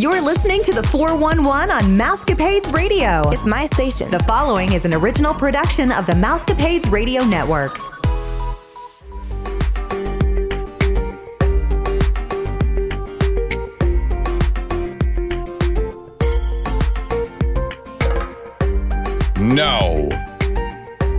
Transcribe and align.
You're 0.00 0.20
listening 0.20 0.62
to 0.62 0.72
the 0.72 0.82
411 0.84 1.72
on 1.72 1.98
Mousecapades 1.98 2.72
Radio. 2.72 3.28
It's 3.30 3.46
my 3.46 3.66
station. 3.66 4.08
The 4.12 4.20
following 4.20 4.72
is 4.72 4.84
an 4.84 4.94
original 4.94 5.34
production 5.34 5.90
of 5.90 6.06
the 6.06 6.12
Mousecapades 6.12 6.88
Radio 6.92 7.24
Network. 7.24 7.76
Now, 19.40 20.06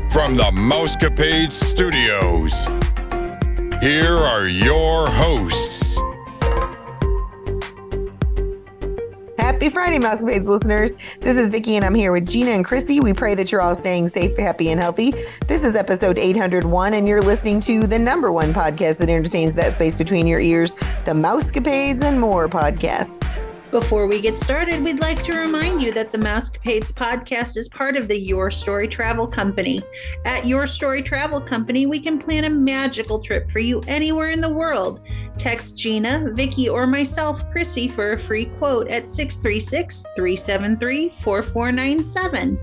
from 0.10 0.38
the 0.38 0.50
Mousecapades 0.54 1.52
Studios, 1.52 2.66
here 3.82 4.16
are 4.16 4.48
your 4.48 5.10
hosts. 5.10 6.00
Happy 9.50 9.70
Friday, 9.70 9.98
Mousecapades 9.98 10.46
listeners. 10.46 10.92
This 11.22 11.36
is 11.36 11.50
Vicki, 11.50 11.76
and 11.76 11.84
I'm 11.84 11.96
here 11.96 12.12
with 12.12 12.28
Gina 12.28 12.52
and 12.52 12.64
Christy. 12.64 13.00
We 13.00 13.14
pray 13.14 13.34
that 13.34 13.52
you're 13.52 13.64
all 13.64 13.76
staying 13.76 14.10
safe, 14.10 14.38
happy, 14.38 14.70
and 14.70 14.80
healthy. 14.80 15.12
This 15.48 15.64
is 15.64 15.74
episode 15.74 16.20
801, 16.20 16.94
and 16.94 17.08
you're 17.08 17.24
listening 17.24 17.60
to 17.62 17.88
the 17.88 17.98
number 17.98 18.32
one 18.32 18.54
podcast 18.54 18.98
that 18.98 19.10
entertains 19.10 19.56
that 19.56 19.74
space 19.74 19.96
between 19.96 20.28
your 20.28 20.40
ears, 20.40 20.76
the 21.06 21.14
Mousecapades 21.14 22.04
and 22.04 22.20
More 22.20 22.48
podcast. 22.48 23.44
Before 23.72 24.08
we 24.08 24.20
get 24.20 24.36
started, 24.36 24.84
we'd 24.84 25.00
like 25.00 25.22
to 25.26 25.38
remind 25.38 25.84
you 25.84 25.94
that 25.94 26.12
the 26.12 26.18
Mousecapades 26.18 26.92
podcast 26.92 27.56
is 27.56 27.70
part 27.70 27.96
of 27.96 28.08
the 28.08 28.18
Your 28.18 28.50
Story 28.50 28.88
Travel 28.88 29.28
Company. 29.28 29.84
At 30.26 30.48
Your 30.48 30.66
Story 30.66 31.04
Travel 31.04 31.40
Company, 31.40 31.86
we 31.86 32.00
can 32.00 32.18
plan 32.18 32.46
a 32.46 32.50
magical 32.50 33.20
trip 33.20 33.52
for 33.52 33.60
you 33.60 33.84
anywhere 33.88 34.32
in 34.32 34.42
the 34.42 34.50
world. 34.50 35.02
Text 35.38 35.78
Gina, 35.78 36.32
Vicky, 36.34 36.68
or 36.68 36.88
myself, 36.88 37.48
Chrissy, 37.52 37.88
for 37.88 38.14
a 38.14 38.20
free 38.20 38.46
quote 38.46 38.88
at 38.88 39.08
636 39.08 40.04
373 40.16 41.10
4497. 41.10 42.60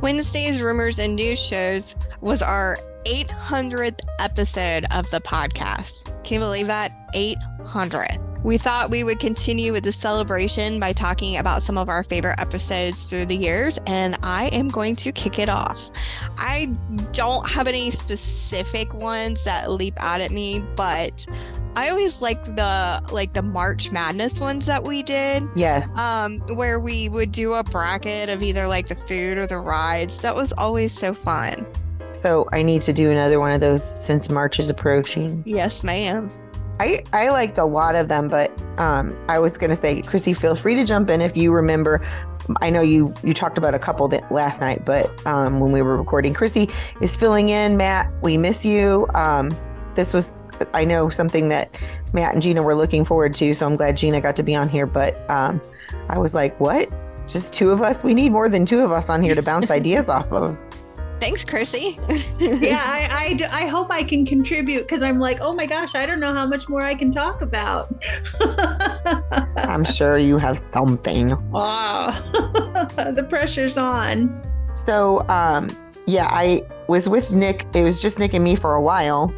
Wednesday's 0.00 0.62
Rumors 0.62 0.98
and 0.98 1.16
News 1.16 1.38
Shows 1.38 1.96
was 2.22 2.40
our 2.40 2.78
800th 3.04 4.00
episode 4.18 4.86
of 4.90 5.10
the 5.10 5.20
podcast. 5.20 6.06
Can 6.24 6.34
you 6.36 6.40
believe 6.40 6.66
that? 6.68 6.92
800. 7.12 8.29
We 8.42 8.56
thought 8.56 8.90
we 8.90 9.04
would 9.04 9.20
continue 9.20 9.72
with 9.72 9.84
the 9.84 9.92
celebration 9.92 10.80
by 10.80 10.94
talking 10.94 11.36
about 11.36 11.62
some 11.62 11.76
of 11.76 11.90
our 11.90 12.02
favorite 12.02 12.40
episodes 12.40 13.04
through 13.04 13.26
the 13.26 13.36
years, 13.36 13.78
and 13.86 14.18
I 14.22 14.46
am 14.46 14.68
going 14.68 14.96
to 14.96 15.12
kick 15.12 15.38
it 15.38 15.50
off. 15.50 15.90
I 16.38 16.66
don't 17.12 17.46
have 17.48 17.68
any 17.68 17.90
specific 17.90 18.94
ones 18.94 19.44
that 19.44 19.70
leap 19.70 19.94
out 19.98 20.22
at 20.22 20.30
me, 20.30 20.64
but 20.74 21.26
I 21.76 21.90
always 21.90 22.22
like 22.22 22.42
the 22.44 23.02
like 23.12 23.34
the 23.34 23.42
March 23.42 23.92
Madness 23.92 24.40
ones 24.40 24.64
that 24.66 24.82
we 24.82 25.02
did. 25.02 25.46
Yes. 25.54 25.90
Um, 25.98 26.38
where 26.56 26.80
we 26.80 27.10
would 27.10 27.32
do 27.32 27.52
a 27.52 27.62
bracket 27.62 28.30
of 28.30 28.42
either 28.42 28.66
like 28.66 28.88
the 28.88 28.96
food 28.96 29.36
or 29.36 29.46
the 29.46 29.58
rides. 29.58 30.18
That 30.20 30.34
was 30.34 30.52
always 30.54 30.92
so 30.92 31.12
fun. 31.12 31.66
So 32.12 32.48
I 32.52 32.62
need 32.62 32.82
to 32.82 32.92
do 32.92 33.10
another 33.10 33.38
one 33.38 33.52
of 33.52 33.60
those 33.60 33.84
since 33.84 34.28
March 34.28 34.58
is 34.58 34.70
approaching. 34.70 35.42
Yes, 35.46 35.84
ma'am. 35.84 36.30
I, 36.80 37.04
I 37.12 37.28
liked 37.28 37.58
a 37.58 37.66
lot 37.66 37.94
of 37.94 38.08
them, 38.08 38.28
but 38.28 38.50
um, 38.78 39.14
I 39.28 39.38
was 39.38 39.58
going 39.58 39.68
to 39.68 39.76
say, 39.76 40.00
Chrissy, 40.00 40.32
feel 40.32 40.54
free 40.54 40.74
to 40.76 40.84
jump 40.86 41.10
in 41.10 41.20
if 41.20 41.36
you 41.36 41.52
remember. 41.52 42.00
I 42.62 42.70
know 42.70 42.80
you 42.80 43.12
you 43.22 43.34
talked 43.34 43.58
about 43.58 43.74
a 43.74 43.78
couple 43.78 44.08
that 44.08 44.32
last 44.32 44.62
night, 44.62 44.86
but 44.86 45.10
um, 45.26 45.60
when 45.60 45.72
we 45.72 45.82
were 45.82 45.98
recording, 45.98 46.32
Chrissy 46.32 46.70
is 47.02 47.14
filling 47.14 47.50
in. 47.50 47.76
Matt, 47.76 48.10
we 48.22 48.38
miss 48.38 48.64
you. 48.64 49.06
Um, 49.14 49.54
this 49.94 50.14
was, 50.14 50.42
I 50.72 50.86
know, 50.86 51.10
something 51.10 51.50
that 51.50 51.70
Matt 52.14 52.32
and 52.32 52.40
Gina 52.42 52.62
were 52.62 52.74
looking 52.74 53.04
forward 53.04 53.34
to, 53.34 53.52
so 53.52 53.66
I'm 53.66 53.76
glad 53.76 53.98
Gina 53.98 54.22
got 54.22 54.34
to 54.36 54.42
be 54.42 54.54
on 54.54 54.70
here. 54.70 54.86
But 54.86 55.30
um, 55.30 55.60
I 56.08 56.16
was 56.16 56.34
like, 56.34 56.58
what? 56.60 56.88
Just 57.28 57.52
two 57.52 57.72
of 57.72 57.82
us? 57.82 58.02
We 58.02 58.14
need 58.14 58.32
more 58.32 58.48
than 58.48 58.64
two 58.64 58.82
of 58.82 58.90
us 58.90 59.10
on 59.10 59.20
here 59.20 59.34
to 59.34 59.42
bounce 59.42 59.70
ideas 59.80 60.08
off 60.08 60.32
of. 60.32 60.56
Thanks, 61.20 61.44
Chrissy. 61.44 61.98
yeah, 62.38 62.82
I, 62.82 63.38
I, 63.52 63.62
I, 63.64 63.66
hope 63.66 63.90
I 63.90 64.02
can 64.02 64.24
contribute 64.24 64.82
because 64.82 65.02
I'm 65.02 65.18
like, 65.18 65.38
oh 65.40 65.52
my 65.52 65.66
gosh, 65.66 65.94
I 65.94 66.06
don't 66.06 66.18
know 66.18 66.32
how 66.32 66.46
much 66.46 66.68
more 66.68 66.80
I 66.80 66.94
can 66.94 67.10
talk 67.12 67.42
about. 67.42 67.94
I'm 69.56 69.84
sure 69.84 70.16
you 70.16 70.38
have 70.38 70.58
something. 70.72 71.50
Wow, 71.50 72.10
the 72.32 73.26
pressure's 73.28 73.76
on. 73.76 74.42
So, 74.72 75.28
um, 75.28 75.76
yeah, 76.06 76.26
I 76.30 76.62
was 76.88 77.08
with 77.08 77.32
Nick. 77.32 77.66
It 77.74 77.82
was 77.82 78.00
just 78.00 78.18
Nick 78.18 78.32
and 78.32 78.42
me 78.42 78.56
for 78.56 78.74
a 78.74 78.80
while. 78.80 79.32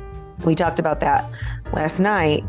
We 0.45 0.55
talked 0.55 0.79
about 0.79 1.01
that 1.01 1.29
last 1.73 1.99
night, 1.99 2.45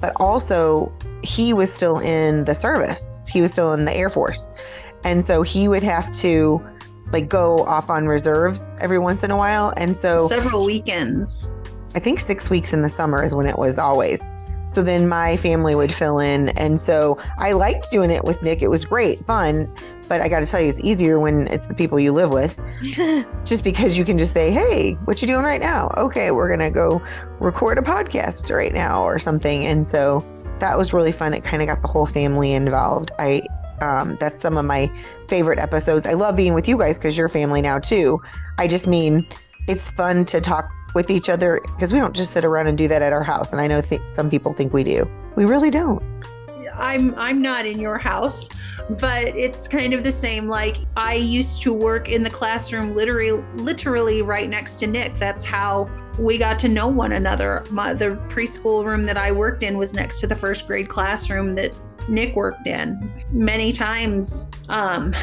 but 0.00 0.12
also 0.16 0.92
he 1.22 1.54
was 1.54 1.72
still 1.72 2.00
in 2.00 2.44
the 2.44 2.54
service. 2.54 3.26
He 3.32 3.40
was 3.40 3.50
still 3.50 3.72
in 3.72 3.86
the 3.86 3.94
Air 3.94 4.10
Force. 4.10 4.54
And 5.04 5.24
so 5.24 5.42
he 5.42 5.68
would 5.68 5.82
have 5.82 6.12
to 6.12 6.64
like 7.12 7.28
go 7.28 7.58
off 7.64 7.90
on 7.90 8.06
reserves 8.06 8.74
every 8.80 8.98
once 8.98 9.22
in 9.24 9.30
a 9.30 9.36
while. 9.36 9.72
And 9.76 9.96
so 9.96 10.26
several 10.28 10.64
weekends. 10.64 11.50
I 11.94 12.00
think 12.00 12.20
six 12.20 12.50
weeks 12.50 12.72
in 12.72 12.82
the 12.82 12.90
summer 12.90 13.22
is 13.22 13.34
when 13.34 13.46
it 13.46 13.58
was 13.58 13.78
always. 13.78 14.20
So 14.66 14.82
then 14.82 15.08
my 15.08 15.36
family 15.36 15.74
would 15.74 15.92
fill 15.92 16.18
in. 16.18 16.48
And 16.50 16.80
so 16.80 17.18
I 17.38 17.52
liked 17.52 17.90
doing 17.90 18.10
it 18.10 18.24
with 18.24 18.42
Nick. 18.42 18.62
It 18.62 18.68
was 18.68 18.84
great, 18.84 19.24
fun. 19.26 19.72
But 20.08 20.20
I 20.20 20.28
got 20.28 20.40
to 20.40 20.46
tell 20.46 20.60
you, 20.60 20.68
it's 20.68 20.80
easier 20.80 21.18
when 21.20 21.46
it's 21.48 21.66
the 21.66 21.74
people 21.74 22.00
you 22.00 22.12
live 22.12 22.30
with. 22.30 22.58
just 23.44 23.62
because 23.62 23.96
you 23.96 24.04
can 24.04 24.18
just 24.18 24.32
say, 24.32 24.50
hey, 24.50 24.92
what 25.04 25.20
you 25.20 25.28
doing 25.28 25.44
right 25.44 25.60
now? 25.60 25.92
Okay, 25.96 26.30
we're 26.30 26.48
going 26.48 26.66
to 26.66 26.74
go 26.74 27.02
record 27.40 27.78
a 27.78 27.82
podcast 27.82 28.54
right 28.54 28.72
now 28.72 29.02
or 29.02 29.18
something. 29.18 29.66
And 29.66 29.86
so 29.86 30.24
that 30.60 30.78
was 30.78 30.92
really 30.92 31.12
fun. 31.12 31.34
It 31.34 31.44
kind 31.44 31.62
of 31.62 31.68
got 31.68 31.82
the 31.82 31.88
whole 31.88 32.06
family 32.06 32.52
involved. 32.52 33.12
I 33.18 33.42
um, 33.80 34.16
that's 34.20 34.40
some 34.40 34.56
of 34.56 34.64
my 34.64 34.90
favorite 35.28 35.58
episodes. 35.58 36.06
I 36.06 36.12
love 36.12 36.36
being 36.36 36.54
with 36.54 36.68
you 36.68 36.78
guys 36.78 36.98
because 36.98 37.16
you're 37.16 37.28
family 37.28 37.62
now 37.62 37.78
too. 37.78 38.20
I 38.58 38.66
just 38.68 38.86
mean 38.86 39.26
it's 39.68 39.90
fun 39.90 40.24
to 40.26 40.40
talk 40.40 40.70
with 40.94 41.10
each 41.10 41.28
other 41.28 41.60
because 41.64 41.92
we 41.92 41.98
don't 41.98 42.14
just 42.14 42.32
sit 42.32 42.44
around 42.44 42.68
and 42.68 42.78
do 42.78 42.88
that 42.88 43.02
at 43.02 43.12
our 43.12 43.22
house. 43.22 43.52
And 43.52 43.60
I 43.60 43.66
know 43.66 43.80
th- 43.80 44.06
some 44.06 44.30
people 44.30 44.52
think 44.54 44.72
we 44.72 44.84
do. 44.84 45.10
We 45.36 45.44
really 45.44 45.70
don't. 45.70 46.02
I'm 46.76 47.14
I'm 47.16 47.40
not 47.40 47.66
in 47.66 47.78
your 47.78 47.98
house, 47.98 48.48
but 48.88 49.24
it's 49.28 49.68
kind 49.68 49.94
of 49.94 50.02
the 50.02 50.12
same. 50.12 50.48
Like 50.48 50.76
I 50.96 51.14
used 51.14 51.62
to 51.62 51.72
work 51.72 52.08
in 52.08 52.22
the 52.22 52.30
classroom, 52.30 52.96
literally 52.96 53.44
literally 53.54 54.22
right 54.22 54.48
next 54.48 54.76
to 54.76 54.86
Nick. 54.86 55.14
That's 55.14 55.44
how 55.44 55.88
we 56.18 56.38
got 56.38 56.58
to 56.60 56.68
know 56.68 56.88
one 56.88 57.12
another. 57.12 57.64
My, 57.70 57.94
the 57.94 58.16
preschool 58.28 58.84
room 58.84 59.04
that 59.06 59.16
I 59.16 59.32
worked 59.32 59.62
in 59.62 59.76
was 59.76 59.94
next 59.94 60.20
to 60.20 60.26
the 60.26 60.34
first 60.34 60.66
grade 60.66 60.88
classroom 60.88 61.54
that 61.56 61.72
Nick 62.08 62.36
worked 62.36 62.66
in. 62.66 63.00
Many 63.32 63.72
times, 63.72 64.48
um, 64.68 65.14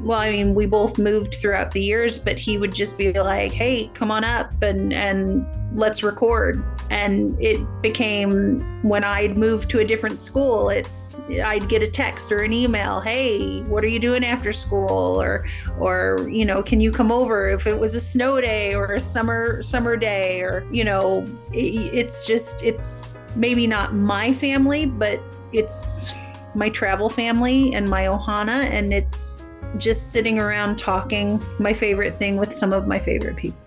well, 0.00 0.18
I 0.18 0.30
mean, 0.32 0.54
we 0.54 0.66
both 0.66 0.98
moved 0.98 1.34
throughout 1.34 1.70
the 1.72 1.80
years, 1.80 2.18
but 2.18 2.38
he 2.38 2.58
would 2.58 2.74
just 2.74 2.98
be 2.98 3.12
like, 3.12 3.52
"Hey, 3.52 3.90
come 3.94 4.10
on 4.10 4.24
up 4.24 4.50
and 4.62 4.92
and 4.92 5.46
let's 5.72 6.02
record." 6.02 6.62
And 6.90 7.40
it 7.40 7.60
became 7.80 8.60
when 8.82 9.02
I'd 9.02 9.38
moved 9.38 9.70
to 9.70 9.78
a 9.78 9.84
different 9.84 10.18
school, 10.20 10.68
it's 10.68 11.16
I'd 11.44 11.68
get 11.68 11.82
a 11.82 11.86
text 11.86 12.30
or 12.32 12.40
an 12.40 12.52
email, 12.52 13.00
"Hey, 13.00 13.62
what 13.62 13.82
are 13.82 13.88
you 13.88 13.98
doing 13.98 14.24
after 14.24 14.52
school?" 14.52 15.20
or 15.22 15.46
or 15.78 16.28
you 16.30 16.44
know, 16.44 16.62
"Can 16.62 16.80
you 16.80 16.92
come 16.92 17.10
over 17.10 17.48
if 17.48 17.66
it 17.66 17.78
was 17.78 17.94
a 17.94 18.00
snow 18.00 18.40
day 18.40 18.74
or 18.74 18.92
a 18.92 19.00
summer 19.00 19.62
summer 19.62 19.96
day?" 19.96 20.40
or 20.40 20.66
you 20.70 20.84
know, 20.84 21.24
it's 21.52 22.26
just 22.26 22.62
it's 22.62 23.24
maybe 23.36 23.66
not 23.66 23.94
my 23.94 24.34
family, 24.34 24.86
but 24.86 25.20
it's 25.54 26.12
my 26.54 26.68
travel 26.68 27.08
family 27.08 27.74
and 27.74 27.88
my 27.88 28.04
ohana 28.04 28.64
and 28.70 28.92
it's 28.92 29.52
just 29.78 30.12
sitting 30.12 30.38
around 30.38 30.78
talking 30.78 31.42
my 31.58 31.72
favorite 31.72 32.18
thing 32.18 32.36
with 32.36 32.52
some 32.52 32.72
of 32.72 32.86
my 32.86 32.98
favorite 32.98 33.36
people 33.36 33.58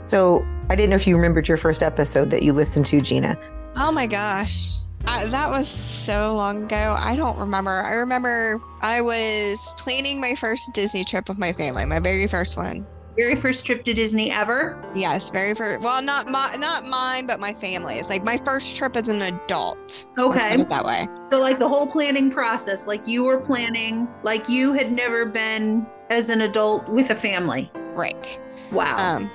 so 0.00 0.44
i 0.68 0.74
didn't 0.74 0.90
know 0.90 0.96
if 0.96 1.06
you 1.06 1.16
remembered 1.16 1.46
your 1.46 1.56
first 1.56 1.82
episode 1.82 2.30
that 2.30 2.42
you 2.42 2.52
listened 2.52 2.86
to 2.86 3.00
gina 3.00 3.38
oh 3.76 3.92
my 3.92 4.06
gosh 4.06 4.74
I, 5.06 5.26
that 5.28 5.48
was 5.48 5.68
so 5.68 6.34
long 6.34 6.64
ago. 6.64 6.94
I 6.98 7.16
don't 7.16 7.38
remember. 7.38 7.70
I 7.70 7.94
remember 7.94 8.60
I 8.82 9.00
was 9.00 9.72
planning 9.78 10.20
my 10.20 10.34
first 10.34 10.74
Disney 10.74 11.02
trip 11.02 11.28
with 11.28 11.38
my 11.38 11.52
family, 11.52 11.86
my 11.86 11.98
very 11.98 12.26
first 12.26 12.58
one 12.58 12.86
very 13.18 13.34
first 13.34 13.66
trip 13.66 13.84
to 13.84 13.92
Disney 13.92 14.30
ever? 14.30 14.80
Yes, 14.94 15.28
very 15.30 15.52
first. 15.54 15.82
Well, 15.82 16.00
not 16.00 16.28
my, 16.28 16.54
not 16.56 16.86
mine, 16.86 17.26
but 17.26 17.40
my 17.40 17.52
family's. 17.52 18.08
Like 18.08 18.22
my 18.22 18.38
first 18.38 18.76
trip 18.76 18.96
as 18.96 19.08
an 19.08 19.20
adult. 19.20 20.08
Okay, 20.16 20.56
that 20.56 20.84
way. 20.84 21.08
So, 21.30 21.40
like 21.40 21.58
the 21.58 21.68
whole 21.68 21.88
planning 21.88 22.30
process, 22.30 22.86
like 22.86 23.06
you 23.08 23.24
were 23.24 23.40
planning, 23.40 24.08
like 24.22 24.48
you 24.48 24.72
had 24.72 24.92
never 24.92 25.26
been 25.26 25.86
as 26.10 26.30
an 26.30 26.42
adult 26.42 26.88
with 26.88 27.10
a 27.10 27.16
family. 27.16 27.70
Right. 27.94 28.40
Wow. 28.70 28.96
Um, 28.96 29.30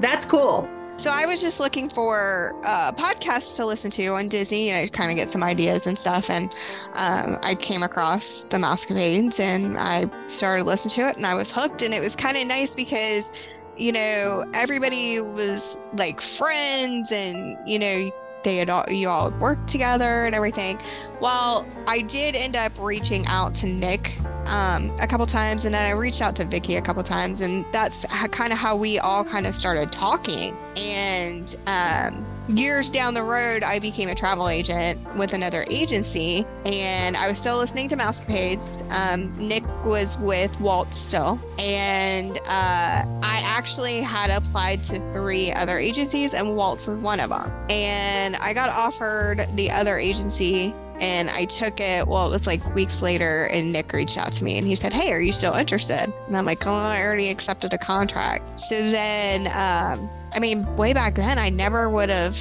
That's 0.00 0.26
cool. 0.26 0.68
So 0.98 1.10
I 1.10 1.26
was 1.26 1.42
just 1.42 1.58
looking 1.58 1.88
for 1.88 2.54
uh, 2.62 2.92
podcasts 2.92 3.56
to 3.56 3.66
listen 3.66 3.90
to 3.92 4.06
on 4.08 4.28
Disney 4.28 4.70
and 4.70 4.84
I 4.84 4.88
kind 4.88 5.10
of 5.10 5.16
get 5.16 5.30
some 5.30 5.42
ideas 5.42 5.86
and 5.86 5.98
stuff. 5.98 6.30
And 6.30 6.52
um, 6.94 7.38
I 7.42 7.54
came 7.54 7.82
across 7.82 8.44
the 8.50 8.58
Mousecapades 8.58 9.40
and 9.40 9.78
I 9.78 10.06
started 10.28 10.64
listening 10.64 10.94
to 10.96 11.08
it 11.08 11.16
and 11.16 11.26
I 11.26 11.34
was 11.34 11.50
hooked. 11.50 11.82
And 11.82 11.92
it 11.92 12.00
was 12.00 12.14
kind 12.14 12.36
of 12.36 12.46
nice 12.46 12.74
because, 12.74 13.32
you 13.76 13.90
know, 13.90 14.44
everybody 14.54 15.20
was 15.20 15.76
like 15.96 16.20
friends 16.20 17.10
and, 17.10 17.56
you 17.66 17.78
know, 17.78 18.10
they 18.42 18.56
had 18.56 18.70
all 18.70 18.84
you 18.88 19.08
all 19.08 19.30
worked 19.32 19.68
together 19.68 20.26
and 20.26 20.34
everything. 20.34 20.80
Well, 21.20 21.66
I 21.86 22.02
did 22.02 22.34
end 22.34 22.56
up 22.56 22.72
reaching 22.78 23.24
out 23.26 23.54
to 23.56 23.66
Nick 23.66 24.18
um, 24.46 24.90
a 25.00 25.06
couple 25.06 25.26
times, 25.26 25.64
and 25.64 25.74
then 25.74 25.86
I 25.86 25.92
reached 25.92 26.20
out 26.20 26.36
to 26.36 26.44
Vicky 26.44 26.76
a 26.76 26.82
couple 26.82 27.02
times, 27.02 27.40
and 27.40 27.64
that's 27.72 28.04
kind 28.30 28.52
of 28.52 28.58
how 28.58 28.76
we 28.76 28.98
all 28.98 29.24
kind 29.24 29.46
of 29.46 29.54
started 29.54 29.92
talking. 29.92 30.56
And 30.76 31.54
um, 31.66 32.26
years 32.48 32.90
down 32.90 33.14
the 33.14 33.22
road, 33.22 33.62
I 33.62 33.78
became 33.78 34.08
a 34.08 34.14
travel 34.14 34.48
agent 34.48 35.00
with 35.16 35.32
another 35.32 35.64
agency, 35.70 36.44
and 36.64 37.16
I 37.16 37.28
was 37.28 37.38
still 37.38 37.58
listening 37.58 37.88
to 37.88 37.96
Mousecapades. 37.96 38.82
Um, 38.92 39.32
Nick 39.38 39.64
was 39.84 40.18
with 40.18 40.58
Walt 40.60 40.92
still, 40.92 41.40
and 41.58 42.38
uh, 42.46 43.04
I 43.22 43.40
actually 43.44 44.00
had 44.00 44.30
applied 44.30 44.84
to 44.84 44.96
three 45.12 45.52
other 45.52 45.78
agencies, 45.78 46.34
and 46.34 46.56
Walt's 46.56 46.86
was 46.86 47.00
one 47.00 47.20
of 47.20 47.30
them. 47.30 47.50
And 47.70 48.36
I 48.36 48.54
got 48.54 48.70
offered 48.70 49.46
the 49.56 49.70
other 49.70 49.98
agency 49.98 50.74
and 51.00 51.30
I 51.30 51.46
took 51.46 51.80
it. 51.80 52.06
Well, 52.06 52.28
it 52.28 52.30
was 52.30 52.46
like 52.46 52.74
weeks 52.74 53.02
later, 53.02 53.46
and 53.46 53.72
Nick 53.72 53.92
reached 53.92 54.16
out 54.16 54.32
to 54.34 54.44
me 54.44 54.56
and 54.56 54.66
he 54.66 54.76
said, 54.76 54.92
Hey, 54.92 55.12
are 55.12 55.20
you 55.20 55.32
still 55.32 55.54
interested? 55.54 56.12
And 56.26 56.36
I'm 56.36 56.44
like, 56.44 56.66
Oh, 56.66 56.70
I 56.70 57.02
already 57.02 57.28
accepted 57.28 57.72
a 57.74 57.78
contract. 57.78 58.58
So 58.58 58.74
then, 58.90 59.48
um, 59.48 60.08
I 60.34 60.38
mean, 60.38 60.76
way 60.76 60.92
back 60.92 61.14
then, 61.14 61.38
I 61.38 61.50
never 61.50 61.90
would 61.90 62.08
have 62.08 62.40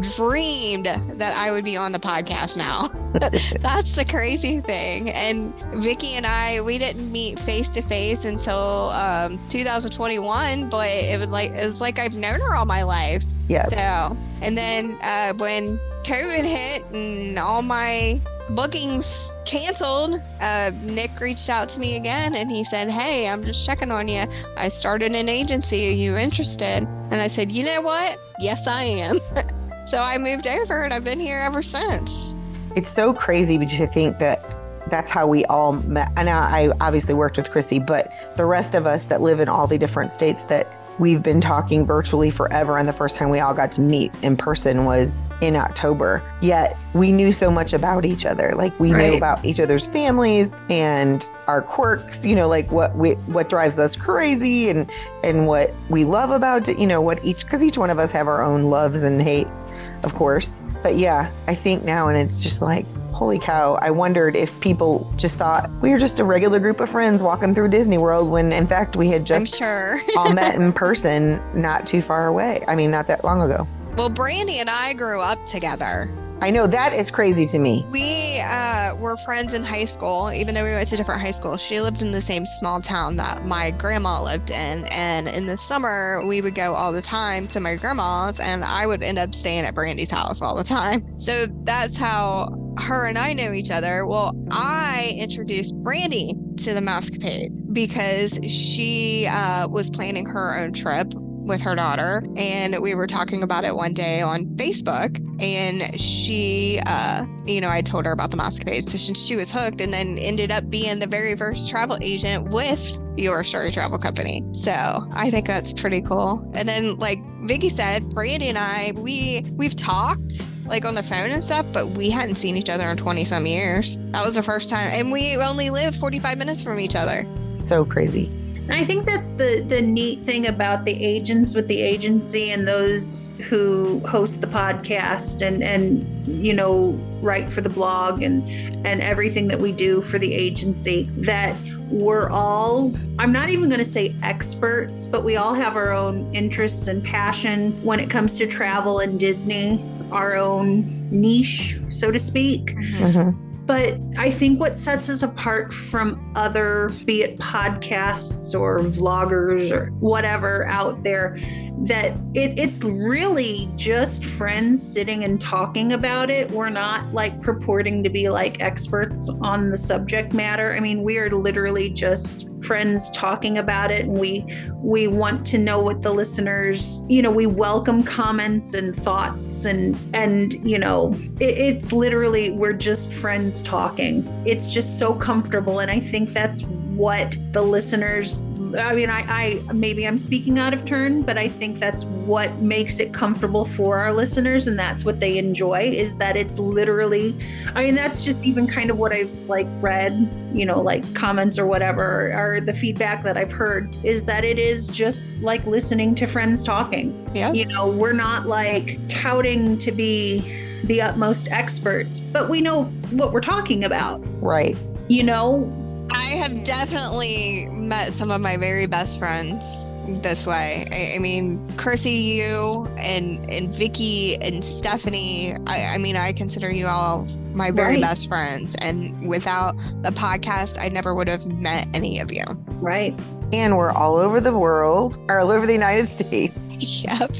dreamed 0.00 0.86
that 0.86 1.36
I 1.36 1.50
would 1.52 1.64
be 1.64 1.76
on 1.76 1.92
the 1.92 1.98
podcast 1.98 2.56
now. 2.56 2.88
That's 3.60 3.94
the 3.94 4.04
crazy 4.04 4.60
thing. 4.60 5.10
And 5.10 5.54
Vicky 5.82 6.14
and 6.14 6.26
I, 6.26 6.60
we 6.60 6.78
didn't 6.78 7.10
meet 7.12 7.38
face 7.38 7.68
to 7.70 7.82
face 7.82 8.24
until 8.24 8.90
um, 8.90 9.38
2021, 9.48 10.68
but 10.68 10.88
it 10.88 11.18
was 11.18 11.28
like 11.28 11.52
it 11.52 11.66
was 11.66 11.80
like 11.80 11.98
I've 11.98 12.16
known 12.16 12.40
her 12.40 12.54
all 12.54 12.66
my 12.66 12.82
life. 12.82 13.24
Yeah. 13.48 13.66
So, 13.68 14.16
and 14.42 14.56
then 14.56 14.98
uh, 15.02 15.34
when 15.34 15.78
COVID 16.04 16.44
hit 16.44 16.84
and 16.92 17.38
all 17.38 17.62
my 17.62 18.20
bookings 18.50 19.36
canceled, 19.44 20.20
uh, 20.40 20.70
Nick 20.82 21.18
reached 21.20 21.48
out 21.48 21.68
to 21.70 21.80
me 21.80 21.96
again 21.96 22.34
and 22.34 22.50
he 22.50 22.64
said, 22.64 22.90
Hey, 22.90 23.28
I'm 23.28 23.44
just 23.44 23.64
checking 23.64 23.90
on 23.90 24.08
you. 24.08 24.24
I 24.56 24.68
started 24.68 25.14
an 25.14 25.28
agency. 25.28 25.88
Are 25.88 25.92
you 25.92 26.16
interested? 26.16 26.86
And 27.10 27.14
I 27.14 27.28
said, 27.28 27.52
You 27.52 27.64
know 27.64 27.80
what? 27.80 28.18
Yes, 28.40 28.66
I 28.66 28.84
am. 28.84 29.20
so 29.86 29.98
I 29.98 30.18
moved 30.18 30.46
over 30.46 30.84
and 30.84 30.92
I've 30.92 31.04
been 31.04 31.20
here 31.20 31.38
ever 31.38 31.62
since. 31.62 32.34
It's 32.76 32.90
so 32.90 33.14
crazy 33.14 33.58
to 33.58 33.86
think 33.86 34.18
that 34.18 34.54
that's 34.90 35.10
how 35.10 35.26
we 35.26 35.44
all 35.46 35.74
met. 35.74 36.12
And 36.16 36.28
I 36.28 36.70
obviously 36.80 37.14
worked 37.14 37.36
with 37.36 37.50
Chrissy, 37.50 37.78
but 37.78 38.12
the 38.36 38.44
rest 38.44 38.74
of 38.74 38.86
us 38.86 39.06
that 39.06 39.20
live 39.20 39.40
in 39.40 39.48
all 39.48 39.66
the 39.66 39.78
different 39.78 40.10
states 40.10 40.44
that 40.44 40.66
we've 40.98 41.22
been 41.22 41.40
talking 41.40 41.84
virtually 41.84 42.30
forever. 42.30 42.78
And 42.78 42.88
the 42.88 42.92
first 42.92 43.16
time 43.16 43.30
we 43.30 43.40
all 43.40 43.54
got 43.54 43.72
to 43.72 43.80
meet 43.80 44.12
in 44.22 44.36
person 44.36 44.84
was 44.84 45.22
in 45.40 45.56
October. 45.56 46.22
Yet 46.40 46.76
we 46.94 47.12
knew 47.12 47.32
so 47.32 47.50
much 47.50 47.72
about 47.72 48.04
each 48.04 48.24
other. 48.26 48.52
Like 48.54 48.78
we 48.78 48.92
Right. 48.92 49.10
knew 49.10 49.16
about 49.16 49.44
each 49.44 49.60
other's 49.60 49.86
families 49.86 50.54
and 50.70 51.28
our 51.46 51.62
quirks, 51.62 52.24
you 52.24 52.34
know, 52.36 52.48
like 52.48 52.70
what 52.70 52.96
we, 52.96 53.12
what 53.26 53.48
drives 53.48 53.78
us 53.78 53.96
crazy 53.96 54.70
and, 54.70 54.90
and 55.22 55.46
what 55.46 55.72
we 55.88 56.04
love 56.04 56.30
about 56.30 56.68
it, 56.68 56.78
you 56.78 56.86
know, 56.86 57.00
what 57.00 57.24
each, 57.24 57.46
cause 57.46 57.62
each 57.62 57.78
one 57.78 57.90
of 57.90 57.98
us 57.98 58.12
have 58.12 58.28
our 58.28 58.42
own 58.42 58.64
loves 58.64 59.02
and 59.02 59.20
hates, 59.20 59.68
of 60.02 60.14
course. 60.14 60.60
But 60.82 60.96
yeah, 60.96 61.30
I 61.48 61.54
think 61.54 61.82
now, 61.84 62.08
and 62.08 62.16
it's 62.18 62.42
just 62.42 62.60
like, 62.62 62.84
holy 63.14 63.38
cow, 63.38 63.78
I 63.80 63.90
wondered 63.90 64.36
if 64.36 64.58
people 64.60 65.10
just 65.16 65.38
thought 65.38 65.70
we 65.80 65.90
were 65.90 65.98
just 65.98 66.20
a 66.20 66.24
regular 66.24 66.58
group 66.58 66.80
of 66.80 66.90
friends 66.90 67.22
walking 67.22 67.54
through 67.54 67.68
Disney 67.68 67.96
World 67.96 68.30
when 68.30 68.52
in 68.52 68.66
fact 68.66 68.96
we 68.96 69.08
had 69.08 69.24
just 69.24 69.56
sure. 69.56 69.98
all 70.16 70.32
met 70.32 70.56
in 70.56 70.72
person 70.84 71.40
not 71.54 71.86
too 71.86 72.02
far 72.02 72.26
away. 72.26 72.62
I 72.68 72.74
mean, 72.74 72.90
not 72.90 73.06
that 73.06 73.24
long 73.24 73.40
ago. 73.40 73.66
well, 73.96 74.10
Brandy 74.10 74.58
and 74.58 74.68
I 74.68 74.92
grew 74.92 75.20
up 75.20 75.44
together. 75.46 76.12
I 76.40 76.50
know 76.50 76.66
that 76.66 76.92
is 76.92 77.10
crazy 77.10 77.46
to 77.46 77.58
me. 77.58 77.86
We 77.90 78.40
uh, 78.40 78.96
were 78.96 79.16
friends 79.18 79.54
in 79.54 79.62
high 79.62 79.86
school, 79.86 80.30
even 80.34 80.54
though 80.54 80.64
we 80.64 80.70
went 80.70 80.88
to 80.88 80.96
different 80.96 81.22
high 81.22 81.30
schools. 81.30 81.62
She 81.62 81.80
lived 81.80 82.02
in 82.02 82.12
the 82.12 82.20
same 82.20 82.44
small 82.44 82.82
town 82.82 83.16
that 83.16 83.46
my 83.46 83.70
grandma 83.70 84.22
lived 84.22 84.50
in. 84.50 84.84
And 84.86 85.28
in 85.28 85.46
the 85.46 85.56
summer, 85.56 86.20
we 86.26 86.42
would 86.42 86.54
go 86.54 86.74
all 86.74 86.92
the 86.92 87.00
time 87.00 87.46
to 87.46 87.60
my 87.60 87.76
grandma's, 87.76 88.40
and 88.40 88.62
I 88.62 88.86
would 88.86 89.02
end 89.02 89.18
up 89.18 89.34
staying 89.34 89.64
at 89.64 89.74
Brandy's 89.74 90.10
house 90.10 90.42
all 90.42 90.54
the 90.54 90.64
time. 90.64 91.16
So 91.18 91.46
that's 91.64 91.96
how 91.96 92.48
her 92.78 93.06
and 93.06 93.18
I 93.18 93.32
know 93.32 93.52
each 93.52 93.70
other. 93.70 94.06
Well, 94.06 94.34
I 94.50 95.16
introduced 95.18 95.74
Brandy 95.76 96.34
to 96.58 96.74
the 96.74 96.80
Mousecapade 96.80 97.50
because 97.72 98.38
she 98.48 99.26
uh, 99.28 99.68
was 99.68 99.90
planning 99.90 100.26
her 100.26 100.56
own 100.58 100.72
trip 100.72 101.12
with 101.44 101.60
her 101.60 101.74
daughter 101.74 102.22
and 102.36 102.78
we 102.80 102.94
were 102.94 103.06
talking 103.06 103.42
about 103.42 103.64
it 103.64 103.74
one 103.76 103.92
day 103.92 104.22
on 104.22 104.46
facebook 104.56 105.20
and 105.42 106.00
she 106.00 106.80
uh 106.86 107.24
you 107.44 107.60
know 107.60 107.68
i 107.68 107.82
told 107.82 108.06
her 108.06 108.12
about 108.12 108.30
the 108.30 108.36
Mousecapade 108.36 108.88
so 108.88 108.96
she, 108.96 109.12
she 109.14 109.36
was 109.36 109.52
hooked 109.52 109.80
and 109.80 109.92
then 109.92 110.16
ended 110.18 110.50
up 110.50 110.68
being 110.70 110.98
the 111.00 111.06
very 111.06 111.36
first 111.36 111.68
travel 111.68 111.98
agent 112.00 112.48
with 112.48 112.98
your 113.18 113.44
story 113.44 113.70
travel 113.70 113.98
company 113.98 114.42
so 114.52 114.72
i 115.12 115.30
think 115.30 115.46
that's 115.46 115.72
pretty 115.74 116.00
cool 116.00 116.50
and 116.54 116.66
then 116.66 116.96
like 116.96 117.18
vicky 117.42 117.68
said 117.68 118.08
brandy 118.10 118.48
and 118.48 118.58
i 118.58 118.92
we 118.96 119.44
we've 119.52 119.76
talked 119.76 120.46
like 120.66 120.84
on 120.84 120.94
the 120.94 121.02
phone 121.02 121.30
and 121.30 121.44
stuff 121.44 121.66
but 121.72 121.90
we 121.90 122.10
hadn't 122.10 122.36
seen 122.36 122.56
each 122.56 122.68
other 122.68 122.84
in 122.84 122.96
20 122.96 123.24
some 123.24 123.46
years. 123.46 123.98
That 124.10 124.24
was 124.24 124.34
the 124.34 124.42
first 124.42 124.70
time 124.70 124.90
and 124.92 125.12
we 125.12 125.36
only 125.36 125.70
live 125.70 125.94
45 125.96 126.38
minutes 126.38 126.62
from 126.62 126.78
each 126.78 126.94
other. 126.94 127.26
So 127.54 127.84
crazy. 127.84 128.30
And 128.64 128.72
I 128.72 128.82
think 128.82 129.04
that's 129.04 129.32
the 129.32 129.62
the 129.68 129.82
neat 129.82 130.20
thing 130.20 130.46
about 130.46 130.86
the 130.86 131.04
agents 131.04 131.54
with 131.54 131.68
the 131.68 131.82
agency 131.82 132.50
and 132.50 132.66
those 132.66 133.30
who 133.48 134.00
host 134.06 134.40
the 134.40 134.46
podcast 134.46 135.46
and 135.46 135.62
and 135.62 136.26
you 136.26 136.54
know 136.54 136.92
write 137.20 137.52
for 137.52 137.60
the 137.60 137.68
blog 137.68 138.22
and 138.22 138.42
and 138.86 139.02
everything 139.02 139.48
that 139.48 139.60
we 139.60 139.70
do 139.70 140.00
for 140.00 140.18
the 140.18 140.32
agency 140.32 141.02
that 141.18 141.54
we're 141.90 142.30
all 142.30 142.94
I'm 143.18 143.32
not 143.32 143.50
even 143.50 143.68
going 143.68 143.80
to 143.80 143.84
say 143.84 144.14
experts 144.22 145.06
but 145.06 145.24
we 145.24 145.36
all 145.36 145.52
have 145.52 145.76
our 145.76 145.92
own 145.92 146.34
interests 146.34 146.86
and 146.86 147.04
passion 147.04 147.72
when 147.84 148.00
it 148.00 148.08
comes 148.08 148.38
to 148.38 148.46
travel 148.46 149.00
and 149.00 149.20
Disney 149.20 149.76
our 150.12 150.36
own 150.36 150.84
niche 151.10 151.80
so 151.88 152.10
to 152.10 152.18
speak 152.18 152.74
Mhm. 152.76 153.34
But 153.66 153.98
I 154.18 154.30
think 154.30 154.60
what 154.60 154.76
sets 154.76 155.08
us 155.08 155.22
apart 155.22 155.72
from 155.72 156.32
other, 156.36 156.92
be 157.04 157.22
it 157.22 157.38
podcasts 157.38 158.58
or 158.58 158.80
vloggers 158.80 159.72
or 159.72 159.90
whatever 160.00 160.66
out 160.66 161.02
there, 161.02 161.38
that 161.84 162.12
it, 162.34 162.58
it's 162.58 162.82
really 162.84 163.70
just 163.76 164.24
friends 164.24 164.82
sitting 164.82 165.24
and 165.24 165.40
talking 165.40 165.92
about 165.92 166.30
it. 166.30 166.50
We're 166.50 166.70
not 166.70 167.06
like 167.12 167.40
purporting 167.40 168.02
to 168.04 168.10
be 168.10 168.28
like 168.28 168.60
experts 168.60 169.30
on 169.40 169.70
the 169.70 169.76
subject 169.76 170.34
matter. 170.34 170.74
I 170.74 170.80
mean, 170.80 171.02
we 171.02 171.18
are 171.18 171.30
literally 171.30 171.88
just 171.88 172.48
friends 172.64 173.10
talking 173.10 173.58
about 173.58 173.90
it 173.90 174.06
and 174.06 174.18
we 174.18 174.44
we 174.76 175.06
want 175.06 175.46
to 175.46 175.58
know 175.58 175.78
what 175.78 176.00
the 176.00 176.10
listeners 176.10 177.04
you 177.08 177.20
know 177.20 177.30
we 177.30 177.46
welcome 177.46 178.02
comments 178.02 178.72
and 178.72 178.96
thoughts 178.96 179.66
and 179.66 179.98
and 180.14 180.54
you 180.68 180.78
know 180.78 181.12
it, 181.40 181.58
it's 181.58 181.92
literally 181.92 182.52
we're 182.52 182.72
just 182.72 183.12
friends 183.12 183.53
talking. 183.62 184.26
It's 184.46 184.70
just 184.70 184.98
so 184.98 185.14
comfortable 185.14 185.80
and 185.80 185.90
i 185.90 186.00
think 186.00 186.30
that's 186.30 186.62
what 186.94 187.36
the 187.52 187.62
listeners 187.62 188.38
i 188.78 188.94
mean 188.94 189.10
i 189.10 189.20
i 189.28 189.72
maybe 189.72 190.06
i'm 190.06 190.18
speaking 190.18 190.58
out 190.58 190.72
of 190.72 190.84
turn 190.84 191.22
but 191.22 191.36
i 191.36 191.48
think 191.48 191.78
that's 191.78 192.04
what 192.04 192.52
makes 192.56 193.00
it 193.00 193.12
comfortable 193.12 193.64
for 193.64 193.98
our 193.98 194.12
listeners 194.12 194.66
and 194.66 194.78
that's 194.78 195.04
what 195.04 195.20
they 195.20 195.38
enjoy 195.38 195.80
is 195.80 196.16
that 196.16 196.36
it's 196.36 196.58
literally 196.58 197.36
i 197.74 197.82
mean 197.82 197.94
that's 197.94 198.24
just 198.24 198.44
even 198.44 198.66
kind 198.66 198.90
of 198.90 198.98
what 198.98 199.12
i've 199.12 199.32
like 199.48 199.66
read 199.80 200.12
you 200.52 200.64
know 200.64 200.80
like 200.80 201.14
comments 201.14 201.58
or 201.58 201.66
whatever 201.66 202.32
or 202.32 202.60
the 202.60 202.74
feedback 202.74 203.22
that 203.22 203.36
i've 203.36 203.52
heard 203.52 203.94
is 204.04 204.24
that 204.24 204.44
it 204.44 204.58
is 204.58 204.88
just 204.88 205.28
like 205.40 205.64
listening 205.66 206.14
to 206.14 206.26
friends 206.26 206.64
talking. 206.64 207.12
Yeah. 207.34 207.52
You 207.52 207.66
know 207.66 207.88
we're 207.88 208.12
not 208.12 208.46
like 208.46 208.98
touting 209.08 209.78
to 209.78 209.92
be 209.92 210.63
the 210.86 211.00
utmost 211.02 211.48
experts 211.50 212.20
but 212.20 212.48
we 212.48 212.60
know 212.60 212.84
what 213.10 213.32
we're 213.32 213.40
talking 213.40 213.84
about 213.84 214.20
Right. 214.42 214.76
you 215.08 215.22
know 215.22 215.70
I 216.10 216.26
have 216.36 216.64
definitely 216.64 217.66
met 217.72 218.12
some 218.12 218.30
of 218.30 218.40
my 218.40 218.56
very 218.56 218.86
best 218.86 219.18
friends 219.18 219.84
this 220.20 220.46
way. 220.46 220.86
I, 220.92 221.14
I 221.16 221.18
mean, 221.18 221.66
Chrissy, 221.78 222.10
you 222.12 222.86
and 222.98 223.50
and 223.50 223.74
Vicky 223.74 224.36
and 224.36 224.62
Stephanie. 224.62 225.54
I, 225.66 225.94
I 225.94 225.98
mean, 225.98 226.14
I 226.14 226.32
consider 226.32 226.70
you 226.70 226.86
all 226.86 227.26
my 227.54 227.70
very 227.70 227.94
Right. 227.94 228.02
best 228.02 228.28
friends. 228.28 228.76
And 228.80 229.26
without 229.26 229.72
the 230.02 230.10
podcast, 230.10 230.78
I 230.78 230.90
never 230.90 231.14
would 231.14 231.26
have 231.26 231.46
met 231.46 231.88
any 231.94 232.20
of 232.20 232.30
you. 232.30 232.44
right 232.82 233.14
And 233.52 233.76
we're 233.78 233.90
all 233.92 234.16
over 234.16 234.40
the 234.42 234.56
world, 234.56 235.16
or 235.28 235.40
all 235.40 235.50
over 235.50 235.64
the 235.66 235.72
United 235.72 236.08
States. 236.10 236.60
Yep. 236.78 237.32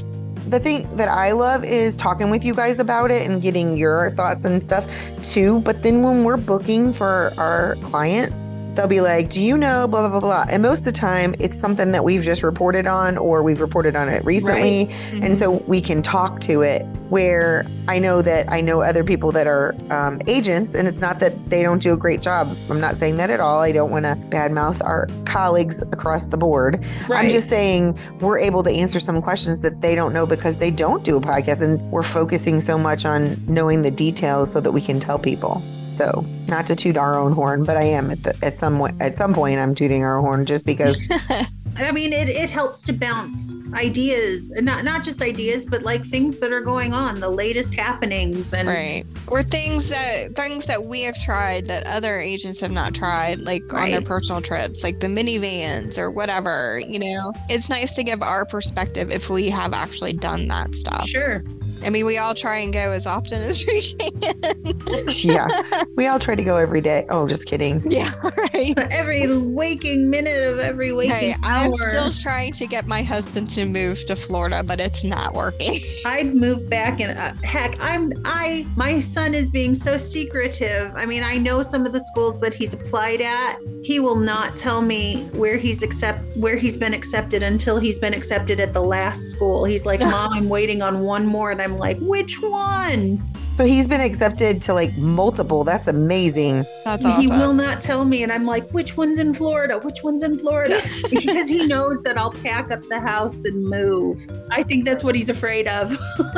The 0.47 0.59
thing 0.59 0.87
that 0.95 1.09
I 1.09 1.31
love 1.31 1.63
is 1.63 1.95
talking 1.95 2.29
with 2.29 2.45
you 2.45 2.53
guys 2.53 2.77
about 2.77 3.09
it 3.09 3.27
and 3.27 3.41
getting 3.41 3.75
your 3.75 4.11
thoughts 4.11 4.45
and 4.45 4.63
stuff 4.63 4.87
too. 5.23 5.59
But 5.61 5.81
then 5.81 6.03
when 6.03 6.23
we're 6.23 6.37
booking 6.37 6.93
for 6.93 7.33
our 7.37 7.75
clients, 7.81 8.51
they'll 8.75 8.87
be 8.87 9.01
like, 9.01 9.29
Do 9.29 9.41
you 9.41 9.57
know? 9.57 9.87
Blah, 9.87 10.01
blah, 10.07 10.19
blah, 10.19 10.19
blah. 10.19 10.45
And 10.49 10.61
most 10.61 10.79
of 10.79 10.85
the 10.85 10.91
time, 10.91 11.35
it's 11.39 11.59
something 11.59 11.91
that 11.91 12.03
we've 12.03 12.23
just 12.23 12.43
reported 12.43 12.87
on 12.87 13.17
or 13.17 13.43
we've 13.43 13.61
reported 13.61 13.95
on 13.95 14.09
it 14.09 14.23
recently. 14.25 14.89
And 15.23 15.37
so 15.37 15.51
we 15.67 15.81
can 15.81 16.01
talk 16.01 16.41
to 16.41 16.61
it 16.61 16.85
where 17.09 17.65
I 17.87 17.99
know 17.99 18.21
that 18.23 18.51
I 18.51 18.61
know 18.61 18.81
other 18.81 19.03
people 19.03 19.31
that 19.33 19.45
are 19.45 19.75
um, 19.91 20.19
agents, 20.27 20.73
and 20.73 20.87
it's 20.87 21.01
not 21.01 21.19
that 21.19 21.49
they 21.51 21.61
don't 21.61 21.79
do 21.81 21.93
a 21.93 21.97
great 21.97 22.21
job. 22.21 22.55
I'm 22.69 22.79
not 22.79 22.97
saying 22.97 23.17
that 23.17 23.29
at 23.29 23.39
all. 23.39 23.61
I 23.61 23.71
don't 23.71 23.91
want 23.91 24.05
to 24.05 24.15
badmouth 24.29 24.83
our 24.83 25.07
colleagues 25.25 25.81
across 25.83 26.27
the 26.27 26.37
board. 26.37 26.83
I'm 27.09 27.29
just 27.29 27.47
saying 27.47 27.99
we're 28.21 28.39
able 28.39 28.63
to 28.63 28.71
answer 28.71 28.99
some 28.99 29.21
questions 29.21 29.61
that 29.61 29.81
they 29.81 29.93
don't 29.93 30.13
know 30.13 30.25
because 30.25 30.57
they 30.57 30.71
don't 30.71 31.03
do 31.03 31.17
a 31.17 31.21
podcast, 31.21 31.61
and 31.61 31.79
we're 31.91 32.03
focusing 32.03 32.59
so 32.59 32.77
much 32.77 33.05
on 33.05 33.39
knowing 33.47 33.83
the 33.83 33.91
details 33.91 34.51
so 34.51 34.59
that 34.59 34.71
we 34.71 34.81
can 34.81 34.99
tell 34.99 35.19
people. 35.19 35.61
So, 35.87 36.25
not 36.47 36.65
to 36.67 36.75
toot 36.75 36.97
our 36.97 37.17
own 37.17 37.31
horn, 37.31 37.63
but 37.63 37.77
I 37.77 37.83
am 37.83 38.11
at 38.11 38.23
the 38.23 38.35
at 38.41 38.57
some 38.57 38.81
at 38.99 39.17
some 39.17 39.33
point 39.33 39.59
I'm 39.59 39.75
tooting 39.75 40.03
our 40.03 40.19
horn 40.19 40.45
just 40.45 40.65
because 40.65 40.97
I 41.77 41.91
mean, 41.91 42.13
it, 42.13 42.29
it 42.29 42.49
helps 42.49 42.81
to 42.83 42.93
bounce 42.93 43.59
ideas, 43.73 44.51
not 44.57 44.85
not 44.85 45.03
just 45.03 45.21
ideas, 45.21 45.65
but 45.65 45.83
like 45.83 46.05
things 46.05 46.39
that 46.39 46.53
are 46.53 46.61
going 46.61 46.93
on, 46.93 47.19
the 47.19 47.29
latest 47.29 47.73
happenings, 47.73 48.53
and 48.53 48.67
right, 48.67 49.03
or 49.27 49.43
things 49.43 49.89
that 49.89 50.35
things 50.35 50.67
that 50.67 50.85
we 50.85 51.01
have 51.01 51.19
tried 51.21 51.67
that 51.67 51.85
other 51.85 52.17
agents 52.17 52.61
have 52.61 52.71
not 52.71 52.93
tried, 52.93 53.39
like 53.41 53.61
on 53.73 53.91
their 53.91 54.01
personal 54.01 54.41
trips, 54.41 54.83
like 54.83 55.01
the 55.01 55.07
minivans 55.07 55.97
or 55.97 56.11
whatever. 56.11 56.79
You 56.79 56.99
know, 56.99 57.33
it's 57.49 57.69
nice 57.69 57.93
to 57.95 58.03
give 58.03 58.21
our 58.21 58.45
perspective 58.45 59.11
if 59.11 59.29
we 59.29 59.49
have 59.49 59.73
actually 59.73 60.13
done 60.13 60.47
that 60.47 60.73
stuff. 60.75 61.09
sure. 61.09 61.43
I 61.85 61.89
mean, 61.89 62.05
we 62.05 62.17
all 62.17 62.33
try 62.33 62.57
and 62.57 62.73
go 62.73 62.91
as 62.91 63.05
often 63.05 63.41
as 63.41 63.65
we 63.65 63.93
can. 63.93 65.07
yeah, 65.21 65.83
we 65.95 66.07
all 66.07 66.19
try 66.19 66.35
to 66.35 66.43
go 66.43 66.57
every 66.57 66.81
day. 66.81 67.05
Oh, 67.09 67.27
just 67.27 67.45
kidding. 67.45 67.81
yeah, 67.89 68.13
right. 68.53 68.73
Every 68.91 69.37
waking 69.37 70.09
minute 70.09 70.41
of 70.47 70.59
every 70.59 70.91
waking 70.91 71.11
Hey, 71.15 71.33
hour. 71.43 71.65
I'm 71.65 71.75
still 71.75 72.11
trying 72.11 72.53
to 72.53 72.67
get 72.67 72.87
my 72.87 73.01
husband 73.03 73.49
to 73.51 73.65
move 73.65 74.05
to 74.07 74.15
Florida, 74.15 74.63
but 74.63 74.79
it's 74.79 75.03
not 75.03 75.33
working. 75.33 75.79
I'd 76.05 76.35
move 76.35 76.69
back 76.69 76.99
and 76.99 77.17
uh, 77.17 77.33
heck, 77.45 77.77
I'm 77.79 78.13
I 78.25 78.65
my 78.75 78.99
son 78.99 79.33
is 79.33 79.49
being 79.49 79.75
so 79.75 79.97
secretive. 79.97 80.91
I 80.95 81.05
mean, 81.05 81.23
I 81.23 81.37
know 81.37 81.63
some 81.63 81.85
of 81.85 81.93
the 81.93 81.99
schools 81.99 82.39
that 82.41 82.53
he's 82.53 82.73
applied 82.73 83.21
at. 83.21 83.57
He 83.83 83.99
will 83.99 84.15
not 84.15 84.55
tell 84.57 84.81
me 84.81 85.25
where 85.33 85.57
he's 85.57 85.83
accept 85.83 86.19
where 86.35 86.55
he's 86.55 86.77
been 86.77 86.93
accepted 86.93 87.43
until 87.43 87.77
he's 87.77 87.99
been 87.99 88.13
accepted 88.15 88.59
at 88.59 88.73
the 88.73 88.81
last 88.81 89.21
school. 89.31 89.63
He's 89.65 89.85
like, 89.85 89.99
"Mom, 90.15 90.33
I'm 90.33 90.49
waiting 90.49 90.81
on 90.81 91.01
one 91.01 91.25
more." 91.25 91.51
And 91.51 91.61
I'm 91.61 91.74
like, 91.77 91.97
"Which 91.99 92.41
one?" 92.41 93.23
So 93.51 93.63
he's 93.63 93.87
been 93.87 94.01
accepted 94.01 94.61
to 94.63 94.73
like 94.73 94.95
multiple. 94.97 95.63
That's 95.63 95.87
amazing. 95.87 96.65
That's 96.83 97.05
He 97.19 97.27
will 97.27 97.53
not 97.53 97.81
tell 97.81 98.03
me 98.03 98.21
and 98.23 98.31
I'm 98.31 98.45
like, 98.45 98.69
"Which 98.71 98.97
one's 98.97 99.17
in 99.19 99.33
Florida? 99.33 99.79
Which 99.79 100.03
one's 100.03 100.23
in 100.23 100.37
Florida?" 100.37 100.79
because 101.09 101.47
he 101.49 101.65
knows 101.65 102.01
that 102.01 102.17
I'll 102.17 102.31
pack 102.31 102.71
up 102.71 102.83
the 102.89 102.99
house 102.99 103.45
and 103.45 103.63
move. 103.63 104.17
I 104.51 104.63
think 104.63 104.85
that's 104.85 105.03
what 105.03 105.15
he's 105.15 105.29
afraid 105.29 105.67
of. 105.67 105.97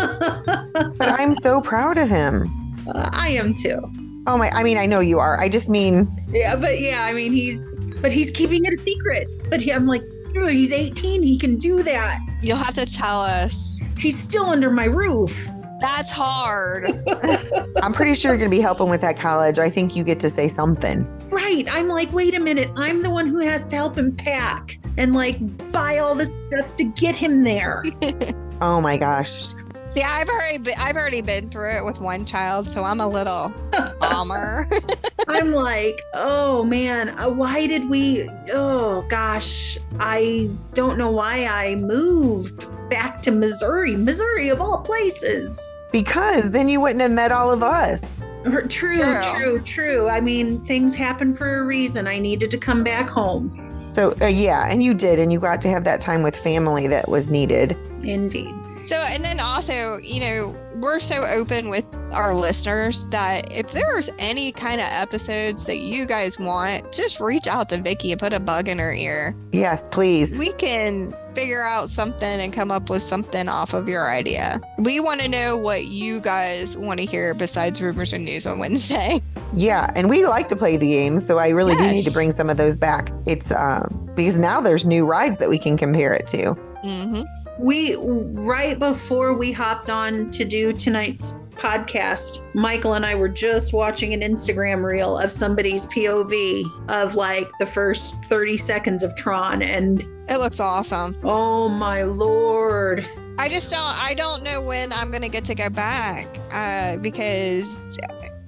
But 0.98 1.20
I'm 1.20 1.34
so 1.34 1.60
proud 1.62 1.98
of 1.98 2.08
him. 2.08 2.50
Uh, 2.88 3.10
I 3.12 3.30
am 3.30 3.54
too. 3.54 3.80
Oh 4.28 4.38
my, 4.38 4.50
I 4.52 4.64
mean, 4.64 4.78
I 4.78 4.86
know 4.86 5.00
you 5.00 5.20
are. 5.20 5.40
I 5.40 5.50
just 5.50 5.70
mean, 5.70 6.08
Yeah, 6.32 6.56
but 6.56 6.80
yeah, 6.80 7.06
I 7.06 7.14
mean, 7.14 7.32
he's 7.32 7.84
but 8.02 8.12
he's 8.12 8.30
keeping 8.32 8.66
it 8.66 8.74
a 8.74 8.78
secret. 8.78 9.28
But 9.50 9.62
he, 9.62 9.72
I'm 9.72 9.88
like, 9.88 10.04
"Ugh, 10.36 10.50
he's 10.50 10.74
18. 10.74 11.24
He 11.24 11.38
can 11.38 11.58
do 11.58 11.84
that. 11.84 12.20
You'll 12.42 12.58
have 12.58 12.74
to 12.76 12.86
tell 12.86 13.22
us. 13.22 13.82
He's 14.00 14.18
still 14.18 14.46
under 14.46 14.70
my 14.70 14.86
roof. 14.86 15.50
That's 15.80 16.12
hard. 16.12 16.86
I'm 17.84 17.94
pretty 17.94 18.16
sure 18.16 18.32
you're 18.32 18.38
going 18.38 18.50
to 18.50 18.56
be 18.56 18.62
helping 18.62 18.90
with 18.90 19.02
that 19.02 19.18
college. 19.18 19.60
I 19.60 19.70
think 19.70 19.96
you 19.96 20.04
get 20.04 20.20
to 20.22 20.30
say 20.30 20.48
something. 20.48 21.06
Right. 21.30 21.68
I'm 21.70 21.88
like, 21.88 22.12
wait 22.12 22.34
a 22.34 22.40
minute. 22.40 22.70
I'm 22.76 23.04
the 23.04 23.10
one 23.10 23.28
who 23.28 23.40
has 23.40 23.68
to 23.68 23.76
help 23.76 23.98
him 23.98 24.16
pack 24.16 24.80
and 24.98 25.14
like 25.14 25.38
buy 25.72 25.98
all 26.00 26.16
this 26.16 26.30
stuff 26.48 26.76
to 26.78 26.84
get 26.84 27.16
him 27.16 27.44
there. 27.44 27.84
Oh 28.60 28.82
my 28.82 28.98
gosh. 28.98 29.54
See, 29.88 30.02
I've 30.04 30.28
already 30.30 30.58
been, 30.58 30.76
I've 30.78 30.98
already 30.98 31.22
been 31.22 31.50
through 31.50 31.78
it 31.78 31.86
with 31.86 32.00
one 32.02 32.26
child, 32.26 32.70
so 32.70 32.84
I'm 32.84 33.00
a 33.00 33.08
little 33.08 33.54
calmer. 34.02 34.68
I'm 35.30 35.54
like, 35.54 36.02
oh 36.14 36.64
man, 36.66 37.18
uh, 37.18 37.30
why 37.30 37.68
did 37.68 37.90
we? 37.90 38.30
Oh 38.52 39.06
gosh, 39.10 39.78
I 40.00 40.50
don't 40.74 40.98
know 40.98 41.10
why 41.10 41.46
I 41.46 41.76
moved 41.76 42.68
back 42.90 43.22
to 43.24 43.32
Missouri, 43.32 43.96
Missouri 43.96 44.50
of 44.50 44.60
all 44.62 44.80
places. 44.80 45.70
Because 45.92 46.52
then 46.52 46.68
you 46.68 46.82
wouldn't 46.82 47.02
have 47.02 47.12
met 47.12 47.32
all 47.32 47.52
of 47.52 47.64
us. 47.64 48.16
True, 48.44 48.68
true, 48.68 48.98
True. 48.98 49.22
true, 49.36 49.60
true. 49.62 50.10
I 50.10 50.22
mean, 50.22 50.64
things 50.66 50.96
happen 50.96 51.34
for 51.34 51.60
a 51.60 51.66
reason. 51.66 52.08
I 52.08 52.20
needed 52.20 52.52
to 52.52 52.58
come 52.58 52.84
back 52.84 53.10
home. 53.10 53.84
So, 53.88 54.14
uh, 54.22 54.26
yeah, 54.28 54.68
and 54.70 54.84
you 54.84 54.94
did. 54.94 55.18
And 55.20 55.32
you 55.34 55.40
got 55.40 55.62
to 55.62 55.70
have 55.70 55.84
that 55.86 56.02
time 56.02 56.24
with 56.24 56.36
family 56.36 56.88
that 56.88 57.08
was 57.10 57.30
needed. 57.30 57.78
Indeed. 58.04 58.54
So, 58.88 58.96
and 58.98 59.24
then 59.24 59.40
also, 59.40 59.98
you 60.04 60.20
know, 60.20 60.56
we're 60.76 61.00
so 61.00 61.26
open 61.26 61.70
with 61.70 61.86
our 62.12 62.34
listeners 62.36 63.08
that 63.08 63.52
if 63.52 63.72
there's 63.72 64.10
any 64.18 64.52
kind 64.52 64.80
of 64.80 64.88
episodes 64.90 65.66
that 65.66 65.78
you 65.78 66.06
guys 66.06 66.40
want, 66.40 66.92
just 66.94 67.20
reach 67.20 67.48
out 67.48 67.70
to 67.70 67.82
Vicky 67.82 68.12
and 68.12 68.20
put 68.20 68.32
a 68.34 68.40
bug 68.40 68.68
in 68.68 68.80
her 68.80 68.94
ear. 68.94 69.36
Yes, 69.52 69.88
please. 69.92 70.38
We 70.38 70.54
can 70.54 71.14
figure 71.36 71.64
out 71.64 71.90
something 71.90 72.40
and 72.40 72.54
come 72.54 72.72
up 72.72 72.90
with 72.90 73.04
something 73.04 73.48
off 73.50 73.74
of 73.74 73.90
your 73.90 74.10
idea. 74.10 74.62
We 74.78 75.00
want 75.00 75.22
to 75.22 75.28
know 75.28 75.58
what 75.58 75.86
you 75.86 76.20
guys 76.20 76.78
want 76.78 77.00
to 77.00 77.06
hear 77.06 77.34
besides 77.34 77.82
rumors 77.82 78.14
and 78.14 78.24
news 78.26 78.46
on 78.48 78.60
Wednesday. 78.60 79.22
Yeah, 79.56 79.90
and 79.96 80.10
we 80.10 80.26
like 80.26 80.50
to 80.50 80.58
play 80.58 80.76
the 80.76 80.92
games, 80.92 81.26
so 81.26 81.38
I 81.40 81.50
really 81.50 81.74
do 81.76 81.82
need 81.82 82.04
to 82.04 82.12
bring 82.12 82.34
some 82.34 82.50
of 82.50 82.58
those 82.58 82.78
back. 82.78 83.12
It's 83.26 83.50
um 83.52 84.12
because 84.14 84.38
now 84.38 84.60
there's 84.60 84.84
new 84.86 85.06
rides 85.06 85.40
that 85.40 85.50
we 85.50 85.58
can 85.58 85.78
compare 85.78 86.12
it 86.12 86.28
to. 86.28 86.52
hmm 86.84 87.22
We 87.60 87.96
right 87.96 88.78
before 88.78 89.38
we 89.38 89.52
hopped 89.52 89.90
on 89.90 90.32
to 90.32 90.46
do 90.46 90.74
tonight's 90.74 91.34
podcast, 91.56 92.42
Michael 92.54 92.94
and 92.94 93.06
I 93.06 93.16
were 93.16 93.30
just 93.30 93.74
watching 93.74 94.14
an 94.14 94.22
Instagram 94.22 94.84
reel 94.84 95.18
of 95.18 95.32
somebody's 95.32 95.88
POV 95.88 96.90
of 96.90 97.16
like 97.16 97.50
the 97.60 97.66
first 97.66 98.24
30 98.26 98.58
seconds 98.58 99.02
of 99.04 99.16
Tron 99.16 99.64
and 99.64 100.02
It 100.30 100.38
looks 100.38 100.60
awesome. 100.60 101.16
oh 101.24 101.68
my 101.68 102.04
lord. 102.04 103.06
I 103.40 103.50
just 103.50 103.70
don't. 103.72 103.82
I 103.82 104.14
don't 104.16 104.44
know 104.44 104.62
when 104.62 104.92
I'm 104.92 105.12
gonna 105.12 105.30
get 105.30 105.46
to 105.46 105.56
go 105.56 105.70
back 105.70 106.28
uh, 106.52 106.98
because 106.98 107.86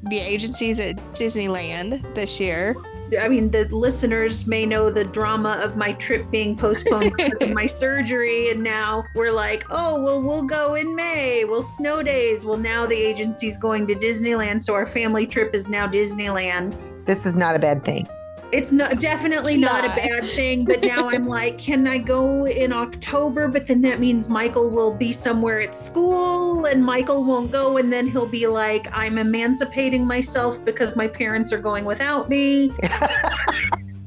the 0.03 0.17
agency's 0.17 0.79
at 0.79 0.95
Disneyland 1.13 2.15
this 2.15 2.39
year. 2.39 2.75
I 3.17 3.27
mean, 3.27 3.49
the 3.49 3.65
listeners 3.73 4.45
may 4.45 4.65
know 4.65 4.89
the 4.91 5.05
drama 5.05 5.59
of 5.63 5.75
my 5.75 5.93
trip 5.93 6.29
being 6.29 6.55
postponed 6.55 7.13
because 7.17 7.41
of 7.41 7.51
my 7.53 7.65
surgery. 7.65 8.49
And 8.51 8.63
now 8.63 9.05
we're 9.15 9.31
like, 9.31 9.63
oh, 9.69 10.01
well, 10.03 10.21
we'll 10.21 10.43
go 10.43 10.75
in 10.75 10.95
May. 10.95 11.45
Well, 11.45 11.63
snow 11.63 12.03
days. 12.03 12.45
Well, 12.45 12.57
now 12.57 12.85
the 12.85 12.95
agency's 12.95 13.57
going 13.57 13.87
to 13.87 13.95
Disneyland. 13.95 14.61
So 14.61 14.73
our 14.73 14.85
family 14.85 15.25
trip 15.25 15.55
is 15.55 15.69
now 15.69 15.87
Disneyland. 15.87 16.77
This 17.05 17.25
is 17.25 17.37
not 17.37 17.55
a 17.55 17.59
bad 17.59 17.83
thing. 17.83 18.07
It's 18.51 18.71
not 18.71 18.99
definitely 18.99 19.53
It's 19.53 19.61
not, 19.61 19.83
not. 19.83 19.97
a 19.97 20.07
bad 20.07 20.23
thing, 20.35 20.65
but 20.65 20.81
now 20.81 21.09
I'm 21.09 21.27
like, 21.27 21.57
can 21.57 21.87
I 21.87 21.99
go 21.99 22.47
in 22.47 22.73
October? 22.73 23.47
But 23.47 23.67
then 23.67 23.81
that 23.81 23.99
means 23.99 24.27
Michael 24.27 24.69
will 24.71 24.93
be 24.93 25.11
somewhere 25.11 25.59
at 25.59 25.75
school 25.75 26.65
and 26.65 26.83
Michael 26.83 27.23
won't 27.23 27.51
go. 27.51 27.77
And 27.77 27.93
then 27.93 28.07
he'll 28.07 28.25
be 28.25 28.47
like, 28.47 28.87
I'm 28.91 29.17
emancipating 29.17 30.05
myself 30.05 30.63
because 30.65 30.95
my 30.95 31.07
parents 31.07 31.53
are 31.53 31.59
going 31.59 31.85
without 31.85 32.29
me. 32.29 32.71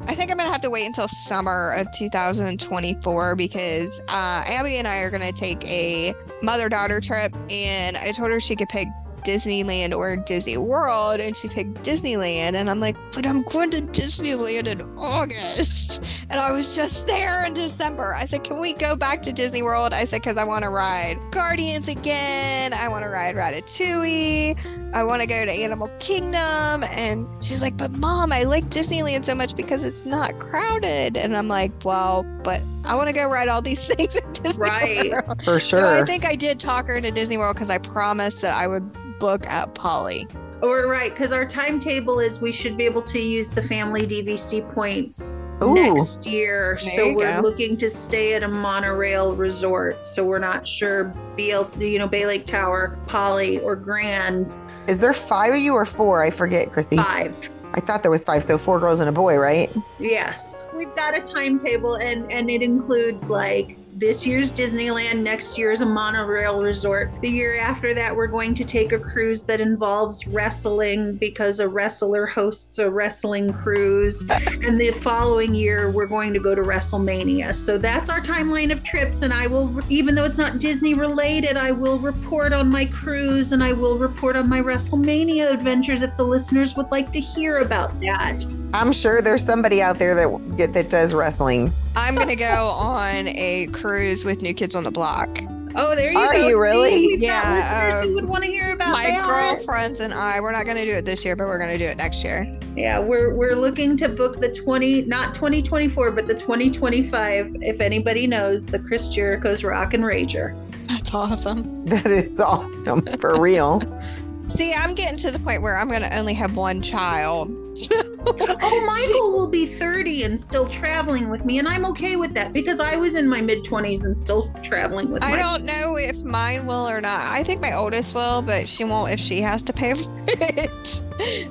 I 0.09 0.15
think 0.15 0.31
I'm 0.33 0.37
gonna 0.37 0.51
have 0.51 0.61
to 0.63 0.71
wait 0.71 0.85
until 0.85 1.07
summer 1.09 1.71
of 1.77 1.91
2024 1.93 3.37
because 3.37 4.01
uh, 4.09 4.43
Abby 4.45 4.77
and 4.77 4.87
I 4.89 4.99
are 5.03 5.11
gonna 5.11 5.33
take 5.33 5.65
a 5.65 6.13
mother-daughter 6.43 7.01
trip, 7.01 7.35
and 7.49 7.97
I 7.97 8.11
told 8.11 8.31
her 8.33 8.41
she 8.41 8.57
could 8.57 8.69
pick 8.69 8.89
Disneyland 9.25 9.95
or 9.95 10.17
Disney 10.17 10.57
World, 10.57 11.21
and 11.21 11.37
she 11.37 11.49
picked 11.49 11.83
Disneyland, 11.83 12.55
and 12.55 12.69
I'm 12.69 12.81
like, 12.81 12.97
but 13.12 13.26
I'm 13.26 13.43
going 13.43 13.71
to 13.71 13.83
Disneyland 13.83 14.69
in 14.69 14.83
August, 14.99 16.02
and 16.31 16.41
I 16.41 16.52
was 16.52 16.75
just 16.75 17.07
there 17.07 17.45
in 17.45 17.55
December. 17.55 18.14
I 18.14 18.25
said, 18.25 18.45
can 18.45 18.61
we 18.61 18.73
go 18.73 18.97
back 18.97 19.23
to 19.23 19.33
Disney 19.33 19.62
World? 19.62 19.95
I 19.95 20.05
said, 20.05 20.23
because 20.23 20.37
I 20.37 20.45
want 20.45 20.64
to 20.64 20.71
ride 20.71 21.19
Guardians 21.31 21.88
again. 21.88 22.73
I 22.73 22.88
want 22.88 23.05
to 23.05 23.09
ride 23.09 23.35
Ratatouille. 23.37 24.82
I 24.95 25.05
want 25.05 25.23
to 25.23 25.27
go 25.27 25.45
to 25.45 25.51
Animal 25.51 25.89
Kingdom. 25.99 26.85
And 26.85 27.27
she's 27.43 27.63
like, 27.63 27.77
but 27.77 27.93
mom, 27.93 28.31
I 28.33 28.43
like 28.43 28.65
Disneyland 28.67 29.25
so 29.25 29.35
much 29.35 29.57
because 29.57 29.85
it's 29.85 30.05
not 30.05 30.39
crowded. 30.39 31.17
And 31.17 31.35
I'm 31.35 31.49
like, 31.49 31.73
well, 31.85 32.25
but 32.45 32.61
I 32.85 32.95
want 32.95 33.09
to 33.09 33.15
go 33.15 33.27
ride 33.29 33.49
all 33.49 33.63
these 33.63 33.85
things 33.87 34.17
at 34.17 34.35
Disney 34.35 34.59
Right. 34.59 35.13
World. 35.13 35.43
For 35.45 35.59
So 35.61 35.95
I 35.95 36.05
think 36.05 36.25
I 36.25 36.37
did 36.37 36.61
talk 36.61 36.87
her 36.87 36.95
into 36.95 37.11
Disney 37.11 37.39
World 37.39 37.57
because 37.57 37.71
I 37.71 37.79
promised 37.79 38.43
that 38.43 38.55
I 38.55 38.67
would 38.67 39.19
book 39.19 39.47
at 39.47 39.75
Poly. 39.75 40.27
Or 40.63 40.87
right, 40.87 41.11
because 41.11 41.33
our 41.33 41.45
timetable 41.45 42.21
is 42.21 42.41
we 42.41 42.53
should 42.53 42.77
be 42.77 42.85
able 42.85 43.03
to 43.03 43.19
use 43.19 43.51
the 43.51 43.63
family 43.63 44.07
DVC 44.07 44.73
points 44.75 45.39
Ooh. 45.61 45.75
next 45.75 46.25
year. 46.25 46.79
There 46.81 46.95
so 46.95 47.15
we're 47.15 47.35
go. 47.35 47.41
looking 47.41 47.77
to 47.79 47.91
stay 47.91 48.35
at 48.35 48.45
a 48.45 48.49
monorail 48.49 49.35
resort. 49.35 50.07
So 50.07 50.25
we're 50.25 50.39
not 50.39 50.69
sure 50.69 51.05
BL, 51.37 51.65
you 51.83 51.99
know, 51.99 52.07
Bay 52.07 52.27
Lake 52.27 52.47
Tower, 52.47 52.97
Poly, 53.07 53.59
or 53.59 53.75
Grand 53.75 54.55
Is 54.89 55.01
there 55.01 55.12
five 55.12 55.55
of 55.55 55.61
you 55.61 55.75
or 55.75 55.87
four? 55.87 56.23
I 56.23 56.31
forget, 56.31 56.73
Christy. 56.73 56.97
Five. 56.97 57.51
I 57.75 57.81
thought 57.81 58.03
there 58.03 58.11
was 58.11 58.25
five. 58.25 58.43
So 58.43 58.59
four 58.59 58.79
girls 58.81 59.01
and 59.01 59.09
a 59.09 59.12
boy, 59.12 59.39
right? 59.39 59.71
Yes, 59.99 60.62
we've 60.75 60.95
got 60.95 61.17
a 61.17 61.21
timetable, 61.21 61.95
and 61.95 62.31
and 62.31 62.51
it 62.51 62.62
includes 62.62 63.31
like 63.31 63.77
this 63.95 64.27
year's 64.27 64.53
Disneyland, 64.53 65.21
next 65.21 65.59
year's 65.59 65.83
a 65.83 65.87
monorail 65.87 66.63
resort. 66.63 67.11
The 67.21 67.29
year 67.29 67.59
after 67.59 67.93
that, 67.93 68.15
we're 68.15 68.27
going 68.27 68.55
to 68.55 68.65
take 68.65 68.93
a 68.93 68.99
cruise 68.99 69.45
that 69.45 69.61
involves 69.61 70.27
wrestling 70.27 71.17
because 71.17 71.61
a 71.61 71.69
wrestler 71.69 72.25
hosts 72.25 72.79
a 72.79 72.91
wrestling 72.91 73.53
cruise. 73.53 74.25
and 74.31 74.81
the 74.81 74.93
following 74.93 75.55
year, 75.55 75.91
we're 75.91 76.07
going 76.07 76.33
to 76.33 76.41
go 76.41 76.55
to 76.55 76.63
WrestleMania. 76.63 77.55
So 77.55 77.77
that's 77.77 78.09
our 78.09 78.21
timeline 78.21 78.73
of 78.73 78.83
trips. 78.83 79.21
And 79.23 79.33
I 79.33 79.47
will, 79.47 79.79
even 79.93 80.15
though 80.15 80.25
it's 80.25 80.39
not 80.39 80.59
Disney 80.59 80.95
related, 80.95 81.59
I 81.59 81.73
will 81.73 81.99
report 81.99 82.55
on 82.55 82.71
my 82.71 82.87
cruise 82.87 83.53
and 83.53 83.63
I 83.63 83.75
will 83.75 83.99
report 83.99 84.37
on 84.37 84.49
my 84.49 84.63
WrestleMania 84.63 85.53
adventures 85.53 86.01
if 86.01 86.17
the 86.17 86.25
listeners 86.25 86.77
would 86.77 86.91
like 86.91 87.13
to 87.13 87.21
hear 87.21 87.59
about 87.59 87.99
that. 88.01 88.47
I'm 88.75 88.93
sure 88.93 89.21
there's 89.21 89.45
somebody 89.45 89.83
out 89.83 89.99
there 89.99 90.14
that 90.14 90.73
that 90.73 90.88
does 90.91 91.12
wrestling. 91.12 91.73
I'm 91.95 92.14
gonna 92.14 92.37
go 92.37 92.69
on 92.69 93.29
a 93.29 93.67
cruise 93.73 94.25
with 94.25 94.41
New 94.43 94.55
Kids 94.55 94.75
on 94.75 94.85
the 94.85 94.91
Block. 94.91 95.29
Oh, 95.75 95.95
there 95.95 96.12
you 96.12 96.19
Are 96.19 96.33
go. 96.33 96.38
Are 96.41 96.49
you 96.50 96.61
really? 96.61 97.07
We've 97.09 97.21
Yeah, 97.23 97.43
got 97.43 97.93
listeners 97.93 98.02
uh, 98.02 98.07
who 98.09 98.14
would 98.14 98.29
want 98.29 98.45
to 98.45 98.50
hear 98.50 98.73
about 98.73 98.93
My 98.93 99.07
that. 99.11 99.25
girlfriends 99.57 100.00
and 100.00 100.12
I, 100.12 100.41
we're 100.41 100.52
not 100.52 100.67
gonna 100.67 100.85
do 100.85 100.93
it 100.93 101.05
this 101.05 101.25
year, 101.25 101.37
but 101.37 101.45
we're 101.47 101.59
gonna 101.59 101.79
do 101.79 101.85
it 101.85 101.97
next 101.99 102.25
year. 102.25 102.59
Yeah, 102.76 102.99
we're 102.99 103.35
we're 103.35 103.55
looking 103.57 103.97
to 103.99 104.09
book 104.09 104.41
the 104.41 104.50
20 104.50 105.02
not 105.02 105.35
2024 105.35 106.11
but 106.12 106.26
the 106.26 106.35
2025 106.35 107.57
if 107.61 107.81
anybody 107.81 108.26
knows 108.26 108.64
the 108.67 108.79
Chris 108.79 109.09
Jericho's 109.09 109.62
Rock 109.64 109.93
and 109.95 110.02
Rager. 110.05 110.57
That's 110.88 111.12
awesome. 111.12 111.85
That 111.87 112.07
is 112.07 112.41
awesome 112.41 113.02
for 113.19 113.38
real. 113.41 113.83
See, 114.55 114.73
I'm 114.75 114.95
getting 114.95 115.17
to 115.19 115.31
the 115.31 115.38
point 115.38 115.62
where 115.62 115.76
I'm 115.76 115.88
gonna 115.91 116.11
only 116.12 116.35
have 116.35 116.57
one 116.57 116.81
child. 116.83 117.50
Oh, 118.25 118.87
Michael 118.87 119.33
will 119.33 119.49
be 119.49 119.67
30 119.67 120.23
and 120.23 120.39
still 120.39 120.69
traveling 120.69 121.29
with 121.29 121.45
me 121.45 121.59
and 121.59 121.67
I'm 121.67 121.85
okay 121.87 122.15
with 122.17 122.33
that 122.35 122.53
because 122.53 122.79
I 122.79 122.95
was 122.97 123.17
in 123.17 123.29
my 123.29 123.41
mid 123.41 123.65
20s 123.65 124.05
and 124.05 124.17
still 124.17 124.49
traveling 124.62 125.11
with 125.11 125.23
I 125.23 125.33
my 125.33 125.37
don't 125.39 125.65
know 125.65 125.97
if 125.97 126.17
mine 126.19 126.65
will 126.65 126.89
or 126.89 127.01
not. 127.01 127.21
I 127.33 127.43
think 127.43 127.61
my 127.61 127.73
oldest 127.75 128.15
will, 128.15 128.41
but 128.41 128.69
she 128.69 128.85
won't 128.85 129.11
if 129.11 129.19
she 129.19 129.41
has 129.41 129.62
to 129.65 129.73
pay 129.73 129.95
for 129.95 130.11
it. 130.29 131.03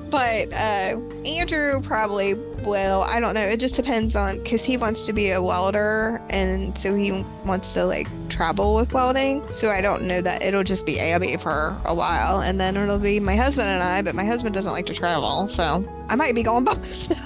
but 0.10 0.52
uh, 0.54 0.98
Andrew 1.26 1.82
probably 1.82 2.36
will. 2.64 3.02
I 3.04 3.20
don't 3.20 3.34
know. 3.34 3.42
It 3.46 3.60
just 3.60 3.76
depends 3.76 4.16
on 4.16 4.38
because 4.42 4.64
he 4.64 4.78
wants 4.78 5.06
to 5.06 5.14
be 5.14 5.32
a 5.32 5.42
welder, 5.42 6.22
and 6.30 6.78
so 6.78 6.96
he 6.96 7.12
wants 7.46 7.74
to 7.74 7.86
like 7.86 8.08
travel 8.30 8.76
with 8.76 8.94
welding. 8.94 9.44
So 9.54 9.70
I 9.70 9.82
don't 9.82 10.04
know 10.08 10.22
that 10.22 10.42
it'll 10.44 10.64
just 10.64 10.86
be 10.86 11.00
Abby 11.00 11.38
for 11.38 11.76
a 11.86 11.94
while, 11.96 12.42
and 12.42 12.60
then 12.60 12.78
it'll 12.78 13.00
be 13.00 13.20
my 13.20 13.36
husband 13.36 13.68
and 13.70 13.82
I. 13.84 14.02
But 14.02 14.16
my 14.16 14.26
husband 14.26 14.54
doesn't 14.56 14.72
like 14.72 14.86
to 14.88 14.94
travel, 14.94 15.48
so 15.48 15.86
I 16.10 16.16
might 16.16 16.36
be 16.36 16.44
going 16.44 16.64
by 16.64 16.74
myself. 16.76 17.18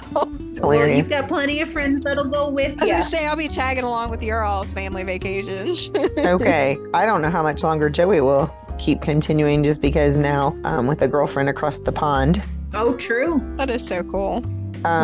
It's 0.48 0.60
Well, 0.60 0.70
hilarious. 0.72 0.98
you've 0.98 1.08
got 1.10 1.28
plenty 1.28 1.60
of 1.60 1.68
friends 1.70 2.02
that'll 2.04 2.30
go 2.30 2.48
with 2.48 2.72
you. 2.72 2.76
I 2.80 2.84
was 2.84 2.88
you. 2.88 2.92
gonna 2.94 3.04
say 3.04 3.26
I'll 3.26 3.36
be 3.36 3.48
tagging 3.48 3.84
along 3.84 4.10
with 4.10 4.22
your 4.22 4.42
all's 4.42 4.72
family 4.72 5.04
vacations. 5.04 5.90
okay. 6.18 6.78
I 6.94 7.04
don't 7.06 7.20
know 7.22 7.30
how 7.30 7.42
much 7.42 7.62
longer 7.62 7.90
Joey 7.90 8.20
will 8.22 8.54
keep 8.78 9.00
continuing 9.02 9.62
just 9.64 9.80
because 9.80 10.16
now 10.16 10.54
um, 10.64 10.86
with 10.86 11.00
a 11.02 11.08
girlfriend 11.08 11.48
across 11.48 11.80
the 11.80 11.92
pond. 11.92 12.42
Oh, 12.74 12.94
true. 12.96 13.40
that 13.56 13.70
is 13.70 13.86
so 13.86 14.02
cool. 14.02 14.44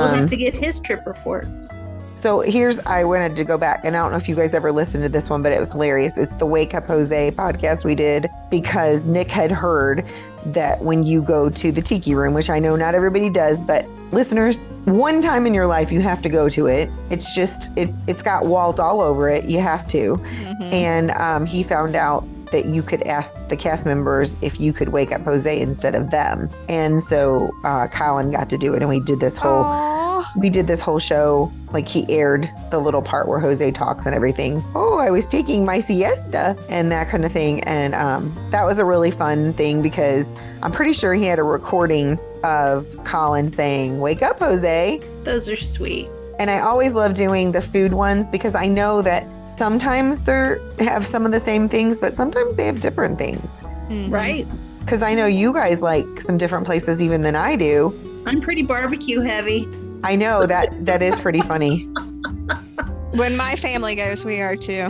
We'll 0.00 0.08
Um, 0.08 0.18
have 0.20 0.30
to 0.30 0.36
get 0.36 0.56
his 0.56 0.78
trip 0.80 1.04
reports. 1.06 1.72
So 2.14 2.40
here's 2.40 2.78
I 2.80 3.04
wanted 3.04 3.34
to 3.36 3.44
go 3.44 3.56
back 3.58 3.80
and 3.84 3.96
I 3.96 4.00
don't 4.00 4.12
know 4.12 4.16
if 4.18 4.28
you 4.28 4.36
guys 4.36 4.54
ever 4.54 4.70
listened 4.70 5.02
to 5.02 5.08
this 5.08 5.28
one, 5.30 5.42
but 5.42 5.50
it 5.50 5.58
was 5.58 5.72
hilarious. 5.72 6.18
It's 6.18 6.34
the 6.34 6.46
Wake 6.46 6.74
Up 6.74 6.86
Jose 6.86 7.30
podcast 7.32 7.84
we 7.84 7.94
did 7.94 8.28
because 8.50 9.06
Nick 9.06 9.28
had 9.30 9.50
heard 9.50 10.04
that 10.46 10.82
when 10.82 11.02
you 11.02 11.22
go 11.22 11.48
to 11.48 11.72
the 11.72 11.80
tiki 11.82 12.14
room, 12.14 12.34
which 12.34 12.50
I 12.50 12.58
know 12.58 12.76
not 12.76 12.94
everybody 12.94 13.30
does, 13.30 13.58
but 13.62 13.86
listeners, 14.12 14.62
one 14.84 15.20
time 15.22 15.46
in 15.46 15.54
your 15.54 15.66
life 15.66 15.90
you 15.90 16.00
have 16.00 16.20
to 16.22 16.28
go 16.28 16.48
to 16.50 16.66
it. 16.66 16.90
It's 17.10 17.34
just 17.34 17.70
it 17.76 17.88
it's 18.06 18.22
got 18.22 18.44
Walt 18.46 18.78
all 18.78 19.00
over 19.00 19.28
it. 19.30 19.44
You 19.46 19.60
have 19.60 19.88
to. 19.88 20.16
Mhm. 20.16 20.72
And 20.72 21.10
um, 21.12 21.46
he 21.46 21.62
found 21.62 21.96
out 21.96 22.24
that 22.52 22.66
you 22.66 22.82
could 22.82 23.02
ask 23.02 23.37
the 23.49 23.56
cast 23.56 23.85
members 23.85 24.37
if 24.42 24.61
you 24.61 24.73
could 24.73 24.90
wake 24.90 25.11
up 25.12 25.23
Jose 25.23 25.61
instead 25.61 25.94
of 25.94 26.11
them. 26.11 26.49
And 26.68 27.02
so 27.02 27.50
uh, 27.64 27.88
Colin 27.88 28.30
got 28.30 28.49
to 28.50 28.59
do 28.59 28.75
it, 28.75 28.80
and 28.82 28.88
we 28.88 29.00
did 29.00 29.21
this 29.21 29.37
whole 29.37 29.64
Aw. 29.64 30.32
we 30.38 30.49
did 30.49 30.66
this 30.66 30.80
whole 30.80 30.99
show 31.00 31.53
like 31.72 31.88
he 31.88 32.07
aired 32.09 32.48
the 32.70 32.79
little 32.79 33.00
part 33.03 33.26
where 33.29 33.40
jose 33.40 33.70
talks 33.72 34.05
and 34.07 34.14
everything 34.14 34.62
oh 34.74 34.98
i 34.98 35.11
was 35.11 35.26
taking 35.26 35.64
my 35.64 35.81
siesta 35.81 36.55
and 36.68 36.92
that 36.92 37.09
kind 37.09 37.24
of 37.24 37.33
thing 37.33 37.61
and 37.64 37.94
um, 37.94 38.33
that 38.50 38.64
was 38.64 38.79
a 38.79 38.85
really 38.85 39.11
fun 39.11 39.53
thing 39.55 39.81
because 39.83 40.35
i'm 40.62 40.70
pretty 40.70 40.92
sure 40.92 41.14
he 41.14 41.24
had 41.24 41.38
a 41.38 41.42
recording 41.42 42.18
of 42.44 42.87
colin 43.05 43.50
saying 43.50 43.98
wake 44.00 44.22
up 44.22 44.38
jose 44.38 45.00
Those 45.24 45.48
are 45.48 45.57
sweet. 45.57 46.09
and 46.38 46.50
i 46.50 46.61
always 46.61 46.92
love 46.94 47.14
doing 47.14 47.50
the 47.53 47.62
food 47.62 47.92
ones 47.94 48.29
because 48.29 48.55
i 48.55 48.66
know 48.66 49.00
that 49.03 49.26
sometimes 49.46 50.22
they 50.22 50.57
have 50.78 51.07
some 51.07 51.26
of 51.26 51.33
the 51.33 51.40
same 51.40 51.68
things 51.68 51.98
but 51.98 52.14
sometimes 52.16 52.55
they 52.55 52.66
have 52.66 52.81
different 52.81 53.18
things 53.18 53.62
Mhm. 53.88 54.11
Right. 54.12 54.46
because 54.81 55.02
i 55.02 55.14
know 55.14 55.26
you 55.26 55.52
guys 55.52 55.81
like 55.81 56.20
some 56.20 56.38
different 56.38 56.64
places 56.64 57.02
even 57.02 57.22
than 57.22 57.37
i 57.37 57.57
do 57.57 57.92
I'm 58.26 58.40
pretty 58.40 58.62
barbecue 58.62 59.20
heavy. 59.20 59.68
i 60.05 60.14
know 60.16 60.46
that 60.46 60.85
that 60.87 61.02
is 61.02 61.18
pretty 61.18 61.40
funny 61.42 61.88
When 63.12 63.37
my 63.37 63.57
family 63.57 63.94
goes, 63.94 64.24
we 64.24 64.40
are 64.40 64.57
too. 64.57 64.87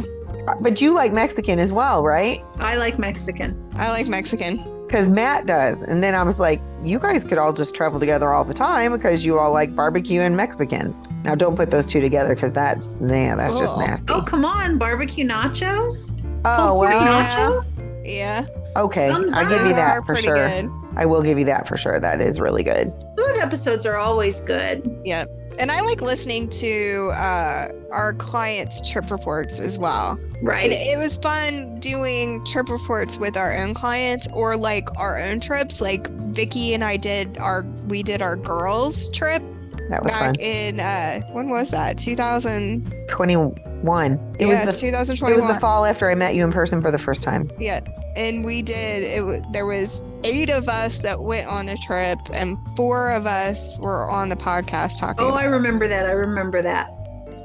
but 0.61 0.81
you 0.81 0.95
like 0.95 1.13
mexican 1.13 1.59
as 1.59 1.73
well 1.73 2.05
right 2.05 2.39
I 2.61 2.77
like 2.77 2.99
Mexican. 2.99 3.51
I 3.75 3.89
like 3.91 4.07
Mexican. 4.07 4.59
Because 4.93 5.09
Matt 5.09 5.47
does. 5.47 5.81
And 5.81 6.05
then 6.05 6.15
I 6.15 6.23
was 6.23 6.39
like, 6.39 6.61
you 6.85 6.99
guys 6.99 7.25
could 7.25 7.39
all 7.39 7.55
just 7.55 7.75
travel 7.75 7.99
together 7.99 8.31
all 8.31 8.45
the 8.45 8.53
time 8.53 8.93
because 8.93 9.25
you 9.25 9.39
all 9.39 9.51
like 9.51 9.75
barbecue 9.75 10.21
and 10.21 10.37
Mexican. 10.37 10.95
Now, 11.25 11.35
don't 11.35 11.57
put 11.57 11.71
those 11.71 11.87
two 11.87 12.03
together 12.03 12.35
because 12.35 12.53
that's, 12.53 12.95
yeah, 13.01 13.35
that's 13.35 13.59
just 13.59 13.79
oh. 13.79 13.87
nasty. 13.87 14.13
Oh, 14.13 14.21
come 14.21 14.45
on, 14.45 14.77
barbecue 14.77 15.27
nachos? 15.27 16.21
Oh, 16.45 16.73
pork 16.75 16.91
well, 16.91 17.63
nachos? 17.63 18.03
Yeah. 18.05 18.45
okay. 18.77 19.09
Thumbs 19.09 19.33
I 19.33 19.49
give 19.49 19.63
up. 19.63 19.67
you 19.69 19.73
that 19.73 20.05
for 20.05 20.15
sure. 20.15 20.35
good. 20.35 20.71
I 20.95 21.07
will 21.07 21.23
give 21.23 21.39
you 21.39 21.47
that 21.47 21.67
for 21.67 21.79
sure. 21.79 21.99
That 21.99 22.21
is 22.21 22.39
really 22.39 22.63
good. 22.63 22.93
Food 23.17 23.39
episodes 23.39 23.87
are 23.87 23.97
always 23.97 24.43
good. 24.43 25.01
Yep. 25.07 25.27
And 25.59 25.71
I 25.71 25.81
like 25.83 26.01
listening 26.01 26.49
to 26.51 27.11
uh, 27.15 27.69
our 27.91 28.15
clients' 28.15 28.91
trip 28.91 29.11
reports 29.11 29.61
as 29.61 29.79
well. 29.79 30.13
And 30.13 30.43
Right. 30.43 30.73
it 30.73 30.99
was 30.99 31.17
fun 31.19 31.79
doing 31.79 32.45
trip 32.47 32.69
reports 32.69 33.19
with 33.19 33.37
our 33.37 33.55
own 33.57 33.75
clients 33.75 34.27
or 34.33 34.57
like 34.57 34.89
our 34.99 35.19
own 35.19 35.41
trips. 35.41 35.81
Like 35.81 36.09
Vicky 36.33 36.75
and 36.75 36.83
I 36.83 36.97
did 36.97 37.37
our 37.39 37.65
we 37.87 38.03
did 38.03 38.23
our 38.23 38.37
girls 38.37 39.11
trip 39.11 39.43
That 39.91 40.03
was 40.03 40.11
back 40.13 40.25
fun. 40.27 40.35
in 40.41 40.81
uh 40.81 41.21
when 41.33 41.49
was 41.51 41.71
that? 41.71 41.99
2021. 41.99 44.35
It 44.39 44.47
yeah, 44.47 44.65
was 44.67 44.75
the 44.75 44.81
2021. 44.81 45.33
it 45.33 45.37
was 45.37 45.47
the 45.55 45.61
fall 45.61 45.85
after 45.85 46.11
I 46.11 46.15
met 46.15 46.35
you 46.35 46.45
in 46.45 46.53
person 46.53 46.81
for 46.83 46.91
the 46.91 46.99
first 46.99 47.23
time. 47.23 47.51
Yeah, 47.59 47.81
and 48.17 48.45
we 48.45 48.63
did. 48.63 49.05
It 49.05 49.45
there 49.53 49.67
was 49.67 50.03
eight 50.25 50.51
of 50.51 50.69
us 50.69 50.99
that 51.01 51.21
went 51.23 51.49
on 51.49 51.67
the 51.67 51.77
trip, 51.79 52.19
and 52.33 52.57
four 52.77 53.11
of 53.13 53.27
us 53.27 53.77
were 53.79 54.11
on 54.11 54.29
the 54.29 54.37
podcast 54.37 54.99
talking. 54.99 55.25
Oh, 55.25 55.31
I 55.35 55.45
remember 55.45 55.89
that. 55.89 56.07
I 56.07 56.13
remember 56.13 56.63
that. 56.63 56.91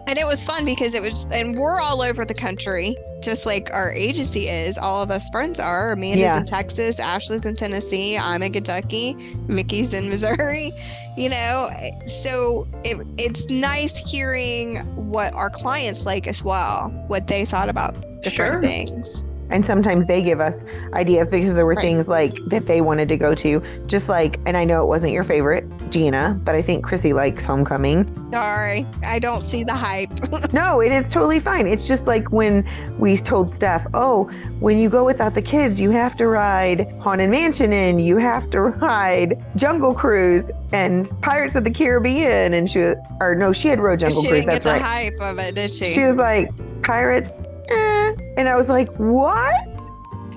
And 0.08 0.18
it 0.18 0.26
was 0.26 0.44
fun 0.46 0.64
because 0.64 0.94
it 0.94 1.02
was, 1.02 1.28
and 1.32 1.58
we're 1.58 1.82
all 1.82 2.02
over 2.02 2.24
the 2.24 2.34
country, 2.34 2.96
just 3.22 3.46
like 3.46 3.70
our 3.74 3.92
agency 3.92 4.48
is. 4.48 4.78
All 4.78 5.04
of 5.04 5.12
us 5.12 5.28
friends 5.32 5.60
are. 5.60 5.92
Amanda's 5.92 6.22
Yeah. 6.22 6.38
in 6.40 6.46
Texas, 6.46 6.98
Ashley's 6.98 7.46
in 7.46 7.58
Tennessee, 7.58 8.18
I'm 8.18 8.42
in 8.42 8.54
Kentucky, 8.54 9.16
Mickey's 9.50 9.94
in 9.94 10.10
Missouri. 10.10 10.72
You 11.18 11.30
know, 11.30 11.72
so 12.06 12.68
it, 12.84 12.96
it's 13.18 13.50
nice 13.50 13.98
hearing 13.98 14.76
what 15.10 15.34
our 15.34 15.50
clients 15.50 16.06
like 16.06 16.28
as 16.28 16.44
well, 16.44 16.90
what 17.08 17.26
they 17.26 17.44
thought 17.44 17.70
about 17.70 17.96
different 18.22 18.52
Sure. 18.54 18.62
things. 18.62 19.24
And 19.50 19.66
sometimes 19.66 20.06
they 20.06 20.22
give 20.22 20.40
us 20.40 20.66
ideas 20.94 21.30
because 21.30 21.56
there 21.56 21.66
were 21.66 21.74
Right. 21.74 21.84
things 21.84 22.08
like 22.08 22.38
that 22.48 22.66
they 22.66 22.82
wanted 22.82 23.08
to 23.10 23.18
go 23.18 23.34
to. 23.36 23.62
Just 23.86 24.10
like, 24.10 24.40
and 24.46 24.58
I 24.58 24.64
know 24.66 24.82
it 24.84 24.88
wasn't 24.88 25.14
your 25.14 25.24
favorite, 25.24 25.66
Gina, 25.90 26.40
but 26.44 26.56
I 26.56 26.62
think 26.62 26.84
Chrissy 26.84 27.14
likes 27.14 27.46
Homecoming. 27.46 28.06
Sorry, 28.34 28.86
I 29.06 29.20
don't 29.20 29.42
see 29.44 29.64
the 29.64 29.74
hype. 29.74 30.10
No, 30.54 30.80
it's 30.82 31.12
totally 31.12 31.40
fine. 31.40 31.68
It's 31.68 31.88
just 31.88 32.08
like 32.08 32.32
when 32.32 32.66
we 32.98 33.18
told 33.18 33.54
Steph, 33.54 33.86
oh, 33.94 34.26
when 34.60 34.80
you 34.80 34.90
go 34.90 35.04
without 35.04 35.34
the 35.34 35.42
kids, 35.42 35.80
you 35.80 35.90
have 35.92 36.16
to 36.18 36.28
ride 36.28 36.92
Haunted 37.00 37.30
Mansion 37.30 37.74
and 37.74 38.02
you 38.02 38.18
have 38.18 38.50
to 38.52 38.62
ride 38.62 39.44
Jungle 39.56 39.94
Cruise 39.94 40.46
and 40.72 41.10
Pirates 41.22 41.56
of 41.56 41.64
the 41.64 41.70
Caribbean. 41.72 42.54
And 42.54 42.70
she, 42.70 42.94
or 43.20 43.36
no, 43.36 43.52
she 43.54 43.68
had 43.68 43.80
rode 43.80 44.00
Jungle 44.00 44.22
she 44.24 44.28
Cruise. 44.30 44.46
didn't 44.46 44.54
That's 44.54 44.64
the 44.64 44.70
right. 44.72 44.82
hype 44.82 45.20
of 45.22 45.38
it, 45.40 45.56
did 45.56 45.74
she? 45.74 45.86
She 45.86 46.04
was 46.04 46.16
like, 46.16 46.50
Pirates, 46.82 47.34
eh. 47.70 48.16
And 48.38 48.48
I 48.48 48.56
was 48.56 48.70
like, 48.70 48.96
what? 48.98 49.90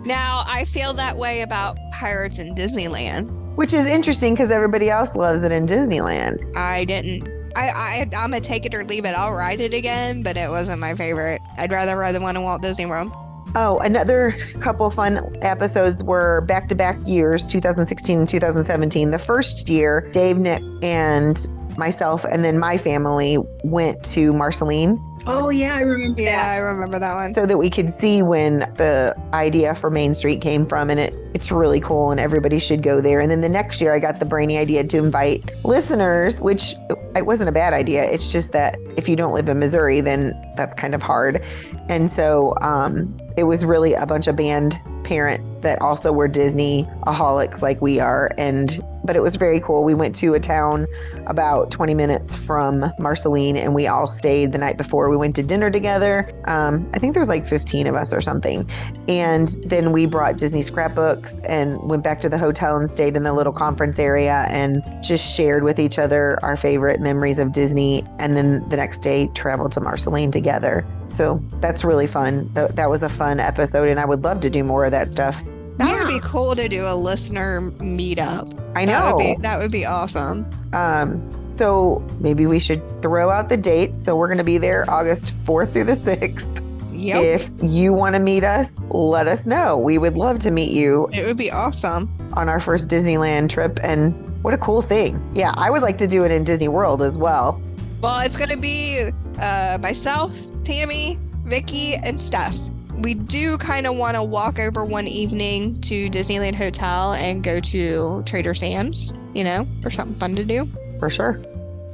now 0.05 0.45
I 0.47 0.65
feel 0.65 0.93
that 0.95 1.17
way 1.17 1.43
about 1.43 1.77
Pirates 1.93 2.39
in 2.39 2.55
Disneyland. 2.55 3.31
Which 3.57 3.73
is 3.73 3.87
interesting 3.87 4.35
because 4.35 4.51
everybody 4.51 4.89
else 4.89 5.15
loves 5.15 5.43
it 5.43 5.53
in 5.53 5.67
Disneyland. 5.67 6.57
I 6.57 6.85
didn't. 6.85 7.29
I, 7.57 7.69
I 7.69 8.01
I'm 8.17 8.31
gonna 8.31 8.41
take 8.41 8.65
it 8.65 8.75
or 8.75 8.85
leave 8.85 9.05
it. 9.05 9.15
I'll 9.15 9.35
ride 9.35 9.61
it 9.61 9.75
again, 9.75 10.23
but 10.23 10.37
it 10.37 10.49
wasn't 10.49 10.81
my 10.81 10.95
favorite. 10.95 11.43
I'd 11.59 11.73
rather 11.73 11.97
ride 11.97 12.13
the 12.13 12.21
one 12.21 12.37
in 12.37 12.43
Walt 12.43 12.63
Disney 12.63 12.87
World. 12.87 13.13
Oh, 13.57 13.81
another 13.81 14.37
couple 14.61 14.89
fun 14.91 15.37
episodes 15.43 16.05
were 16.05 16.43
back 16.43 16.69
to 16.69 16.77
back 16.77 16.97
years, 17.05 17.49
2016 17.49 18.21
and 18.21 18.29
2017. 18.29 19.11
The 19.11 19.19
first 19.19 19.69
year, 19.69 20.09
Dave, 20.13 20.39
Nick, 20.39 20.63
and 20.83 21.37
myself, 21.77 22.25
and 22.25 22.45
then 22.45 22.61
my 22.61 22.79
family 22.79 23.39
went 23.65 24.05
to 24.05 24.33
Marceline 24.33 24.97
Oh 25.27 25.51
yeah, 25.51 25.75
I 25.75 25.81
remember 25.81 26.21
Yeah, 26.23 26.37
that. 26.37 26.51
I 26.53 26.57
remember 26.59 26.99
that 26.99 27.15
one. 27.15 27.29
so 27.29 27.45
that 27.47 27.59
we 27.59 27.69
could 27.71 27.93
see 27.93 28.23
when 28.23 28.61
the 28.77 29.15
idea 29.33 29.75
for 29.75 29.91
Main 29.91 30.15
Street 30.15 30.41
came 30.41 30.65
from 30.65 30.89
and 30.91 30.99
it 30.99 31.15
it's 31.35 31.53
really 31.53 31.79
cool 31.81 32.11
and 32.11 32.19
everybody 32.19 32.59
should 32.59 32.83
go 32.83 33.01
there. 33.01 33.21
And 33.21 33.31
then 33.31 33.41
the 33.41 33.49
next 33.49 33.81
year 33.81 33.95
I 33.95 33.99
got 33.99 34.19
the 34.19 34.27
brainy 34.27 34.59
idea 34.59 34.83
to 34.85 34.97
invite 34.99 35.51
listeners, 35.65 36.41
which 36.41 36.75
it 37.15 37.27
wasn't 37.27 37.49
a 37.49 37.53
bad 37.53 37.73
idea. 37.73 38.03
It's 38.11 38.33
just 38.33 38.53
that 38.53 38.77
if 38.97 39.09
you 39.09 39.15
don't 39.15 39.33
live 39.35 39.49
in 39.49 39.59
Missouri, 39.59 40.01
then 40.01 40.35
that's 40.57 40.75
kind 40.75 40.95
of 40.95 41.03
hard. 41.03 41.43
And 41.89 42.11
so 42.11 42.55
um 42.63 43.17
it 43.37 43.45
was 43.45 43.65
really 43.65 43.95
a 43.95 44.07
bunch 44.07 44.27
of 44.27 44.37
band 44.37 44.81
parents 45.05 45.59
that 45.59 45.81
also 45.83 46.13
were 46.13 46.29
Disney 46.29 46.85
aholics 47.07 47.63
like 47.63 47.81
we 47.81 47.99
are 47.99 48.31
and 48.39 48.81
but 49.05 49.17
it 49.17 49.21
was 49.21 49.37
very 49.37 49.61
cool. 49.61 49.83
We 49.83 49.95
went 49.95 50.15
to 50.17 50.35
a 50.35 50.41
town 50.41 50.87
about 51.27 51.71
20 51.71 51.95
minutes 51.95 52.35
from 52.35 52.93
Marceline 52.99 53.57
and 53.57 53.75
we 53.75 53.87
all 53.87 54.07
stayed 54.07 54.53
the 54.53 54.59
night 54.59 54.77
before. 54.77 55.09
We 55.09 55.17
went 55.17 55.35
to 55.37 55.43
dinner 55.43 55.71
together. 55.71 56.31
Um, 56.47 56.89
I 56.95 56.99
think 56.99 57.15
there 57.15 57.21
was 57.21 57.29
like 57.29 57.49
15 57.49 57.87
of 57.87 57.95
us 57.95 58.13
or 58.13 58.21
something. 58.21 58.69
And 59.09 59.49
then 59.65 59.93
we 59.93 60.07
brought 60.07 60.37
Disney 60.37 60.63
scrapbooks 60.63 61.41
and 61.41 61.79
went 61.83 62.05
back 62.05 62.21
to 62.21 62.29
the 62.29 62.39
hotel 62.39 62.77
and 62.77 62.91
stayed 62.91 63.17
in 63.17 63.23
the 63.23 63.33
little 63.33 63.53
conference 63.53 63.99
area 63.99 64.47
and 64.49 64.83
just 65.03 65.35
shared 65.35 65.65
with 65.65 65.79
each 65.79 65.99
other 65.99 66.39
our 66.43 66.57
favorite 66.57 67.01
memories 67.01 67.39
of 67.39 67.53
Disney. 67.53 68.07
And 68.19 68.37
then 68.37 68.69
the 68.69 68.77
next 68.77 69.01
day 69.01 69.29
traveled 69.35 69.73
to 69.73 69.81
Marceline 69.81 70.31
together. 70.31 70.87
So 71.11 71.41
that's 71.61 71.85
really 71.85 72.07
fun. 72.07 72.49
That, 72.55 72.77
that 72.77 72.89
was 72.89 73.03
a 73.03 73.09
fun 73.09 73.41
episode 73.41 73.89
and 73.89 73.99
I 74.01 74.05
would 74.05 74.23
love 74.23 74.41
to 74.41 74.51
do 74.51 74.63
more 74.65 74.85
of 74.85 74.91
that 74.93 75.11
stuff. 75.11 75.43
that 75.79 75.99
would 75.99 76.09
be 76.13 76.21
cool 76.23 76.55
to 76.57 76.69
do 76.69 76.85
a 76.87 76.95
listener 76.95 77.61
meetup. 77.79 78.57
I 78.77 78.87
That 78.87 79.11
know. 79.11 79.17
would 79.17 79.21
be 79.37 79.43
that 79.43 79.59
would 79.59 79.73
be 79.73 79.85
awesome. 79.85 80.49
Um, 80.73 81.29
so 81.53 82.07
maybe 82.21 82.47
we 82.47 82.61
should 82.61 82.81
throw 83.03 83.29
out 83.31 83.49
the 83.49 83.57
date. 83.57 83.99
So 83.99 84.15
we're 84.17 84.29
going 84.29 84.39
to 84.39 84.45
be 84.45 84.59
there 84.59 84.89
August 84.89 85.37
4th 85.45 85.73
through 85.73 85.85
the 85.85 85.95
6th. 85.95 86.65
Yep. 86.93 87.25
If 87.25 87.51
you 87.63 87.93
want 87.93 88.15
to 88.15 88.21
meet 88.21 88.45
us, 88.45 88.73
let 88.91 89.27
us 89.27 89.47
know. 89.47 89.77
We 89.79 89.97
would 89.99 90.17
love 90.17 90.39
to 90.41 90.51
meet 90.51 90.71
you 90.71 91.09
It 91.13 91.25
would 91.27 91.37
be 91.39 91.51
awesome. 91.51 92.09
on 92.35 92.49
our 92.49 92.61
first 92.61 92.91
Disneyland 92.91 93.49
trip. 93.49 93.79
And 93.83 94.13
what 94.45 94.53
a 94.55 94.59
cool 94.59 94.83
thing. 94.83 95.21
Yeah, 95.35 95.53
I 95.57 95.71
would 95.71 95.83
like 95.83 95.97
to 95.99 96.07
do 96.07 96.25
it 96.25 96.31
in 96.31 96.45
Disney 96.45 96.69
World 96.69 97.01
as 97.03 97.17
well. 97.17 97.61
Well, 98.01 98.21
it's 98.21 98.37
gonna 98.37 98.57
be 98.57 99.11
uh, 99.39 99.79
myself, 99.81 100.35
Tammy, 100.65 101.19
Vicky, 101.45 101.95
and 101.95 102.21
Steph. 102.21 102.57
We 102.95 103.15
do 103.15 103.59
kind 103.59 103.87
of 103.87 103.97
want 103.97 104.17
to 104.17 104.23
walk 104.23 104.59
over 104.59 104.85
one 104.85 105.07
evening 105.07 105.81
to 105.83 106.09
Disneyland 106.09 106.55
Hotel 106.55 107.13
and 107.13 107.43
go 107.43 107.61
to 107.61 108.23
Trader 108.25 108.55
Sam's, 108.55 109.13
you 109.35 109.45
know, 109.45 109.67
for 109.83 109.91
something 109.91 110.19
fun 110.19 110.37
to 110.37 110.45
do. 110.45 110.67
For 110.99 111.09
sure. 111.11 111.43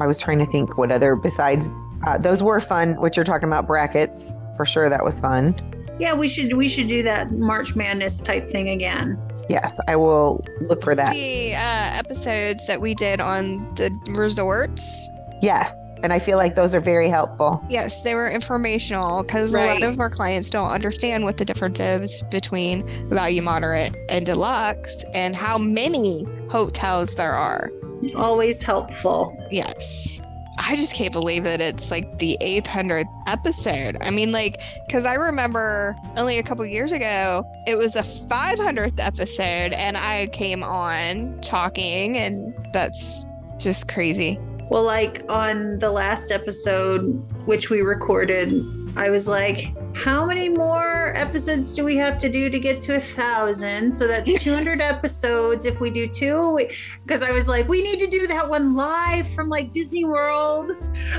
I 0.00 0.06
was 0.06 0.20
trying 0.20 0.38
to 0.38 0.46
think 0.46 0.78
what 0.78 0.92
other, 0.92 1.16
besides 1.16 1.70
uh, 2.06 2.18
those 2.18 2.42
were 2.42 2.60
fun, 2.60 2.94
what 2.96 3.16
you're 3.16 3.24
talking 3.24 3.48
about, 3.48 3.66
brackets. 3.66 4.32
For 4.56 4.66
sure, 4.66 4.88
that 4.88 5.04
was 5.04 5.20
fun. 5.20 5.54
Yeah, 5.98 6.14
we 6.14 6.28
should 6.28 6.56
we 6.56 6.68
should 6.68 6.88
do 6.88 7.02
that 7.02 7.32
March 7.32 7.74
Madness 7.74 8.20
type 8.20 8.48
thing 8.48 8.68
again. 8.68 9.18
Yes, 9.48 9.78
I 9.88 9.96
will 9.96 10.44
look 10.62 10.82
for 10.82 10.94
that. 10.94 11.12
The 11.12 11.54
uh, 11.54 11.98
episodes 11.98 12.66
that 12.66 12.80
we 12.80 12.94
did 12.94 13.20
on 13.20 13.74
the 13.74 13.90
resorts, 14.10 15.08
Yes. 15.42 15.76
And 16.02 16.12
I 16.12 16.18
feel 16.18 16.36
like 16.36 16.54
those 16.54 16.74
are 16.74 16.80
very 16.80 17.08
helpful. 17.08 17.64
yes, 17.68 18.02
they 18.02 18.14
were 18.14 18.28
informational 18.28 19.22
because 19.22 19.52
a 19.52 19.58
lot 19.58 19.82
of 19.82 19.98
our 19.98 20.10
clients 20.10 20.50
don't 20.50 20.70
understand 20.70 21.24
what 21.24 21.36
the 21.38 21.44
difference 21.44 21.80
is 21.80 22.22
between 22.30 22.86
value, 23.08 23.42
moderate, 23.42 23.96
and 24.08 24.26
deluxe, 24.26 25.04
and 25.14 25.34
how 25.34 25.58
many 25.58 26.26
hotels 26.48 27.14
there 27.14 27.32
are. 27.32 27.70
Always 28.14 28.62
helpful. 28.62 29.36
Yes. 29.50 30.20
I 30.58 30.76
just 30.76 30.94
can't 30.94 31.12
believe 31.12 31.44
that 31.44 31.60
it's 31.60 31.90
like 31.90 32.18
the 32.18 32.38
800th 32.40 33.04
episode. 33.26 33.98
I 34.00 34.10
mean, 34.10 34.32
like, 34.32 34.62
because 34.86 35.04
I 35.04 35.14
remember 35.14 35.94
only 36.16 36.38
a 36.38 36.42
couple 36.42 36.64
years 36.64 36.92
ago, 36.92 37.44
it 37.66 37.76
was 37.76 37.92
the 37.92 38.00
500th 38.00 38.98
episode, 38.98 39.72
and 39.72 39.96
I 39.96 40.28
came 40.28 40.62
on 40.62 41.38
talking, 41.42 42.16
and 42.16 42.54
that's 42.72 43.26
just 43.58 43.88
crazy. 43.88 44.38
Well, 44.68 44.82
like 44.82 45.22
on 45.28 45.78
the 45.78 45.90
last 45.90 46.30
episode, 46.32 47.02
which 47.46 47.70
we 47.70 47.82
recorded, 47.82 48.52
I 48.96 49.10
was 49.10 49.28
like, 49.28 49.74
how 49.94 50.26
many 50.26 50.48
more 50.48 51.12
episodes 51.16 51.70
do 51.70 51.84
we 51.84 51.96
have 51.96 52.18
to 52.18 52.28
do 52.28 52.50
to 52.50 52.58
get 52.58 52.80
to 52.82 52.96
a 52.96 53.00
thousand? 53.00 53.92
So 53.92 54.06
that's 54.06 54.42
200 54.42 54.80
episodes 54.80 55.66
if 55.66 55.80
we 55.80 55.90
do 55.90 56.08
two. 56.08 56.58
Because 57.04 57.22
I 57.22 57.30
was 57.30 57.46
like, 57.48 57.68
we 57.68 57.80
need 57.80 58.00
to 58.00 58.06
do 58.06 58.26
that 58.26 58.48
one 58.48 58.74
live 58.74 59.28
from 59.28 59.48
like 59.48 59.70
Disney 59.70 60.04
World. 60.04 60.72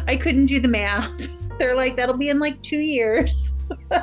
I 0.08 0.18
couldn't 0.18 0.46
do 0.46 0.60
the 0.60 0.68
math. 0.68 1.30
They're 1.58 1.76
like, 1.76 1.96
that'll 1.96 2.18
be 2.18 2.30
in 2.30 2.40
like 2.40 2.62
two 2.62 2.80
years. 2.80 3.58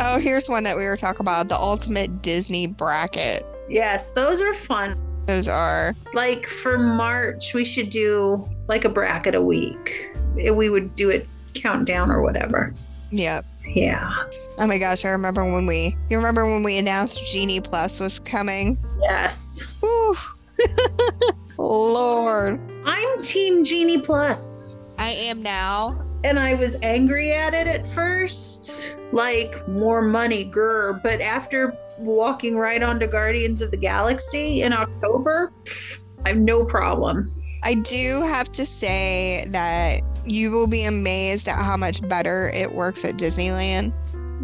Oh, 0.00 0.18
here's 0.18 0.48
one 0.48 0.64
that 0.64 0.76
we 0.76 0.84
were 0.84 0.96
talking 0.96 1.20
about 1.22 1.48
the 1.48 1.58
ultimate 1.58 2.22
Disney 2.22 2.66
bracket. 2.66 3.44
yes, 3.68 4.10
those 4.12 4.40
are 4.40 4.54
fun. 4.54 5.00
Those 5.26 5.48
are, 5.48 5.94
Like 6.12 6.46
for 6.46 6.78
March, 6.78 7.54
we 7.54 7.64
should 7.64 7.90
do 7.90 8.48
like 8.68 8.84
a 8.84 8.88
bracket 8.88 9.34
a 9.34 9.42
week. 9.42 10.10
Eh, 10.38 10.50
we 10.50 10.68
would 10.68 10.94
do 10.96 11.10
it 11.10 11.26
countdown 11.54 12.10
or 12.10 12.22
whatever. 12.22 12.74
Yep. 13.10 13.46
Yeah. 13.66 14.10
Oh 14.58 14.66
my 14.66 14.78
gosh, 14.78 15.04
I 15.04 15.10
remember 15.10 15.50
when 15.50 15.66
we, 15.66 15.96
you 16.10 16.16
remember 16.16 16.46
when 16.46 16.62
we 16.62 16.78
announced 16.78 17.24
Genie 17.26 17.60
Plus 17.60 18.00
was 18.00 18.18
coming? 18.20 18.78
Yes. 19.00 19.74
Lord. 21.58 22.60
I'm 22.84 23.22
Team 23.22 23.64
Genie 23.64 24.00
Plus. 24.00 24.78
I 24.98 25.10
am 25.10 25.42
now. 25.42 26.04
And 26.24 26.38
I 26.38 26.54
was 26.54 26.76
angry 26.82 27.32
at 27.32 27.52
it 27.54 27.66
at 27.66 27.86
first. 27.86 28.96
Like, 29.12 29.66
more 29.68 30.02
money, 30.02 30.44
grr. 30.44 31.02
But 31.02 31.20
after 31.20 31.76
walking 31.98 32.56
right 32.56 32.82
onto 32.82 33.06
Guardians 33.06 33.62
of 33.62 33.70
the 33.70 33.76
Galaxy 33.76 34.62
in 34.62 34.72
October, 34.72 35.52
I 36.24 36.30
have 36.30 36.38
no 36.38 36.64
problem. 36.64 37.30
I 37.62 37.74
do 37.74 38.22
have 38.22 38.52
to 38.52 38.66
say 38.66 39.46
that 39.48 40.02
you 40.26 40.50
will 40.50 40.66
be 40.66 40.84
amazed 40.84 41.48
at 41.48 41.62
how 41.62 41.76
much 41.76 42.06
better 42.08 42.50
it 42.54 42.72
works 42.72 43.04
at 43.04 43.14
Disneyland 43.14 43.92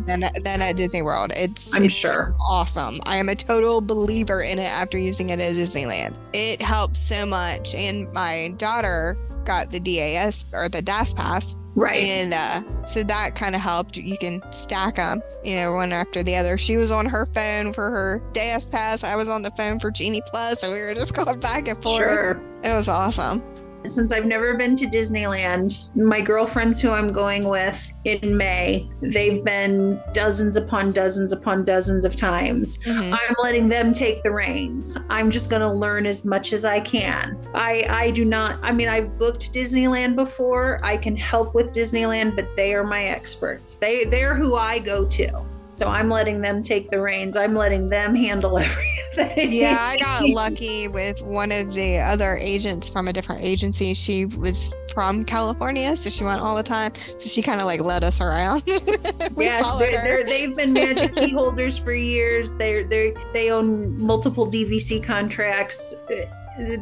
than 0.06 0.20
than 0.42 0.62
at 0.62 0.76
Disney 0.76 1.02
World. 1.02 1.32
It's 1.36 1.74
I'm 1.74 1.84
it's 1.84 1.94
sure. 1.94 2.34
awesome. 2.40 3.00
I 3.04 3.16
am 3.16 3.28
a 3.28 3.34
total 3.34 3.80
believer 3.80 4.42
in 4.42 4.58
it 4.58 4.70
after 4.70 4.98
using 4.98 5.30
it 5.30 5.40
at 5.40 5.54
Disneyland. 5.54 6.16
It 6.32 6.62
helps 6.62 7.00
so 7.00 7.26
much, 7.26 7.74
and 7.74 8.10
my 8.12 8.54
daughter 8.56 9.16
got 9.44 9.70
the 9.70 9.80
DAS 9.80 10.46
or 10.52 10.68
the 10.68 10.82
DAS 10.82 11.14
pass, 11.14 11.56
Right. 11.74 12.02
and 12.02 12.34
uh, 12.34 12.82
so 12.82 13.02
that 13.04 13.34
kind 13.36 13.54
of 13.54 13.60
helped. 13.60 13.96
You 13.96 14.18
can 14.18 14.40
stack 14.52 14.96
them, 14.96 15.22
you 15.44 15.56
know, 15.56 15.72
one 15.72 15.92
after 15.92 16.22
the 16.22 16.36
other. 16.36 16.58
She 16.58 16.76
was 16.76 16.90
on 16.90 17.06
her 17.06 17.26
phone 17.26 17.72
for 17.72 17.90
her 17.90 18.22
DAS 18.32 18.68
pass. 18.68 19.04
I 19.04 19.16
was 19.16 19.28
on 19.28 19.42
the 19.42 19.50
phone 19.56 19.78
for 19.78 19.90
Genie 19.90 20.22
Plus, 20.26 20.62
and 20.62 20.72
we 20.72 20.80
were 20.80 20.94
just 20.94 21.14
going 21.14 21.38
back 21.40 21.68
and 21.68 21.82
forth. 21.82 22.02
Sure. 22.02 22.40
It 22.62 22.74
was 22.74 22.88
awesome. 22.88 23.42
Since 23.86 24.12
I've 24.12 24.26
never 24.26 24.54
been 24.54 24.76
to 24.76 24.86
Disneyland, 24.86 25.94
my 25.96 26.20
girlfriends 26.20 26.80
who 26.80 26.90
I'm 26.90 27.10
going 27.12 27.44
with 27.44 27.90
in 28.04 28.36
May, 28.36 28.88
they've 29.00 29.42
been 29.44 30.00
dozens 30.12 30.56
upon 30.56 30.92
dozens 30.92 31.32
upon 31.32 31.64
dozens 31.64 32.04
of 32.04 32.14
times. 32.14 32.78
Mhm. 32.84 33.12
I'm 33.12 33.34
letting 33.42 33.68
them 33.68 33.92
take 33.92 34.22
the 34.22 34.30
reins. 34.30 34.96
I'm 35.08 35.30
just 35.30 35.50
going 35.50 35.62
to 35.62 35.72
learn 35.72 36.06
as 36.06 36.24
much 36.24 36.52
as 36.52 36.64
I 36.64 36.80
can. 36.80 37.36
I 37.54 37.86
I 37.88 38.10
do 38.10 38.24
not 38.24 38.58
I 38.62 38.70
mean 38.72 38.88
I've 38.88 39.18
booked 39.18 39.52
Disneyland 39.52 40.14
before. 40.14 40.78
I 40.82 40.96
can 40.96 41.16
help 41.16 41.54
with 41.54 41.72
Disneyland, 41.72 42.36
but 42.36 42.46
they 42.56 42.74
are 42.74 42.84
my 42.84 43.04
experts. 43.04 43.76
They 43.76 44.04
they're 44.04 44.34
who 44.34 44.56
I 44.56 44.78
go 44.78 45.04
to. 45.06 45.42
So 45.70 45.88
I'm 45.88 46.08
letting 46.08 46.40
them 46.40 46.62
take 46.62 46.90
the 46.90 47.00
reins. 47.00 47.36
I'm 47.36 47.54
letting 47.54 47.88
them 47.88 48.14
handle 48.14 48.58
everything. 49.16 49.50
Yeah, 49.52 49.76
I 49.78 49.96
got 49.98 50.28
lucky 50.28 50.88
with 50.88 51.22
one 51.22 51.52
of 51.52 51.72
the 51.74 51.98
other 51.98 52.36
agents 52.36 52.88
from 52.88 53.08
a 53.08 53.12
different 53.12 53.42
agency. 53.44 53.94
She 53.94 54.26
was 54.26 54.74
from 54.92 55.24
California, 55.24 55.96
so 55.96 56.10
she 56.10 56.24
went 56.24 56.40
all 56.40 56.56
the 56.56 56.62
time. 56.62 56.92
So 57.18 57.28
she 57.28 57.40
kind 57.42 57.60
of 57.60 57.66
like 57.66 57.80
led 57.80 58.02
us 58.02 58.20
around. 58.20 58.62
we 59.36 59.44
Yes, 59.44 59.60
followed 59.62 59.80
they're, 59.92 60.00
her. 60.00 60.06
they're, 60.16 60.24
they've 60.24 60.56
been 60.56 60.72
magic 60.72 61.14
key 61.14 61.30
holders 61.30 61.78
for 61.78 61.92
years. 61.92 62.52
They're 62.54 62.84
they 62.84 63.14
they 63.32 63.50
own 63.50 63.96
multiple 64.02 64.46
DVC 64.46 65.02
contracts. 65.02 65.94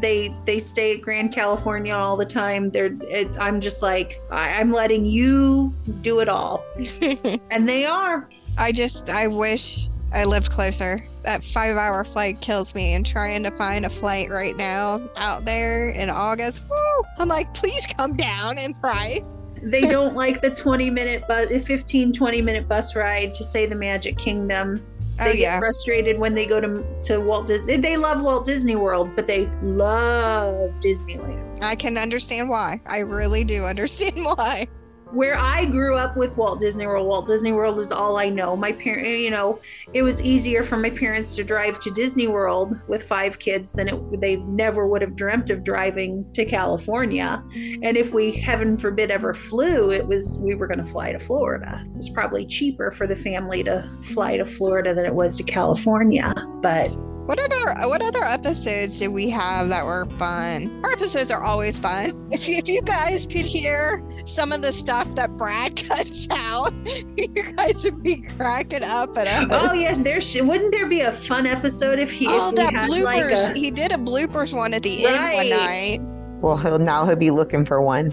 They 0.00 0.34
they 0.44 0.58
stay 0.58 0.94
at 0.94 1.02
Grand 1.02 1.32
Californian 1.32 1.94
all 1.96 2.16
the 2.16 2.26
time. 2.26 2.70
They're 2.70 2.96
it, 3.02 3.28
I'm 3.38 3.60
just 3.60 3.82
like 3.82 4.20
I, 4.30 4.54
I'm 4.54 4.72
letting 4.72 5.06
you 5.06 5.74
do 6.00 6.20
it 6.20 6.28
all, 6.28 6.64
and 7.50 7.68
they 7.68 7.84
are. 7.84 8.28
I 8.58 8.72
just, 8.72 9.08
I 9.08 9.28
wish 9.28 9.88
I 10.12 10.24
lived 10.24 10.50
closer. 10.50 11.04
That 11.22 11.44
five 11.44 11.76
hour 11.76 12.02
flight 12.02 12.40
kills 12.40 12.74
me, 12.74 12.94
and 12.94 13.06
trying 13.06 13.44
to 13.44 13.50
find 13.52 13.86
a 13.86 13.90
flight 13.90 14.30
right 14.30 14.56
now 14.56 15.00
out 15.16 15.44
there 15.44 15.90
in 15.90 16.10
August, 16.10 16.64
woo, 16.68 17.02
I'm 17.18 17.28
like, 17.28 17.54
please 17.54 17.86
come 17.86 18.16
down 18.16 18.58
in 18.58 18.74
price. 18.74 19.46
They 19.62 19.80
don't 19.90 20.16
like 20.16 20.40
the 20.40 20.50
20 20.50 20.90
minute 20.90 21.26
bus, 21.28 21.50
15 21.50 22.12
20 22.12 22.42
minute 22.42 22.68
bus 22.68 22.96
ride 22.96 23.32
to 23.34 23.44
say 23.44 23.66
the 23.66 23.76
Magic 23.76 24.18
Kingdom. 24.18 24.84
Oh, 25.20 25.24
they 25.24 25.30
Oh, 25.30 25.32
get 25.32 25.40
yeah. 25.40 25.58
frustrated 25.58 26.18
when 26.18 26.34
they 26.34 26.46
go 26.46 26.60
to 26.60 26.84
to 27.04 27.18
Walt 27.20 27.46
Disney. 27.46 27.76
They 27.76 27.96
love 27.96 28.22
Walt 28.22 28.44
Disney 28.44 28.76
World, 28.76 29.10
but 29.16 29.26
they 29.26 29.46
love 29.62 30.70
Disneyland. 30.80 31.58
I 31.62 31.74
can 31.74 31.96
understand 31.98 32.48
why. 32.48 32.80
I 32.86 32.98
really 33.00 33.44
do 33.44 33.64
understand 33.64 34.16
why. 34.36 34.66
Where 35.12 35.38
I 35.38 35.64
grew 35.64 35.96
up 35.96 36.16
with 36.16 36.36
Walt 36.36 36.60
Disney 36.60 36.86
World, 36.86 37.06
Walt 37.06 37.26
Disney 37.26 37.52
World 37.52 37.78
is 37.78 37.92
all 37.92 38.16
I 38.16 38.28
know. 38.28 38.56
My 38.56 38.72
parent, 38.72 39.06
you 39.06 39.30
know, 39.30 39.60
it 39.94 40.02
was 40.02 40.22
easier 40.22 40.62
for 40.62 40.76
my 40.76 40.90
parents 40.90 41.34
to 41.36 41.44
drive 41.44 41.80
to 41.80 41.90
Disney 41.90 42.28
World 42.28 42.74
with 42.88 43.02
five 43.02 43.38
kids 43.38 43.72
than 43.72 43.88
it, 43.88 44.20
they 44.20 44.36
never 44.36 44.86
would 44.86 45.02
have 45.02 45.16
dreamt 45.16 45.50
of 45.50 45.64
driving 45.64 46.30
to 46.34 46.44
California. 46.44 47.42
And 47.82 47.96
if 47.96 48.12
we, 48.12 48.32
heaven 48.32 48.76
forbid, 48.76 49.10
ever 49.10 49.32
flew, 49.32 49.90
it 49.90 50.06
was 50.06 50.38
we 50.40 50.54
were 50.54 50.66
going 50.66 50.84
to 50.84 50.86
fly 50.86 51.12
to 51.12 51.18
Florida. 51.18 51.82
It 51.84 51.96
was 51.96 52.10
probably 52.10 52.46
cheaper 52.46 52.90
for 52.90 53.06
the 53.06 53.16
family 53.16 53.62
to 53.64 53.82
fly 54.04 54.36
to 54.36 54.44
Florida 54.44 54.94
than 54.94 55.06
it 55.06 55.14
was 55.14 55.36
to 55.36 55.42
California. 55.42 56.34
But 56.60 56.94
What 57.28 57.38
other 57.40 57.88
what 57.90 58.00
other 58.00 58.24
episodes 58.24 58.98
did 58.98 59.08
we 59.08 59.28
have 59.28 59.68
that 59.68 59.84
were 59.84 60.06
fun? 60.18 60.80
Our 60.82 60.92
episodes 60.92 61.30
are 61.30 61.42
always 61.42 61.78
fun. 61.78 62.14
If 62.32 62.48
you, 62.48 62.56
if 62.56 62.68
you 62.68 62.80
guys 62.82 63.26
could 63.26 63.44
hear 63.44 64.02
some 64.24 64.50
of 64.52 64.62
the 64.62 64.72
stuff 64.72 65.14
that 65.16 65.36
Brad 65.36 65.76
cuts 65.88 66.26
out, 66.30 66.72
you 67.16 67.28
guys 67.54 67.84
would 67.84 68.02
be 68.02 68.22
cracking 68.38 68.82
up 68.82 69.16
at 69.18 69.26
us. 69.26 69.44
oh 69.50 69.72
yes, 69.74 69.98
there 69.98 70.20
sh- 70.22 70.40
wouldn't 70.40 70.72
there 70.72 70.86
be 70.88 71.00
a 71.00 71.12
fun 71.12 71.46
episode 71.46 71.98
if 71.98 72.10
he 72.10 72.26
Oh, 72.28 72.48
if 72.48 72.52
we 72.52 72.56
that 72.62 72.72
had, 72.74 72.90
bloopers! 72.90 73.04
like, 73.04 73.56
a- 73.56 73.58
he 73.58 73.70
did 73.70 73.92
a 73.92 73.96
bloopers 73.98 74.54
one 74.56 74.72
at 74.72 74.82
the 74.82 75.04
end 75.06 75.16
one 75.16 75.22
Right. 75.22 75.50
night. 75.50 76.00
Well, 76.40 76.56
he'll 76.56 76.78
now 76.78 77.04
he'll 77.04 77.16
be 77.16 77.30
looking 77.30 77.66
for 77.66 77.82
one. 77.82 78.08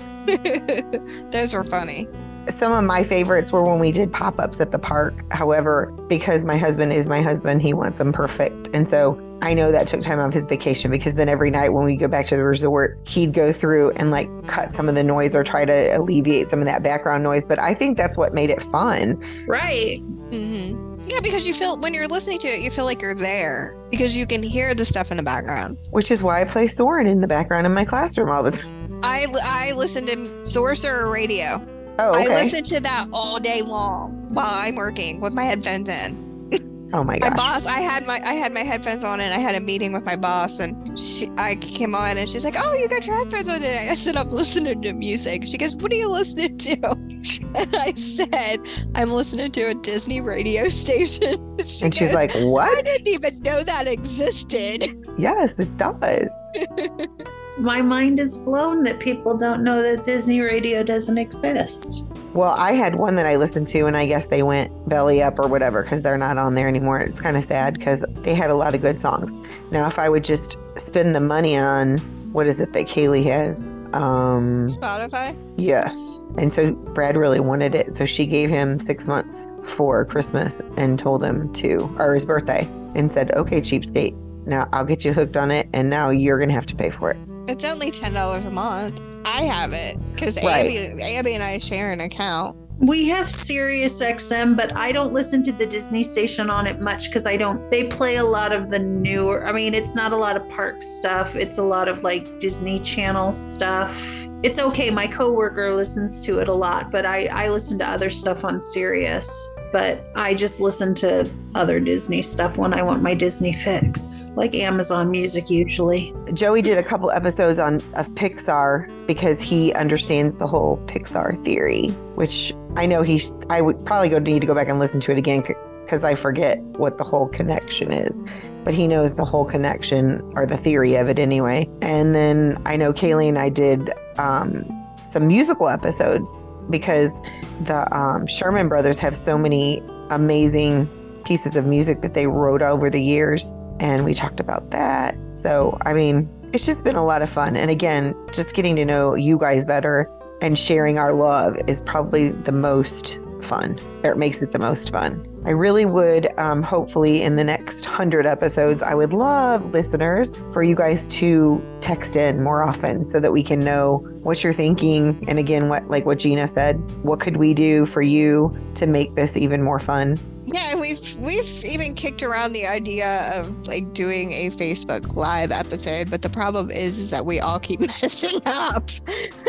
Those 1.31 1.53
were 1.53 1.63
funny. 1.63 2.07
Some 2.49 2.71
of 2.71 2.83
my 2.83 3.03
favorites 3.03 3.51
were 3.51 3.63
when 3.63 3.79
we 3.79 3.91
did 3.91 4.11
pop 4.13 4.39
ups 4.39 4.61
at 4.61 4.71
the 4.71 4.79
park. 4.79 5.13
However, 5.31 5.91
because 6.07 6.43
my 6.43 6.57
husband 6.57 6.93
is 6.93 7.07
my 7.07 7.21
husband, 7.21 7.61
he 7.61 7.73
wants 7.73 7.97
them 7.97 8.13
perfect. 8.13 8.69
And 8.73 8.87
so 8.87 9.19
I 9.41 9.53
know 9.53 9.71
that 9.71 9.87
took 9.87 10.01
time 10.01 10.19
off 10.19 10.33
his 10.33 10.45
vacation 10.47 10.91
because 10.91 11.15
then 11.15 11.27
every 11.27 11.49
night 11.51 11.69
when 11.73 11.85
we 11.85 11.95
go 11.97 12.07
back 12.07 12.27
to 12.27 12.35
the 12.35 12.43
resort, 12.43 12.97
he'd 13.07 13.33
go 13.33 13.51
through 13.51 13.91
and 13.91 14.11
like 14.11 14.29
cut 14.47 14.73
some 14.75 14.87
of 14.87 14.95
the 14.95 15.03
noise 15.03 15.35
or 15.35 15.43
try 15.43 15.65
to 15.65 15.97
alleviate 15.97 16.49
some 16.49 16.59
of 16.59 16.65
that 16.67 16.83
background 16.83 17.23
noise. 17.23 17.43
But 17.43 17.59
I 17.59 17.73
think 17.73 17.97
that's 17.97 18.15
what 18.17 18.33
made 18.33 18.49
it 18.49 18.61
fun. 18.63 19.17
right. 19.47 19.99
hmm 19.99 21.01
Yeah, 21.07 21.19
because 21.21 21.47
you 21.47 21.53
feel 21.53 21.77
when 21.77 21.93
you're 21.93 22.07
listening 22.07 22.39
to 22.39 22.47
it, 22.47 22.61
you 22.61 22.71
feel 22.71 22.85
like 22.85 23.01
you're 23.01 23.15
there 23.15 23.75
because 23.91 24.15
you 24.15 24.25
can 24.27 24.41
hear 24.43 24.73
the 24.73 24.85
stuff 24.85 25.11
in 25.11 25.17
the 25.17 25.23
background. 25.23 25.77
Which 25.91 26.11
is 26.11 26.21
why 26.23 26.41
I 26.41 26.45
play 26.45 26.67
Soren 26.67 27.07
in 27.07 27.21
the 27.21 27.27
background 27.27 27.65
in 27.65 27.73
my 27.73 27.85
classroom 27.85 28.29
all 28.29 28.43
the 28.43 28.51
time. 28.51 28.99
I 29.03 29.27
I 29.43 29.71
listen 29.73 30.05
to 30.07 30.45
Sorcerer 30.45 31.11
Radio. 31.11 31.59
Oh, 31.97 32.13
I 32.13 32.25
okay. 32.25 32.43
listen 32.43 32.63
to 32.65 32.79
that 32.81 33.07
all 33.13 33.39
day 33.39 33.61
long 33.61 34.11
while 34.33 34.47
I'm 34.49 34.75
working 34.75 35.21
with 35.21 35.33
my 35.33 35.43
headphones 35.43 35.87
in. 35.87 36.89
oh 36.93 37.03
my 37.03 37.17
gosh. 37.17 37.31
My 37.31 37.35
boss, 37.35 37.65
I 37.65 37.79
had 37.79 38.05
my 38.05 38.19
I 38.25 38.33
had 38.33 38.53
my 38.53 38.63
headphones 38.63 39.03
on 39.03 39.19
and 39.21 39.33
I 39.33 39.37
had 39.37 39.55
a 39.55 39.59
meeting 39.61 39.93
with 39.93 40.03
my 40.03 40.15
boss 40.15 40.59
and 40.59 40.99
she 40.99 41.29
I 41.37 41.55
came 41.55 41.95
on 41.95 42.17
and 42.17 42.29
she's 42.29 42.43
like, 42.43 42.55
"Oh, 42.57 42.73
you 42.73 42.87
got 42.89 43.05
your 43.07 43.15
headphones 43.15 43.47
on 43.47 43.55
today." 43.55 43.87
I 43.89 43.93
said, 43.95 44.17
"I'm 44.17 44.29
listening 44.29 44.81
to 44.81 44.93
music." 44.93 45.45
She 45.47 45.57
goes, 45.57 45.75
"What 45.77 45.91
are 45.91 45.95
you 45.95 46.09
listening 46.09 46.57
to?" 46.57 46.97
And 47.55 47.73
I 47.75 47.93
said, 47.93 48.59
"I'm 48.95 49.11
listening 49.11 49.51
to 49.51 49.61
a 49.63 49.73
Disney 49.75 50.19
radio 50.21 50.67
station." 50.83 51.57
She 51.59 51.85
and 51.85 51.95
she's 51.95 52.09
goes, 52.09 52.13
like, 52.13 52.35
"I 52.35 52.81
didn't 52.81 53.07
even 53.07 53.41
know 53.41 53.63
that 53.63 53.87
existed." 53.89 54.93
Yes, 55.17 55.57
it 55.59 55.75
does. 55.77 56.29
My 57.57 57.81
mind 57.81 58.19
is 58.19 58.37
blown 58.37 58.83
that 58.83 58.99
people 58.99 59.37
don't 59.37 59.63
know 59.63 59.81
that 59.81 60.03
Disney 60.03 60.41
Radio 60.41 60.83
doesn't 60.83 61.17
exist. 61.17 62.05
Well, 62.33 62.49
I 62.49 62.73
had 62.73 62.95
one 62.95 63.15
that 63.15 63.25
I 63.25 63.37
listened 63.37 63.67
to, 63.67 63.85
and 63.85 63.95
I 63.95 64.05
guess 64.05 64.27
they 64.27 64.43
went 64.43 64.89
belly 64.89 65.23
up 65.23 65.39
or 65.39 65.47
whatever 65.47 65.83
because 65.83 66.01
they're 66.01 66.17
not 66.17 66.37
on 66.37 66.55
there 66.55 66.67
anymore. 66.67 66.99
It's 66.99 67.21
kind 67.21 67.37
of 67.37 67.45
sad 67.45 67.75
because 67.75 68.03
they 68.15 68.35
had 68.35 68.49
a 68.49 68.55
lot 68.55 68.75
of 68.75 68.81
good 68.81 68.99
songs. 68.99 69.31
Now, 69.71 69.87
if 69.87 69.97
I 69.97 70.09
would 70.09 70.25
just 70.25 70.57
spend 70.75 71.15
the 71.15 71.21
money 71.21 71.55
on 71.57 71.97
what 72.33 72.45
is 72.45 72.59
it 72.59 72.73
that 72.73 72.87
Kaylee 72.87 73.23
has? 73.23 73.57
Um, 73.93 74.67
Spotify. 74.67 75.37
yes. 75.55 75.95
And 76.37 76.51
so 76.51 76.73
Brad 76.73 77.15
really 77.15 77.39
wanted 77.39 77.73
it, 77.73 77.93
so 77.93 78.05
she 78.05 78.25
gave 78.25 78.49
him 78.49 78.81
six 78.81 79.07
months 79.07 79.47
for 79.63 80.03
Christmas 80.03 80.61
and 80.75 80.99
told 80.99 81.23
him 81.23 81.53
to, 81.53 81.95
or 81.97 82.13
his 82.13 82.25
birthday, 82.25 82.67
and 82.95 83.13
said, 83.13 83.31
"Okay, 83.31 83.61
cheapskate. 83.61 84.13
Now 84.45 84.67
I'll 84.73 84.83
get 84.83 85.05
you 85.05 85.13
hooked 85.13 85.37
on 85.37 85.51
it, 85.51 85.69
and 85.71 85.89
now 85.89 86.09
you're 86.09 86.37
gonna 86.37 86.51
have 86.51 86.65
to 86.65 86.75
pay 86.75 86.89
for 86.89 87.11
it." 87.11 87.17
It's 87.47 87.63
only 87.63 87.91
ten 87.91 88.13
dollars 88.13 88.45
a 88.45 88.51
month. 88.51 88.99
I 89.25 89.43
have 89.43 89.73
it 89.73 89.97
because 90.13 90.35
Right. 90.35 90.65
Abby, 90.65 91.01
Abby 91.01 91.33
and 91.33 91.43
I 91.43 91.57
share 91.59 91.91
an 91.91 92.01
account. 92.01 92.57
We 92.79 93.07
have 93.07 93.31
Sirius 93.31 94.01
XM, 94.01 94.57
but 94.57 94.75
I 94.75 94.91
don't 94.91 95.13
listen 95.13 95.41
to 95.43 95.53
the 95.53 95.65
Disney 95.65 96.03
station 96.03 96.49
on 96.49 96.67
it 96.67 96.81
much 96.81 97.05
because 97.05 97.25
I 97.25 97.37
don't. 97.37 97.71
They 97.71 97.85
play 97.85 98.17
a 98.17 98.23
lot 98.23 98.51
of 98.51 98.69
the 98.69 98.79
newer. 98.79 99.47
I 99.47 99.53
mean, 99.53 99.73
it's 99.73 99.95
not 99.95 100.11
a 100.11 100.17
lot 100.17 100.35
of 100.35 100.47
park 100.49 100.81
stuff. 100.81 101.35
It's 101.37 101.57
a 101.57 101.63
lot 101.63 101.87
of 101.87 102.03
like 102.03 102.37
Disney 102.39 102.81
Channel 102.81 103.31
stuff. 103.31 104.27
It's 104.43 104.59
okay. 104.59 104.89
My 104.91 105.07
coworker 105.07 105.73
listens 105.73 106.19
to 106.25 106.39
it 106.39 106.49
a 106.49 106.53
lot, 106.53 106.91
but 106.91 107.05
I 107.05 107.27
I 107.27 107.47
listen 107.49 107.79
to 107.79 107.89
other 107.89 108.09
stuff 108.09 108.43
on 108.43 108.59
Sirius. 108.59 109.47
But 109.75 110.09
I 110.15 110.35
just 110.35 110.61
listen 110.61 110.95
to 110.95 111.29
other 111.53 111.81
Disney 111.81 112.21
stuff 112.21 112.57
when 112.57 112.73
I 112.73 112.81
want 112.81 113.03
my 113.03 113.13
Disney 113.13 113.51
fix, 113.51 114.31
like 114.37 114.55
Amazon 114.55 115.11
Music 115.11 115.49
usually. 115.49 116.15
Joey 116.33 116.61
did 116.61 116.77
a 116.77 116.83
couple 116.83 117.11
episodes 117.11 117.59
on 117.59 117.81
of 117.95 118.07
Pixar 118.11 119.05
because 119.05 119.41
he 119.41 119.73
understands 119.73 120.37
the 120.37 120.47
whole 120.47 120.77
Pixar 120.85 121.43
theory, 121.43 121.89
which 122.15 122.53
I 122.77 122.85
know 122.85 123.01
he. 123.01 123.21
I 123.49 123.59
would 123.59 123.85
probably 123.85 124.07
go 124.07 124.17
need 124.17 124.39
to 124.39 124.47
go 124.47 124.55
back 124.55 124.69
and 124.69 124.79
listen 124.79 125.01
to 125.01 125.11
it 125.11 125.17
again 125.17 125.43
because 125.83 126.05
I 126.05 126.15
forget 126.15 126.59
what 126.77 126.97
the 126.97 127.03
whole 127.03 127.27
connection 127.27 127.91
is. 127.91 128.23
But 128.63 128.75
he 128.75 128.87
knows 128.87 129.15
the 129.15 129.25
whole 129.25 129.43
connection 129.43 130.21
or 130.37 130.45
the 130.45 130.55
theory 130.55 130.95
of 130.95 131.09
it 131.09 131.19
anyway. 131.19 131.69
And 131.81 132.15
then 132.15 132.61
I 132.65 132.77
know 132.77 132.93
Kaylee 132.93 133.27
and 133.27 133.37
I 133.37 133.49
did 133.49 133.91
um, 134.17 134.63
some 135.03 135.27
musical 135.27 135.67
episodes 135.67 136.47
because 136.69 137.21
the 137.65 137.87
um, 137.95 138.27
Sherman 138.27 138.67
Brothers 138.67 138.99
have 138.99 139.15
so 139.15 139.37
many 139.37 139.81
amazing 140.09 140.87
pieces 141.25 141.55
of 141.55 141.65
music 141.65 142.01
that 142.01 142.13
they 142.13 142.27
wrote 142.27 142.61
over 142.61 142.89
the 142.89 143.01
years 143.01 143.53
and 143.79 144.05
we 144.05 144.13
talked 144.13 144.39
about 144.39 144.71
that. 144.71 145.17
So, 145.33 145.77
I 145.85 145.93
mean, 145.93 146.29
it's 146.53 146.65
just 146.65 146.83
been 146.83 146.95
a 146.95 147.05
lot 147.05 147.21
of 147.21 147.29
fun. 147.29 147.55
And 147.55 147.69
again, 147.69 148.15
just 148.31 148.55
getting 148.55 148.75
to 148.77 148.85
know 148.85 149.15
you 149.15 149.37
guys 149.37 149.65
better 149.65 150.09
and 150.41 150.57
sharing 150.57 150.97
our 150.97 151.13
love 151.13 151.57
is 151.67 151.81
probably 151.81 152.29
the 152.29 152.51
most 152.51 153.19
fun, 153.41 153.77
or 154.03 154.11
it 154.11 154.17
makes 154.17 154.41
it 154.41 154.51
the 154.51 154.59
most 154.59 154.91
fun. 154.91 155.27
I 155.45 155.51
really 155.51 155.85
would, 155.85 156.27
um, 156.39 156.63
hopefully, 156.63 157.21
in 157.21 157.35
the 157.35 157.43
next 157.43 157.85
hundred 157.85 158.25
episodes, 158.25 158.81
I 158.81 158.95
would 158.95 159.13
love 159.13 159.73
listeners 159.73 160.35
for 160.51 160.63
you 160.63 160.73
guys 160.73 161.07
to 161.09 161.63
text 161.81 162.15
in 162.15 162.43
more 162.43 162.63
often 162.63 163.05
so 163.05 163.19
that 163.19 163.31
we 163.31 163.43
can 163.43 163.59
know 163.59 163.97
what 164.23 164.43
you're 164.43 164.53
thinking. 164.53 165.23
And 165.27 165.37
again, 165.37 165.69
what, 165.69 165.87
like 165.87 166.03
what 166.07 166.17
Gina 166.17 166.47
said, 166.47 166.77
what 167.03 167.19
could 167.19 167.37
we 167.37 167.53
do 167.53 167.85
for 167.85 168.01
you 168.01 168.57
to 168.73 168.87
make 168.87 169.13
this 169.13 169.37
even 169.37 169.61
more 169.61 169.79
fun? 169.79 170.19
Yeah, 170.47 170.75
we've 170.75 171.15
we've 171.17 171.65
even 171.65 171.93
kicked 171.93 172.23
around 172.23 172.53
the 172.53 172.65
idea 172.65 173.31
of 173.33 173.67
like 173.67 173.93
doing 173.93 174.31
a 174.31 174.49
Facebook 174.51 175.15
Live 175.15 175.51
episode, 175.51 176.09
but 176.09 176.23
the 176.23 176.29
problem 176.29 176.71
is, 176.71 176.97
is 176.97 177.11
that 177.11 177.25
we 177.25 177.39
all 177.39 177.59
keep 177.59 177.81
messing 178.01 178.41
up. 178.47 178.89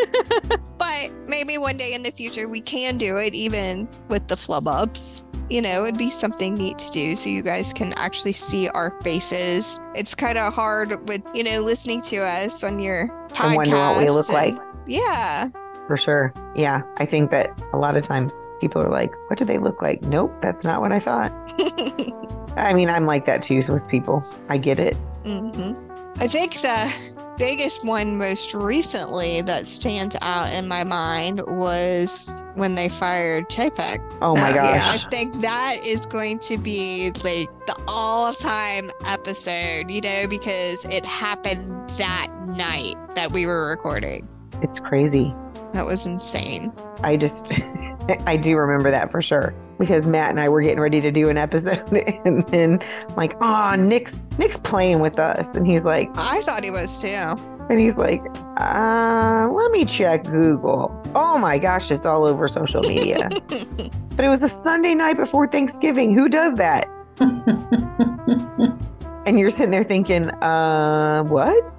but 0.79 1.11
maybe 1.27 1.57
one 1.57 1.79
day 1.79 1.95
in 1.95 2.03
the 2.03 2.11
future 2.11 2.49
we 2.49 2.61
can 2.61 2.99
do 2.99 3.17
it, 3.17 3.35
even 3.35 3.89
with 4.09 4.29
the 4.29 4.37
flub 4.37 4.69
ups. 4.69 5.25
You 5.49 5.63
know, 5.63 5.85
it'd 5.85 5.97
be 5.99 6.11
something 6.11 6.55
neat 6.55 6.79
to 6.79 6.91
do 6.91 7.15
so 7.17 7.29
you 7.29 7.43
guys 7.43 7.73
can 7.73 7.93
actually 7.95 8.33
see 8.33 8.69
our 8.71 8.91
faces. 9.03 9.79
It's 9.95 10.15
kind 10.15 10.39
of 10.39 10.53
hard 10.53 11.09
with 11.09 11.23
you 11.35 11.45
know 11.45 11.61
listening 11.63 12.03
to 12.03 12.17
us 12.19 12.65
on 12.65 12.79
your 12.81 13.09
podcast. 13.29 13.47
And 13.47 13.57
wonder 13.57 13.77
what 13.77 13.99
we 14.05 14.11
look 14.11 14.29
like. 14.29 14.57
Yeah, 14.87 15.51
For 15.87 15.97
sure. 15.97 16.33
Yeah. 16.55 16.83
I 16.99 17.07
think 17.07 17.31
that 17.33 17.61
a 17.73 17.79
lot 17.79 17.97
of 17.97 18.03
times 18.05 18.33
people 18.61 18.81
are 18.83 18.89
like, 18.91 19.13
what 19.29 19.39
do 19.39 19.45
they 19.45 19.59
look 19.59 19.83
like? 19.83 20.03
Nope, 20.03 20.33
that's 20.41 20.63
not 20.65 20.81
what 20.81 20.93
I 20.93 21.01
thought. 21.01 21.33
I 22.57 22.73
mean, 22.73 22.89
I'm 22.89 23.05
like 23.07 23.27
that 23.27 23.43
too 23.43 23.61
with 23.69 23.87
people. 23.89 24.25
I 24.49 24.59
get 24.59 24.79
it. 24.79 24.97
hmm 25.25 25.75
I 26.19 26.29
think 26.29 26.55
the 26.63 26.91
biggest 27.37 27.85
one 27.85 28.17
most 28.17 28.55
recently 28.55 29.43
that 29.43 29.67
stands 29.67 30.17
out 30.23 30.53
in 30.55 30.67
my 30.67 30.83
mind 30.83 31.43
was 31.47 32.33
when 32.57 32.75
they 32.75 32.88
fired 32.88 33.49
Chapek. 33.49 34.01
Oh 34.21 34.35
my 34.35 34.55
yeah. 34.55 34.79
gosh. 34.79 35.05
I 35.05 35.09
think 35.09 35.40
that 35.40 35.77
is 35.85 36.07
going 36.07 36.38
to 36.40 36.59
be 36.59 37.12
like 37.23 37.49
the 37.66 37.85
all 37.87 38.33
time 38.33 38.90
episode, 39.05 39.90
you 39.90 40.01
know, 40.01 40.27
because 40.27 40.85
it 40.87 41.05
happened 41.05 41.88
that 41.90 42.29
night 42.49 42.97
that 43.14 43.33
we 43.33 43.47
were 43.47 43.69
recording. 43.69 44.29
It's 44.62 44.81
crazy. 44.81 45.35
That 45.73 45.85
was 45.85 46.07
insane. 46.07 46.73
I 47.03 47.16
just, 47.16 47.47
I 48.27 48.37
do 48.37 48.57
remember 48.57 48.90
that 48.90 49.11
for 49.11 49.21
sure 49.21 49.55
because 49.79 50.07
Matt 50.07 50.31
and 50.31 50.40
I 50.40 50.49
were 50.49 50.62
getting 50.62 50.81
ready 50.81 51.01
to 51.01 51.11
do 51.11 51.29
an 51.29 51.37
episode, 51.37 51.87
and 52.25 52.47
then 52.49 52.83
like, 53.16 53.37
oh, 53.42 53.75
Nick's 53.77 54.25
Nick's 54.38 54.57
playing 54.57 55.01
with 55.01 55.19
us, 55.19 55.49
and 55.55 55.66
he's 55.66 55.85
like, 55.85 56.09
I 56.16 56.40
thought 56.42 56.64
he 56.64 56.71
was 56.71 57.01
too. 57.01 57.56
And 57.68 57.81
he's 57.81 57.96
like, 57.96 58.22
uh, 58.59 59.48
let 59.52 59.70
me 59.70 59.85
check 59.85 60.24
Google. 60.24 60.98
Oh 61.14 61.38
my 61.38 61.59
gosh, 61.59 61.90
it's 61.90 62.07
all 62.07 62.24
over 62.24 62.46
social 62.48 62.83
media. 62.83 63.29
but 63.48 64.24
it 64.24 64.29
was 64.29 64.42
a 64.42 64.48
Sunday 64.48 64.94
night 64.94 65.16
before 65.16 65.46
Thanksgiving. 65.46 66.14
Who 66.14 66.29
does 66.29 66.55
that? 66.55 66.88
And 69.26 69.40
you're 69.40 69.50
sitting 69.50 69.72
there 69.72 69.83
thinking, 69.83 70.31
uh, 70.31 71.24
what? 71.24 71.72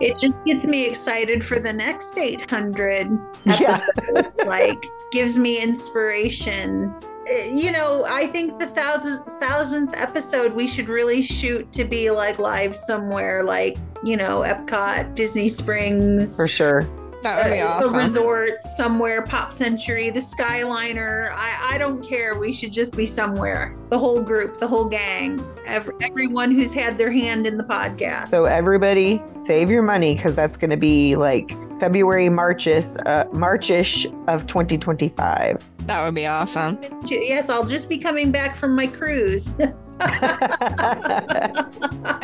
it 0.00 0.16
just 0.20 0.44
gets 0.44 0.64
me 0.64 0.84
excited 0.86 1.44
for 1.44 1.58
the 1.58 1.72
next 1.72 2.16
800 2.16 3.08
Yeah. 3.44 3.80
episodes. 3.96 4.38
like, 4.46 4.86
gives 5.10 5.36
me 5.36 5.58
inspiration. 5.60 6.94
Uh, 7.28 7.54
You 7.54 7.72
know, 7.72 8.04
I 8.08 8.26
think 8.26 8.58
the 8.58 8.66
thousandth 8.68 9.28
thousandth 9.40 9.94
episode 10.00 10.52
we 10.52 10.66
should 10.66 10.88
really 10.88 11.22
shoot 11.22 11.70
to 11.72 11.84
be 11.84 12.10
like 12.10 12.38
live 12.38 12.76
somewhere, 12.76 13.42
like 13.44 13.76
you 14.04 14.16
know, 14.16 14.40
Epcot, 14.40 15.14
Disney 15.14 15.48
Springs, 15.48 16.36
For 16.36 16.46
sure. 16.48 16.86
That 17.22 17.44
would 17.44 17.52
be 17.54 17.58
uh, 17.60 17.66
awesome. 17.66 17.94
a 17.94 17.98
resort 17.98 18.64
somewhere, 18.64 19.22
Pop 19.22 19.52
Century, 19.52 20.10
the 20.10 20.20
Skyliner. 20.20 21.32
I, 21.32 21.74
I 21.74 21.78
don't 21.78 22.00
care. 22.06 22.38
We 22.38 22.52
should 22.52 22.70
just 22.70 22.96
be 22.96 23.04
somewhere. 23.06 23.74
The 23.88 23.98
whole 23.98 24.20
group, 24.20 24.58
the 24.60 24.68
whole 24.68 24.84
gang, 24.84 25.44
ev- 25.66 25.90
everyone 26.00 26.52
who's 26.52 26.72
had 26.72 26.98
their 26.98 27.10
hand 27.10 27.46
in 27.46 27.56
the 27.56 27.64
podcast. 27.64 28.26
So 28.26 28.44
everybody 28.44 29.20
save 29.32 29.70
your 29.70 29.82
money 29.82 30.14
because 30.14 30.36
that's 30.36 30.56
going 30.56 30.70
to 30.70 30.76
be 30.76 31.16
like 31.16 31.50
February, 31.80 32.28
Marchish, 32.28 32.94
uh, 33.06 33.24
Marchish 33.32 34.06
of 34.28 34.46
2025. 34.46 35.64
That 35.86 36.04
would 36.04 36.14
be 36.14 36.26
awesome. 36.26 36.78
yes, 37.04 37.48
I'll 37.48 37.64
just 37.64 37.88
be 37.88 37.98
coming 37.98 38.32
back 38.32 38.56
from 38.56 38.74
my 38.74 38.86
cruise. 38.88 39.54
I 40.00 41.62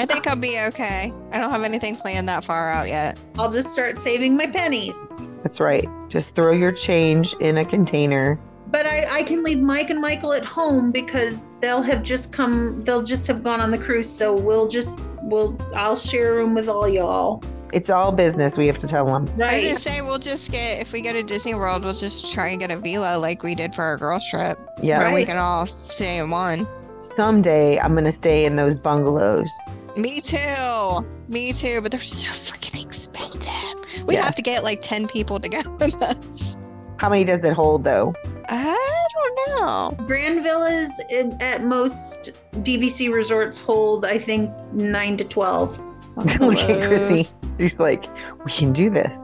think 0.08 0.26
I'll 0.26 0.36
be 0.36 0.58
okay. 0.66 1.12
I 1.32 1.38
don't 1.38 1.50
have 1.50 1.62
anything 1.62 1.96
planned 1.96 2.28
that 2.28 2.44
far 2.44 2.70
out 2.70 2.88
yet. 2.88 3.18
I'll 3.38 3.50
just 3.50 3.72
start 3.72 3.96
saving 3.98 4.36
my 4.36 4.46
pennies. 4.46 4.96
That's 5.42 5.60
right. 5.60 5.88
Just 6.08 6.34
throw 6.34 6.52
your 6.52 6.72
change 6.72 7.34
in 7.40 7.58
a 7.58 7.64
container. 7.64 8.38
But 8.66 8.86
I, 8.86 9.18
I 9.18 9.22
can 9.22 9.42
leave 9.42 9.60
Mike 9.60 9.90
and 9.90 10.00
Michael 10.00 10.32
at 10.32 10.44
home 10.44 10.90
because 10.92 11.50
they'll 11.60 11.82
have 11.82 12.02
just 12.02 12.32
come. 12.32 12.82
They'll 12.84 13.02
just 13.02 13.26
have 13.26 13.42
gone 13.42 13.60
on 13.60 13.70
the 13.70 13.78
cruise. 13.78 14.08
So 14.10 14.34
we'll 14.34 14.68
just 14.68 15.00
we'll 15.22 15.56
I'll 15.74 15.96
share 15.96 16.32
a 16.32 16.36
room 16.36 16.54
with 16.54 16.68
all 16.68 16.88
y'all. 16.88 17.42
It's 17.72 17.88
all 17.90 18.12
business. 18.12 18.58
We 18.58 18.66
have 18.66 18.78
to 18.78 18.86
tell 18.86 19.06
them. 19.06 19.14
I 19.14 19.30
was 19.30 19.38
Right. 19.38 19.62
gonna 19.64 19.74
say 19.76 20.02
we'll 20.02 20.18
just 20.18 20.52
get 20.52 20.80
if 20.80 20.92
we 20.92 21.00
go 21.00 21.12
to 21.12 21.22
Disney 21.22 21.54
World, 21.54 21.82
we'll 21.84 21.94
just 21.94 22.32
try 22.32 22.48
and 22.48 22.60
get 22.60 22.70
a 22.70 22.76
villa 22.76 23.16
like 23.18 23.42
we 23.42 23.54
did 23.54 23.74
for 23.74 23.82
our 23.82 23.96
girls 23.96 24.22
trip. 24.30 24.58
Yeah. 24.82 24.98
Where 24.98 25.14
we 25.14 25.24
can 25.24 25.38
all 25.38 25.66
stay 25.66 26.18
in 26.18 26.30
one. 26.30 26.66
Someday 27.00 27.78
I'm 27.80 27.92
going 27.92 28.04
to 28.04 28.12
stay 28.12 28.44
in 28.44 28.56
those 28.56 28.76
bungalows. 28.76 29.50
Me 29.96 30.20
too. 30.20 31.06
Me 31.28 31.52
too. 31.52 31.80
But 31.82 31.90
they're 31.90 32.00
so 32.00 32.28
freaking 32.28 32.84
expensive. 32.84 34.06
We'd 34.06 34.16
have 34.16 34.34
to 34.36 34.42
get 34.42 34.62
like 34.64 34.82
ten 34.82 35.08
people 35.08 35.40
to 35.40 35.48
go 35.48 35.62
with 35.80 36.00
us. 36.02 36.56
How 36.98 37.08
many 37.08 37.24
does 37.24 37.42
it 37.42 37.52
hold 37.54 37.84
though? 37.84 38.14
I 38.48 39.06
don't 39.14 39.98
know. 39.98 40.06
Grand 40.06 40.42
villas 40.42 40.90
in, 41.10 41.40
at 41.40 41.64
most 41.64 42.32
DVC 42.58 43.12
resorts 43.12 43.60
hold, 43.60 44.04
I 44.04 44.18
think, 44.18 44.50
nine 44.72 45.16
to 45.16 45.24
twelve. 45.24 45.80
Look 46.40 46.58
at 46.58 46.88
Chrissy. 46.88 47.34
She's 47.58 47.78
like, 47.78 48.06
we 48.44 48.50
can 48.50 48.72
do 48.72 48.90
this. 48.90 49.16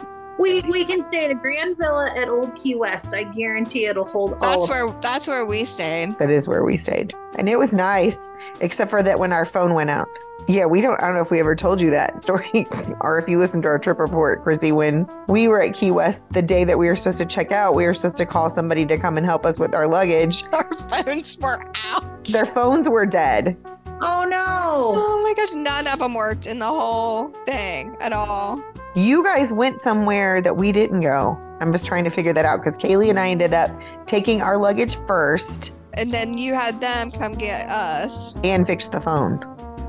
We 0.41 0.59
we 0.61 0.85
can 0.85 1.03
stay 1.03 1.25
at 1.25 1.29
a 1.29 1.35
Grand 1.35 1.77
Villa 1.77 2.09
at 2.17 2.27
Old 2.27 2.55
Key 2.55 2.73
West. 2.73 3.13
I 3.13 3.25
guarantee 3.25 3.85
it'll 3.85 4.05
hold 4.05 4.33
all. 4.33 4.39
That's 4.39 4.63
of 4.63 4.69
where 4.69 4.99
that's 4.99 5.27
where 5.27 5.45
we 5.45 5.65
stayed. 5.65 6.17
That 6.17 6.31
is 6.31 6.47
where 6.47 6.63
we 6.63 6.77
stayed. 6.77 7.13
And 7.37 7.47
it 7.47 7.59
was 7.59 7.75
nice, 7.75 8.33
except 8.59 8.89
for 8.89 9.03
that 9.03 9.19
when 9.19 9.33
our 9.33 9.45
phone 9.45 9.75
went 9.75 9.91
out. 9.91 10.07
Yeah, 10.47 10.65
we 10.65 10.81
don't, 10.81 10.99
I 10.99 11.05
don't 11.05 11.15
know 11.15 11.21
if 11.21 11.29
we 11.29 11.39
ever 11.39 11.55
told 11.55 11.79
you 11.79 11.91
that 11.91 12.19
story 12.19 12.65
or 13.01 13.19
if 13.19 13.29
you 13.29 13.37
listened 13.37 13.61
to 13.63 13.69
our 13.69 13.77
trip 13.77 13.99
report, 13.99 14.43
Chrissy, 14.43 14.71
when 14.71 15.07
we 15.27 15.47
were 15.47 15.61
at 15.61 15.75
Key 15.75 15.91
West, 15.91 16.27
the 16.31 16.41
day 16.41 16.63
that 16.63 16.79
we 16.79 16.87
were 16.87 16.95
supposed 16.95 17.19
to 17.19 17.25
check 17.25 17.51
out, 17.51 17.75
we 17.75 17.85
were 17.85 17.93
supposed 17.93 18.17
to 18.17 18.25
call 18.25 18.49
somebody 18.49 18.83
to 18.87 18.97
come 18.97 19.17
and 19.17 19.25
help 19.25 19.45
us 19.45 19.59
with 19.59 19.75
our 19.75 19.87
luggage. 19.87 20.43
Our 20.51 20.73
phones 20.73 21.37
were 21.37 21.63
out. 21.85 22.25
Their 22.25 22.47
phones 22.47 22.89
were 22.89 23.05
dead. 23.05 23.55
Oh 24.03 24.25
no! 24.25 24.93
Oh 24.95 25.21
my 25.23 25.33
gosh, 25.35 25.51
none 25.53 25.87
of 25.87 25.99
them 25.99 26.13
worked 26.13 26.47
in 26.47 26.59
the 26.59 26.65
whole 26.65 27.29
thing 27.45 27.95
at 28.01 28.13
all. 28.13 28.61
You 28.95 29.23
guys 29.23 29.53
went 29.53 29.81
somewhere 29.81 30.41
that 30.41 30.57
we 30.57 30.71
didn't 30.71 31.01
go. 31.01 31.37
I'm 31.59 31.71
just 31.71 31.85
trying 31.85 32.03
to 32.05 32.09
figure 32.09 32.33
that 32.33 32.43
out 32.45 32.57
because 32.63 32.77
Kaylee 32.77 33.09
and 33.09 33.19
I 33.19 33.29
ended 33.29 33.53
up 33.53 33.69
taking 34.07 34.41
our 34.41 34.57
luggage 34.57 34.95
first 35.05 35.73
And 35.93 36.11
then 36.13 36.37
you 36.37 36.53
had 36.55 36.81
them 36.81 37.11
come 37.11 37.35
get 37.35 37.67
us. 37.69 38.35
and 38.43 38.65
fix 38.65 38.87
the 38.89 38.99
phone. 38.99 39.39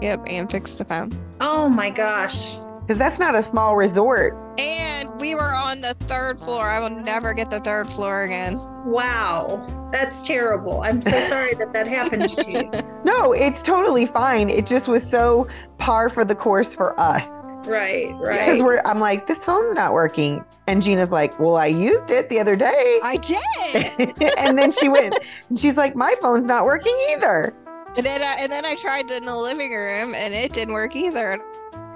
Yep, 0.02 0.24
and 0.28 0.50
fix 0.50 0.72
the 0.74 0.84
phone. 0.84 1.16
Oh 1.40 1.68
my 1.68 1.88
gosh! 1.90 2.56
Because 2.80 2.98
that's 2.98 3.18
not 3.18 3.34
a 3.34 3.42
small 3.42 3.76
resort. 3.76 4.36
And 4.58 5.08
we 5.20 5.34
were 5.34 5.52
on 5.54 5.80
the 5.80 5.94
third 6.06 6.38
floor. 6.40 6.64
I 6.64 6.78
will 6.80 6.90
never 6.90 7.32
get 7.32 7.50
the 7.50 7.60
third 7.60 7.88
floor 7.88 8.24
again. 8.24 8.60
Wow, 8.84 9.88
that's 9.92 10.22
terrible. 10.26 10.82
I'm 10.82 11.02
so 11.02 11.18
sorry 11.22 11.54
that 11.54 11.72
that 11.72 11.86
happened 11.86 12.28
to 12.30 12.52
you. 12.52 12.70
No, 13.04 13.32
it's 13.32 13.64
totally 13.64 14.06
fine. 14.06 14.48
It 14.48 14.64
just 14.64 14.86
was 14.86 15.02
so 15.08 15.48
par 15.78 16.08
for 16.08 16.24
the 16.24 16.36
course 16.36 16.72
for 16.72 16.98
us. 17.00 17.28
Right, 17.66 18.14
right. 18.14 18.38
Because 18.46 18.62
we're 18.62 18.80
I'm 18.84 19.00
like, 19.00 19.26
this 19.26 19.44
phone's 19.44 19.74
not 19.74 19.92
working. 19.92 20.44
And 20.68 20.80
Gina's 20.80 21.10
like, 21.10 21.38
Well, 21.40 21.56
I 21.56 21.66
used 21.66 22.12
it 22.12 22.28
the 22.28 22.38
other 22.38 22.54
day. 22.54 23.00
I 23.02 23.16
did. 23.16 24.22
and 24.38 24.56
then 24.56 24.70
she 24.70 24.88
went 24.88 25.18
and 25.48 25.58
she's 25.58 25.76
like, 25.76 25.96
My 25.96 26.14
phone's 26.22 26.46
not 26.46 26.64
working 26.64 26.96
either. 27.10 27.52
and 27.96 28.06
then 28.06 28.22
I, 28.22 28.36
and 28.38 28.52
then 28.52 28.64
I 28.64 28.76
tried 28.76 29.10
in 29.10 29.24
the 29.24 29.36
living 29.36 29.72
room 29.74 30.14
and 30.14 30.32
it 30.32 30.52
didn't 30.52 30.74
work 30.74 30.94
either. 30.94 31.40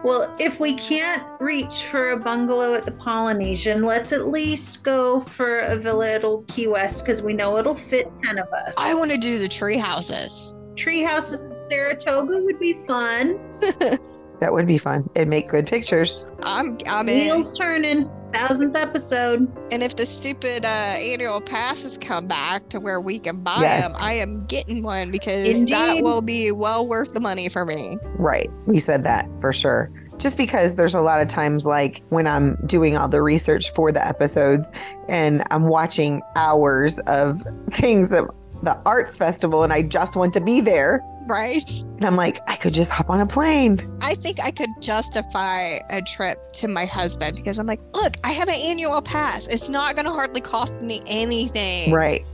Well, 0.04 0.34
if 0.38 0.60
we 0.60 0.74
can't 0.76 1.24
reach 1.40 1.84
for 1.84 2.10
a 2.10 2.16
bungalow 2.16 2.74
at 2.74 2.84
the 2.84 2.92
Polynesian, 2.92 3.82
let's 3.82 4.12
at 4.12 4.28
least 4.28 4.82
go 4.84 5.20
for 5.20 5.60
a 5.60 5.76
villa 5.76 6.12
at 6.12 6.24
Old 6.24 6.46
Key 6.48 6.68
West 6.68 7.04
because 7.04 7.22
we 7.22 7.32
know 7.32 7.56
it'll 7.58 7.74
fit 7.74 8.06
ten 8.24 8.38
of 8.38 8.48
us. 8.52 8.74
I 8.78 8.94
want 8.94 9.10
to 9.10 9.18
do 9.18 9.38
the 9.38 9.48
tree 9.48 9.76
houses. 9.76 10.54
tree 10.76 11.02
houses 11.02 11.44
in 11.44 11.58
Saratoga 11.68 12.40
would 12.42 12.60
be 12.60 12.74
fun. 12.86 13.40
That 14.40 14.52
would 14.52 14.66
be 14.66 14.76
fun. 14.78 15.08
It'd 15.14 15.28
make 15.28 15.48
good 15.48 15.66
pictures. 15.66 16.28
I'm 16.42 16.76
I'm 16.86 17.08
in. 17.08 17.36
Wheels 17.42 17.58
turning. 17.58 18.10
Thousandth 18.34 18.76
episode. 18.76 19.50
And 19.72 19.82
if 19.82 19.96
the 19.96 20.04
stupid 20.04 20.64
uh, 20.64 20.68
annual 20.68 21.40
passes 21.40 21.96
come 21.96 22.26
back 22.26 22.68
to 22.68 22.78
where 22.80 23.00
we 23.00 23.18
can 23.18 23.38
buy 23.42 23.56
Yes. 23.60 23.88
them, 23.92 23.96
I 24.02 24.12
am 24.14 24.44
getting 24.44 24.82
one 24.82 25.10
because 25.10 25.64
that 25.66 26.02
will 26.02 26.20
be 26.20 26.52
well 26.52 26.86
worth 26.86 27.14
the 27.14 27.20
money 27.20 27.48
for 27.48 27.64
me. 27.64 27.96
Right. 28.18 28.50
We 28.66 28.78
said 28.78 29.04
that 29.04 29.26
for 29.40 29.54
sure. 29.54 29.90
Just 30.18 30.36
because 30.36 30.74
there's 30.74 30.94
a 30.94 31.00
lot 31.00 31.20
of 31.22 31.28
times, 31.28 31.64
like 31.64 32.02
when 32.10 32.26
I'm 32.26 32.56
doing 32.66 32.96
all 32.96 33.08
the 33.08 33.22
research 33.22 33.72
for 33.72 33.90
the 33.92 34.06
episodes 34.06 34.70
and 35.08 35.42
I'm 35.50 35.68
watching 35.68 36.20
hours 36.36 36.98
of 37.00 37.42
things 37.72 38.10
that 38.10 38.24
the 38.62 38.78
arts 38.86 39.16
festival 39.16 39.62
and 39.62 39.72
I 39.72 39.80
just 39.82 40.14
want 40.16 40.32
to 40.34 40.40
be 40.40 40.60
there. 40.60 41.02
Right? 41.26 41.68
And 41.96 42.04
I'm 42.04 42.16
like, 42.16 42.40
I 42.48 42.56
could 42.56 42.72
just 42.72 42.90
hop 42.90 43.10
on 43.10 43.20
a 43.20 43.26
plane. 43.26 43.80
I 44.00 44.14
think 44.14 44.38
I 44.40 44.50
could 44.50 44.70
justify 44.80 45.78
a 45.90 46.00
trip 46.02 46.52
to 46.54 46.68
my 46.68 46.86
husband 46.86 47.36
because 47.36 47.58
I'm 47.58 47.66
like, 47.66 47.80
look, 47.94 48.16
I 48.24 48.32
have 48.32 48.48
an 48.48 48.54
annual 48.54 49.02
pass. 49.02 49.46
It's 49.48 49.68
not 49.68 49.96
going 49.96 50.06
to 50.06 50.12
hardly 50.12 50.40
cost 50.40 50.74
me 50.80 51.02
anything. 51.06 51.92
Right. 51.92 52.24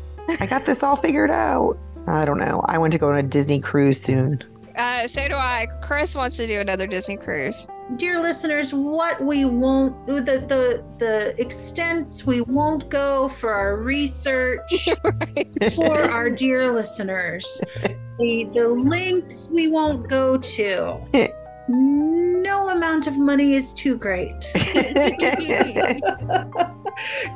I 0.40 0.46
got 0.46 0.66
this 0.66 0.82
all 0.82 0.96
figured 0.96 1.30
out. 1.30 1.78
I 2.06 2.24
don't 2.24 2.38
know. 2.38 2.62
I 2.66 2.78
want 2.78 2.92
to 2.92 2.98
go 2.98 3.10
on 3.10 3.16
a 3.16 3.22
Disney 3.22 3.60
cruise 3.60 4.00
soon. 4.00 4.42
Uh, 4.76 5.06
so 5.06 5.26
do 5.28 5.34
I. 5.34 5.66
Chris 5.82 6.14
wants 6.14 6.36
to 6.38 6.46
do 6.46 6.60
another 6.60 6.86
Disney 6.86 7.16
cruise. 7.16 7.66
Dear 7.96 8.20
listeners, 8.22 8.72
what 8.72 9.20
we 9.20 9.44
won't 9.44 10.06
the 10.06 10.22
the 10.22 10.84
the 10.98 11.34
extents 11.38 12.24
we 12.24 12.40
won't 12.42 12.88
go 12.88 13.28
for 13.28 13.52
our 13.52 13.76
research 13.76 14.88
for 15.76 16.10
our 16.10 16.30
dear 16.30 16.70
listeners. 16.72 17.60
The 18.18 18.48
the 18.54 18.68
links 18.68 19.48
we 19.50 19.68
won't 19.68 20.08
go 20.08 20.36
to. 20.36 21.32
No 21.68 22.70
amount 22.70 23.06
of 23.06 23.18
money 23.18 23.54
is 23.54 23.72
too 23.72 23.96
great. 23.96 24.34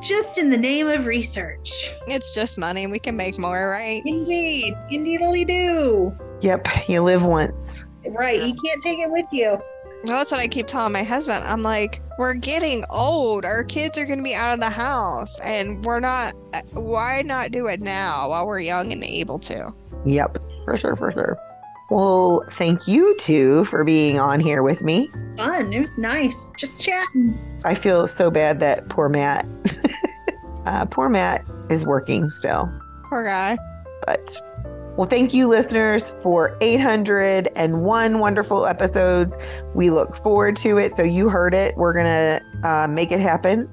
Just 0.02 0.36
in 0.36 0.50
the 0.50 0.58
name 0.58 0.88
of 0.88 1.06
research. 1.06 1.92
It's 2.08 2.34
just 2.34 2.58
money. 2.58 2.88
We 2.88 2.98
can 2.98 3.16
make 3.16 3.38
more, 3.38 3.70
right? 3.70 4.02
Indeed. 4.04 4.74
Indeedly 4.90 5.44
do. 5.44 6.12
Yep. 6.40 6.88
You 6.88 7.02
live 7.02 7.22
once. 7.22 7.84
Right. 8.08 8.42
You 8.42 8.54
can't 8.54 8.82
take 8.82 8.98
it 8.98 9.10
with 9.10 9.26
you. 9.30 9.58
Well, 10.06 10.18
that's 10.18 10.30
what 10.30 10.38
I 10.40 10.46
keep 10.46 10.66
telling 10.68 10.92
my 10.92 11.02
husband. 11.02 11.44
I'm 11.44 11.62
like, 11.62 12.00
we're 12.18 12.34
getting 12.34 12.84
old. 12.90 13.44
Our 13.44 13.64
kids 13.64 13.98
are 13.98 14.06
going 14.06 14.18
to 14.20 14.24
be 14.24 14.34
out 14.34 14.54
of 14.54 14.60
the 14.60 14.70
house, 14.70 15.38
and 15.40 15.84
we're 15.84 15.98
not. 16.00 16.34
uh, 16.54 16.62
Why 16.74 17.22
not 17.24 17.50
do 17.50 17.66
it 17.66 17.80
now 17.80 18.28
while 18.28 18.46
we're 18.46 18.60
young 18.60 18.92
and 18.92 19.02
able 19.02 19.38
to? 19.40 19.72
Yep. 20.04 20.38
For 20.64 20.76
sure. 20.76 20.94
For 20.94 21.10
sure. 21.10 21.36
Well, 21.90 22.44
thank 22.52 22.86
you 22.86 23.16
two 23.18 23.64
for 23.64 23.82
being 23.84 24.18
on 24.20 24.38
here 24.40 24.62
with 24.62 24.82
me. 24.82 25.10
Fun. 25.36 25.72
It 25.72 25.80
was 25.80 25.98
nice. 25.98 26.46
Just 26.56 26.80
chatting. 26.80 27.36
I 27.64 27.74
feel 27.74 28.06
so 28.06 28.30
bad 28.30 28.60
that 28.60 28.88
poor 28.88 29.08
Matt, 29.08 29.46
uh, 30.66 30.84
poor 30.86 31.08
Matt 31.08 31.44
is 31.70 31.84
working 31.84 32.30
still. 32.30 32.68
Poor 33.08 33.24
guy. 33.24 33.56
But 34.06 34.40
well, 34.96 35.08
thank 35.08 35.34
you, 35.34 35.48
listeners, 35.48 36.10
for 36.22 36.56
801 36.60 38.18
wonderful 38.18 38.66
episodes. 38.66 39.36
We 39.74 39.90
look 39.90 40.14
forward 40.14 40.56
to 40.58 40.78
it. 40.78 40.94
So 40.96 41.02
you 41.02 41.28
heard 41.28 41.54
it. 41.54 41.76
We're 41.76 41.92
gonna 41.92 42.40
uh, 42.64 42.88
make 42.88 43.12
it 43.12 43.20
happen. 43.20 43.68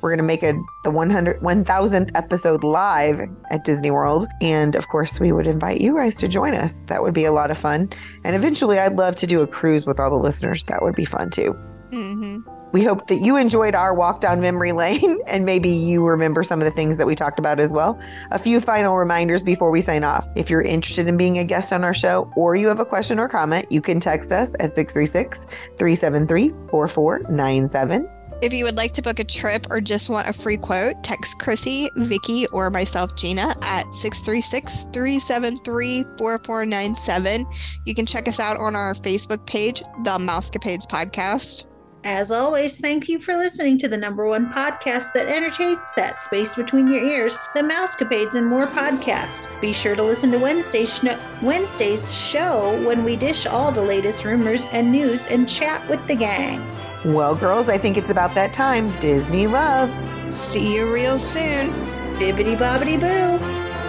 We're 0.00 0.10
gonna 0.10 0.22
make 0.22 0.42
a 0.42 0.54
the 0.84 0.90
100 0.90 1.40
1000th 1.40 2.10
episode 2.16 2.64
live 2.64 3.20
at 3.50 3.64
Disney 3.64 3.90
World, 3.90 4.26
and 4.40 4.74
of 4.74 4.88
course, 4.88 5.20
we 5.20 5.30
would 5.30 5.46
invite 5.46 5.80
you 5.80 5.94
guys 5.94 6.16
to 6.16 6.28
join 6.28 6.54
us. 6.54 6.84
That 6.84 7.02
would 7.02 7.14
be 7.14 7.24
a 7.24 7.32
lot 7.32 7.50
of 7.50 7.58
fun. 7.58 7.90
And 8.24 8.34
eventually, 8.34 8.78
I'd 8.78 8.96
love 8.96 9.14
to 9.16 9.26
do 9.26 9.42
a 9.42 9.46
cruise 9.46 9.86
with 9.86 10.00
all 10.00 10.10
the 10.10 10.16
listeners. 10.16 10.64
That 10.64 10.82
would 10.82 10.96
be 10.96 11.04
fun 11.04 11.30
too. 11.30 11.52
hmm 11.92 12.38
We 12.72 12.82
hope 12.82 13.06
that 13.08 13.20
you 13.20 13.36
enjoyed 13.36 13.74
our 13.74 13.94
walk 13.94 14.20
down 14.20 14.40
memory 14.40 14.72
lane 14.72 15.20
and 15.26 15.44
maybe 15.44 15.68
you 15.68 16.06
remember 16.06 16.42
some 16.42 16.60
of 16.60 16.64
the 16.64 16.70
things 16.70 16.96
that 16.96 17.06
we 17.06 17.14
talked 17.14 17.38
about 17.38 17.60
as 17.60 17.70
well. 17.70 18.00
A 18.30 18.38
few 18.38 18.60
final 18.60 18.96
reminders 18.96 19.42
before 19.42 19.70
we 19.70 19.80
sign 19.80 20.04
off. 20.04 20.26
If 20.34 20.48
you're 20.48 20.62
interested 20.62 21.06
in 21.06 21.16
being 21.16 21.38
a 21.38 21.44
guest 21.44 21.72
on 21.72 21.84
our 21.84 21.94
show 21.94 22.32
or 22.34 22.56
you 22.56 22.68
have 22.68 22.80
a 22.80 22.84
question 22.84 23.18
or 23.18 23.28
comment, 23.28 23.70
you 23.70 23.82
can 23.82 24.00
text 24.00 24.32
us 24.32 24.50
at 24.58 24.74
636 24.74 25.44
373 25.76 26.52
4497. 26.70 28.08
If 28.42 28.52
you 28.52 28.64
would 28.64 28.76
like 28.76 28.92
to 28.94 29.02
book 29.02 29.20
a 29.20 29.24
trip 29.24 29.68
or 29.70 29.80
just 29.80 30.08
want 30.08 30.28
a 30.28 30.32
free 30.32 30.56
quote, 30.56 31.04
text 31.04 31.38
Chrissy, 31.38 31.88
Vicky, 31.96 32.48
or 32.48 32.70
myself, 32.70 33.14
Gina, 33.14 33.54
at 33.62 33.84
636 33.94 34.86
373 34.92 36.04
4497. 36.18 37.46
You 37.86 37.94
can 37.94 38.04
check 38.04 38.26
us 38.26 38.40
out 38.40 38.56
on 38.56 38.74
our 38.74 38.94
Facebook 38.94 39.46
page, 39.46 39.80
The 40.02 40.18
Mousecapades 40.18 40.88
Podcast. 40.88 41.66
As 42.04 42.32
always, 42.32 42.80
thank 42.80 43.08
you 43.08 43.20
for 43.20 43.36
listening 43.36 43.78
to 43.78 43.88
the 43.88 43.96
number 43.96 44.26
one 44.26 44.52
podcast 44.52 45.12
that 45.12 45.28
entertains 45.28 45.86
that 45.94 46.20
space 46.20 46.56
between 46.56 46.88
your 46.88 47.00
ears, 47.00 47.38
the 47.54 47.60
Mousecapades 47.60 48.34
and 48.34 48.44
More 48.48 48.66
podcast. 48.66 49.44
Be 49.60 49.72
sure 49.72 49.94
to 49.94 50.02
listen 50.02 50.32
to 50.32 50.38
Wednesday's, 50.38 50.92
sh- 50.92 51.16
Wednesday's 51.42 52.12
show 52.12 52.84
when 52.84 53.04
we 53.04 53.14
dish 53.14 53.46
all 53.46 53.70
the 53.70 53.82
latest 53.82 54.24
rumors 54.24 54.64
and 54.72 54.90
news 54.90 55.26
and 55.26 55.48
chat 55.48 55.88
with 55.88 56.04
the 56.08 56.16
gang. 56.16 56.60
Well, 57.04 57.36
girls, 57.36 57.68
I 57.68 57.78
think 57.78 57.96
it's 57.96 58.10
about 58.10 58.34
that 58.34 58.52
time. 58.52 58.90
Disney 58.98 59.46
love. 59.46 59.88
See 60.34 60.74
you 60.74 60.92
real 60.92 61.20
soon. 61.20 61.70
Bibbity 62.16 62.56
bobbity 62.56 62.98
boo. 62.98 63.38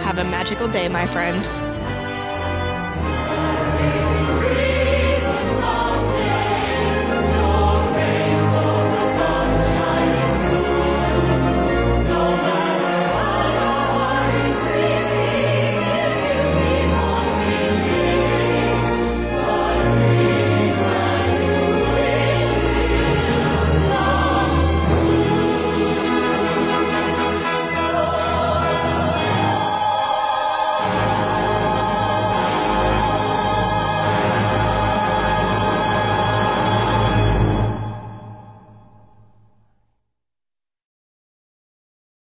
Have 0.04 0.18
a 0.18 0.24
magical 0.24 0.68
day, 0.68 0.88
my 0.88 1.06
friends. 1.08 1.58